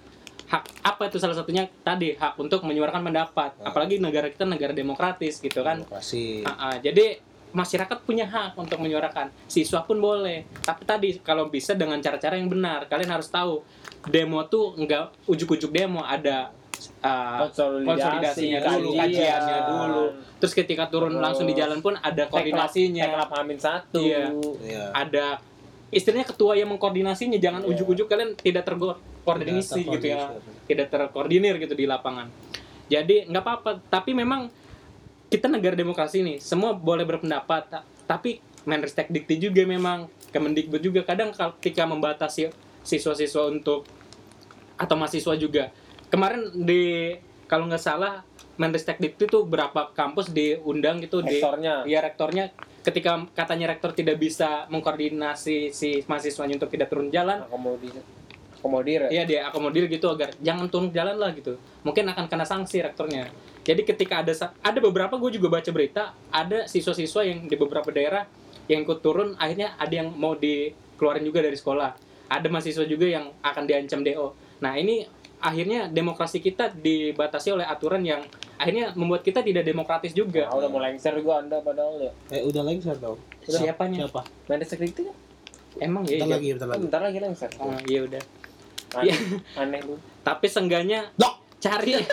hak 0.46 0.64
apa 0.86 1.02
itu 1.12 1.18
salah 1.20 1.36
satunya? 1.36 1.68
Tadi 1.68 2.16
hak 2.16 2.40
untuk 2.40 2.64
menyuarakan 2.64 3.02
pendapat. 3.04 3.52
Ah. 3.60 3.72
apalagi 3.72 4.00
negara 4.00 4.32
kita 4.32 4.48
negara 4.48 4.72
demokratis 4.72 5.44
gitu 5.44 5.62
kan. 5.62 5.84
Demokrasi. 5.84 6.48
Ah, 6.48 6.72
ah, 6.72 6.76
jadi 6.80 7.20
masyarakat 7.56 8.04
punya 8.04 8.28
hak 8.28 8.60
untuk 8.60 8.80
menyuarakan. 8.84 9.32
Siswa 9.48 9.88
pun 9.88 10.00
boleh. 10.04 10.44
Tapi 10.64 10.84
tadi 10.84 11.10
kalau 11.24 11.48
bisa 11.48 11.72
dengan 11.72 12.00
cara-cara 12.04 12.36
yang 12.36 12.52
benar 12.52 12.92
kalian 12.92 13.16
harus 13.16 13.32
tahu 13.32 13.64
demo 14.12 14.44
tuh 14.48 14.76
enggak 14.76 15.12
ujuk-ujuk 15.28 15.72
demo. 15.72 16.04
Ada 16.04 16.52
ah, 17.02 17.44
Konsolidasi, 17.44 17.88
konsolidasinya 17.88 18.60
dulu. 18.62 18.90
kajian. 18.92 19.00
kajiannya 19.02 19.60
dulu. 19.66 20.04
Terus 20.38 20.54
ketika 20.54 20.84
turun 20.88 21.12
Terus 21.12 21.24
langsung 21.24 21.46
di 21.46 21.54
jalan 21.54 21.80
pun 21.80 21.94
ada 21.96 22.24
koordinasinya. 22.26 23.04
Teklap 23.06 23.32
Amin 23.34 23.58
satu. 23.58 24.00
Iya. 24.00 24.32
Iya. 24.62 24.84
ada 24.92 25.26
istilahnya 25.90 26.26
ketua 26.26 26.54
yang 26.54 26.70
mengkoordinasinya. 26.70 27.38
Jangan 27.38 27.62
Iya. 27.62 27.70
ujuk-ujuk 27.72 28.06
kalian 28.06 28.36
tidak 28.36 28.64
terkoordinasi 28.64 29.82
Tidak 29.82 29.94
gitu 29.94 30.06
ya. 30.10 30.34
tidak 30.66 30.88
terkoordinir 30.90 31.56
gitu 31.58 31.72
di 31.72 31.86
lapangan. 31.86 32.28
Jadi 32.86 33.26
nggak 33.26 33.42
apa-apa. 33.42 33.72
Tapi 33.86 34.12
memang 34.12 34.52
kita 35.26 35.48
negara 35.48 35.74
demokrasi 35.74 36.22
nih 36.22 36.38
semua 36.38 36.72
boleh 36.72 37.04
berpendapat. 37.04 37.64
Ta- 37.68 37.86
tapi 38.06 38.38
Menristek 38.66 39.10
Dikti 39.10 39.38
juga 39.40 39.62
memang 39.62 40.10
Kemendikbud 40.30 40.82
juga. 40.82 41.02
Kadang 41.02 41.32
ketika 41.62 41.86
membatasi 41.86 42.50
siswa-siswa 42.82 43.48
untuk 43.48 43.86
atau 44.76 44.96
mahasiswa 44.96 45.32
juga 45.36 45.72
kemarin 46.16 46.42
di 46.56 47.12
kalau 47.52 47.68
nggak 47.68 47.84
salah 47.84 48.24
Menristek 48.56 49.04
Dikti 49.04 49.28
tuh 49.28 49.44
berapa 49.44 49.92
kampus 49.92 50.32
diundang 50.32 51.04
gitu 51.04 51.20
di 51.20 51.44
Rektornya. 51.44 51.84
ya 51.84 52.00
rektornya 52.00 52.56
ketika 52.88 53.20
katanya 53.36 53.76
rektor 53.76 53.92
tidak 53.92 54.16
bisa 54.16 54.64
mengkoordinasi 54.72 55.76
si 55.76 56.00
mahasiswanya 56.08 56.56
untuk 56.56 56.72
tidak 56.72 56.88
turun 56.88 57.12
jalan 57.12 57.44
Akomodir. 57.44 58.00
Akomodir 58.56 59.00
ya. 59.06 59.10
Iya 59.12 59.24
dia 59.28 59.40
akomodir 59.52 59.92
gitu 59.92 60.08
agar 60.08 60.32
jangan 60.40 60.72
turun 60.72 60.90
jalan 60.96 61.20
lah 61.20 61.36
gitu. 61.36 61.60
Mungkin 61.84 62.08
akan 62.16 62.26
kena 62.32 62.48
sanksi 62.48 62.80
rektornya. 62.80 63.28
Jadi 63.68 63.84
ketika 63.84 64.24
ada 64.24 64.32
ada 64.64 64.80
beberapa 64.80 65.20
gue 65.20 65.36
juga 65.36 65.60
baca 65.60 65.70
berita 65.76 66.16
ada 66.32 66.64
siswa-siswa 66.66 67.28
yang 67.28 67.46
di 67.52 67.60
beberapa 67.60 67.92
daerah 67.92 68.24
yang 68.72 68.88
ikut 68.88 69.04
turun 69.04 69.36
akhirnya 69.36 69.76
ada 69.76 69.94
yang 69.94 70.16
mau 70.16 70.34
dikeluarin 70.40 71.28
juga 71.28 71.44
dari 71.44 71.60
sekolah. 71.60 71.92
Ada 72.32 72.48
mahasiswa 72.48 72.88
juga 72.88 73.06
yang 73.06 73.36
akan 73.44 73.64
diancam 73.68 74.02
DO. 74.02 74.34
Nah 74.64 74.74
ini 74.80 75.06
akhirnya 75.40 75.88
demokrasi 75.92 76.40
kita 76.40 76.72
dibatasi 76.74 77.54
oleh 77.54 77.66
aturan 77.68 78.04
yang 78.04 78.24
akhirnya 78.56 78.96
membuat 78.96 79.22
kita 79.22 79.44
tidak 79.44 79.68
demokratis 79.68 80.16
juga. 80.16 80.48
Nah, 80.48 80.58
udah 80.58 80.70
mau 80.72 80.82
lengser 80.82 81.14
gua 81.22 81.44
Anda 81.44 81.60
padahal 81.60 82.00
ya. 82.00 82.12
Eh 82.32 82.44
udah 82.44 82.64
lengser 82.64 82.96
dong. 82.98 83.20
Siapanya? 83.44 84.08
Siapa? 84.08 84.24
Itu 84.84 85.02
kan? 85.12 85.16
Emang 85.80 86.04
ya? 86.08 86.24
Bentar 86.24 86.28
iya. 86.28 86.36
lagi, 86.40 86.48
bentar 86.56 86.68
lagi. 86.72 86.82
Bentar 86.88 87.02
lagi 87.04 87.18
lengser. 87.20 87.50
Ah, 87.60 87.80
iya 87.86 88.00
udah. 88.08 88.24
Aneh, 88.96 89.20
aneh 89.60 89.80
lu. 89.84 90.00
Tapi 90.24 90.48
sengganya 90.48 91.12
Dok. 91.20 91.60
cari 91.60 91.98
Gak 91.98 92.06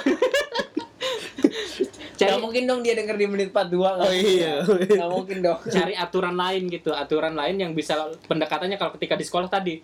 cari 2.18 2.36
mungkin 2.40 2.64
dong 2.64 2.80
dia 2.80 2.96
denger 2.96 3.20
di 3.20 3.26
menit 3.28 3.52
42 3.52 3.76
nggak 3.76 4.06
Oh 4.06 4.14
iya. 4.14 4.54
Gak 4.64 5.10
mungkin 5.12 5.38
dong. 5.44 5.60
cari 5.68 5.94
aturan 5.94 6.34
lain 6.34 6.62
gitu 6.72 6.90
aturan 6.90 7.36
lain 7.36 7.60
yang 7.60 7.76
bisa 7.76 8.08
pendekatannya 8.26 8.80
kalau 8.80 8.96
ketika 8.96 9.14
di 9.14 9.24
sekolah 9.26 9.48
tadi 9.52 9.74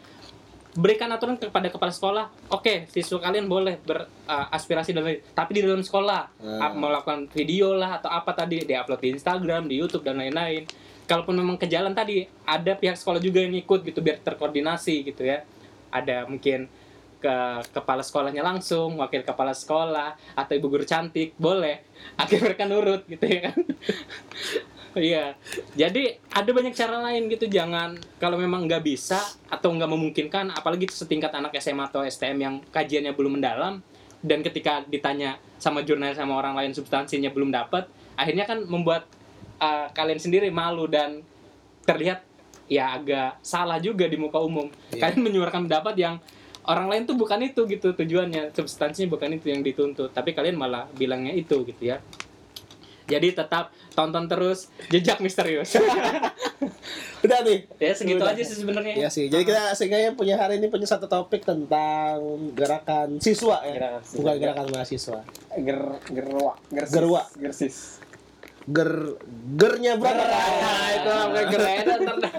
berikan 0.79 1.11
aturan 1.11 1.35
kepada 1.35 1.67
kepala 1.75 1.91
sekolah. 1.91 2.31
Oke 2.55 2.87
siswa 2.87 3.19
kalian 3.19 3.51
boleh 3.51 3.83
beraspirasi 3.83 4.95
dan 4.95 5.03
lain 5.03 5.19
tapi 5.35 5.59
di 5.59 5.67
dalam 5.67 5.83
sekolah 5.83 6.31
Hmm. 6.39 6.79
melakukan 6.79 7.27
video 7.35 7.75
lah 7.75 7.99
atau 7.99 8.07
apa 8.07 8.31
tadi 8.31 8.63
diupload 8.63 9.03
di 9.03 9.09
Instagram 9.19 9.67
di 9.67 9.75
YouTube 9.75 10.07
dan 10.07 10.23
lain-lain. 10.23 10.71
Kalaupun 11.11 11.35
memang 11.35 11.59
ke 11.59 11.67
jalan 11.67 11.91
tadi 11.97 12.23
ada 12.47 12.79
pihak 12.79 12.95
sekolah 12.95 13.19
juga 13.19 13.43
yang 13.43 13.59
ikut 13.59 13.81
gitu 13.83 13.99
biar 13.99 14.23
terkoordinasi 14.23 15.03
gitu 15.11 15.27
ya. 15.27 15.43
Ada 15.91 16.29
mungkin 16.31 16.71
ke 17.19 17.37
kepala 17.75 18.01
sekolahnya 18.01 18.41
langsung, 18.41 18.99
wakil 18.99 19.27
kepala 19.27 19.53
sekolah 19.53 20.15
atau 20.39 20.53
ibu 20.55 20.67
guru 20.71 20.87
cantik 20.87 21.35
boleh, 21.37 21.83
akhirnya 22.21 22.55
mereka 22.55 22.65
nurut 22.67 23.03
gitu 23.07 23.25
ya 23.27 23.51
kan. 23.51 23.59
Iya, 24.99 25.37
jadi 25.79 26.17
ada 26.33 26.51
banyak 26.51 26.75
cara 26.75 26.99
lain 26.99 27.31
gitu. 27.31 27.47
Jangan 27.47 28.01
kalau 28.19 28.35
memang 28.41 28.67
nggak 28.67 28.83
bisa 28.83 29.21
atau 29.47 29.71
nggak 29.71 29.87
memungkinkan, 29.87 30.51
apalagi 30.51 30.91
setingkat 30.91 31.31
anak 31.39 31.55
SMA 31.61 31.87
atau 31.87 32.03
STM 32.03 32.39
yang 32.41 32.55
kajiannya 32.73 33.13
belum 33.15 33.39
mendalam 33.39 33.79
dan 34.19 34.43
ketika 34.43 34.83
ditanya 34.91 35.39
sama 35.63 35.87
jurnalis 35.87 36.19
sama 36.19 36.35
orang 36.35 36.59
lain 36.59 36.73
substansinya 36.75 37.31
belum 37.31 37.55
dapat, 37.55 37.87
akhirnya 38.19 38.49
kan 38.49 38.67
membuat 38.67 39.07
uh, 39.63 39.87
kalian 39.95 40.19
sendiri 40.19 40.51
malu 40.51 40.91
dan 40.91 41.23
terlihat 41.87 42.27
ya 42.69 42.99
agak 42.99 43.39
salah 43.41 43.79
juga 43.79 44.11
di 44.11 44.19
muka 44.19 44.43
umum. 44.43 44.67
Iya. 44.91 45.09
Kalian 45.09 45.23
menyuarakan 45.23 45.71
pendapat 45.71 45.95
yang 45.97 46.15
orang 46.69 46.87
lain 46.93 47.03
tuh 47.09 47.17
bukan 47.17 47.41
itu 47.41 47.65
gitu 47.65 47.97
tujuannya, 47.97 48.53
substansinya 48.53 49.09
bukan 49.09 49.41
itu 49.41 49.49
yang 49.49 49.65
dituntut, 49.65 50.13
tapi 50.13 50.37
kalian 50.37 50.61
malah 50.61 50.85
bilangnya 50.93 51.33
itu 51.33 51.65
gitu 51.65 51.97
ya. 51.97 51.99
Jadi 53.09 53.33
tetap 53.33 53.73
tonton 53.97 54.29
terus 54.29 54.69
jejak 54.93 55.25
misterius. 55.25 55.81
Udah 57.25 57.41
nih. 57.41 57.65
ya 57.81 57.97
segitu 57.97 58.21
Udah. 58.21 58.37
aja 58.37 58.43
sih 58.45 58.57
sebenarnya. 58.61 58.95
Iya 59.01 59.09
sih. 59.09 59.33
Jadi 59.33 59.49
kita 59.49 59.73
sehingga 59.73 60.13
punya 60.13 60.37
hari 60.37 60.61
ini 60.61 60.69
punya 60.69 60.85
satu 60.85 61.09
topik 61.09 61.43
tentang 61.49 62.21
gerakan 62.53 63.17
siswa 63.17 63.65
ya. 63.65 63.75
Gerakan 63.81 64.03
siswa. 64.05 64.21
Bukan 64.21 64.37
gerakan 64.37 64.67
mahasiswa. 64.69 65.21
Ger 65.57 65.81
gerwa, 66.13 66.53
gersis. 66.69 66.93
Gerwa. 66.93 67.23
Gersis. 67.41 67.77
Ger 68.69 68.93
gernya 69.57 69.93
berapa? 69.97 70.21
Nah, 70.21 70.89
itu 70.93 71.09
sampai 71.09 71.45
gereda 71.49 71.95
ntar. 72.05 72.35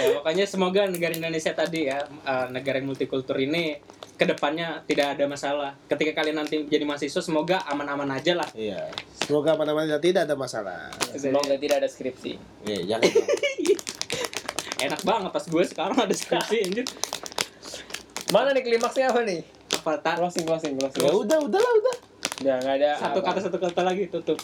Ya, 0.00 0.08
pokoknya 0.18 0.44
semoga 0.48 0.82
negara 0.88 1.12
Indonesia 1.12 1.52
tadi 1.52 1.86
ya 1.86 2.02
eh, 2.08 2.46
negara 2.48 2.80
yang 2.80 2.88
multikultur 2.88 3.36
ini 3.38 3.78
ke 4.20 4.24
depannya 4.28 4.84
tidak 4.84 5.16
ada 5.16 5.24
masalah. 5.24 5.72
Ketika 5.88 6.12
kalian 6.12 6.44
nanti 6.44 6.60
jadi 6.68 6.84
mahasiswa 6.84 7.24
semoga 7.24 7.64
aman-aman 7.64 8.20
aja 8.20 8.36
lah. 8.36 8.48
Iya. 8.52 8.92
Semoga 9.24 9.56
mana-mana 9.56 9.96
tidak 9.96 10.28
ada 10.28 10.36
masalah. 10.36 10.92
Semoga 11.16 11.56
tidak 11.56 11.80
ada 11.80 11.88
skripsi. 11.88 12.36
Iya, 12.68 12.96
jangan. 12.96 13.08
Enak 14.90 15.00
banget 15.04 15.30
pas 15.32 15.44
gue 15.48 15.64
sekarang 15.64 15.96
ada 15.96 16.12
skripsi 16.12 16.56
anjir. 16.68 16.86
Mana 18.28 18.52
nih 18.52 18.62
klimaksnya 18.64 19.08
apa 19.08 19.24
nih? 19.24 19.40
apa 19.80 19.96
tak 20.04 20.20
Closing, 20.20 20.44
closing, 20.44 20.72
closing. 20.76 21.00
Ya 21.00 21.12
udah, 21.16 21.38
udah 21.40 21.60
lah, 21.60 21.72
udah. 21.80 21.96
Udah 22.40 22.56
nggak 22.60 22.74
ada. 22.80 22.90
satu 23.00 23.18
apa. 23.24 23.28
kata 23.32 23.38
satu 23.48 23.56
kata 23.56 23.80
lagi 23.84 24.04
tutup 24.12 24.36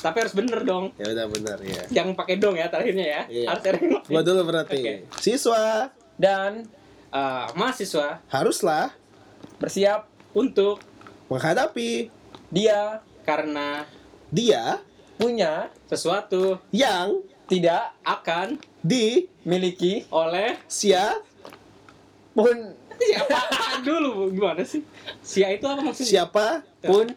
tapi 0.00 0.16
harus 0.18 0.32
bener 0.32 0.60
dong 0.62 0.90
Ya 0.96 1.06
udah 1.08 1.26
benar 1.28 1.58
ya. 1.60 1.82
jangan 1.88 2.12
pakai 2.14 2.36
dong 2.36 2.54
ya 2.54 2.66
terakhirnya 2.66 3.06
ya 3.06 3.22
Iya. 3.28 3.46
harus 3.48 3.62
ada 3.62 3.76
yang 3.76 3.92
lain. 3.94 4.08
Gua 4.08 4.22
dulu 4.22 4.40
berarti. 4.44 4.78
Oke. 4.78 4.94
Siswa 5.16 5.92
Dan 6.14 6.52
Eh, 7.10 7.46
mahasiswa 7.52 8.22
haruslah 8.30 8.94
bersiap 9.58 10.06
untuk 10.30 10.78
menghadapi 11.26 12.06
dia 12.48 13.02
karena 13.26 13.82
dia 14.30 14.78
punya 15.18 15.74
sesuatu 15.84 16.62
yang 16.70 17.18
tidak 17.50 17.90
akan 18.06 18.62
miliki 19.42 20.06
oleh 20.08 20.54
disia 20.70 21.18
pun 22.30 22.78
siapa 22.94 23.38
dulu 23.90 24.30
gimana 24.30 24.62
sih 24.62 24.86
sia 25.18 25.50
itu 25.50 25.66
apa 25.66 25.82
maksudnya 25.82 26.10
siapa 26.14 26.46
pun 26.78 27.10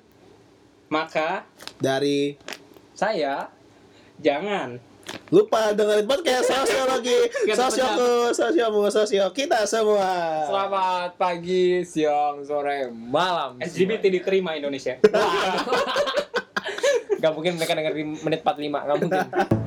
maka 0.89 1.45
dari 1.77 2.33
saya 2.93 3.49
jangan. 4.21 4.77
Lupa 5.33 5.73
dengerin 5.73 6.07
podcast. 6.07 6.47
Sosiologi 6.47 7.17
sosioku 7.51 8.31
sosiomu 8.31 8.87
sosio 8.93 9.27
kita 9.33 9.65
semua. 9.65 10.45
Selamat 10.47 11.17
pagi, 11.17 11.81
siang, 11.83 12.45
sore, 12.45 12.87
malam. 12.93 13.59
LGBT 13.59 14.21
diterima 14.21 14.55
Indonesia. 14.55 14.97
Gak 17.23 17.33
mungkin 17.39 17.55
mereka 17.55 17.71
denger 17.71 17.93
di 17.95 18.03
menit 18.19 18.43
45, 18.43 18.67
gak 18.67 18.97
mungkin. 18.99 19.23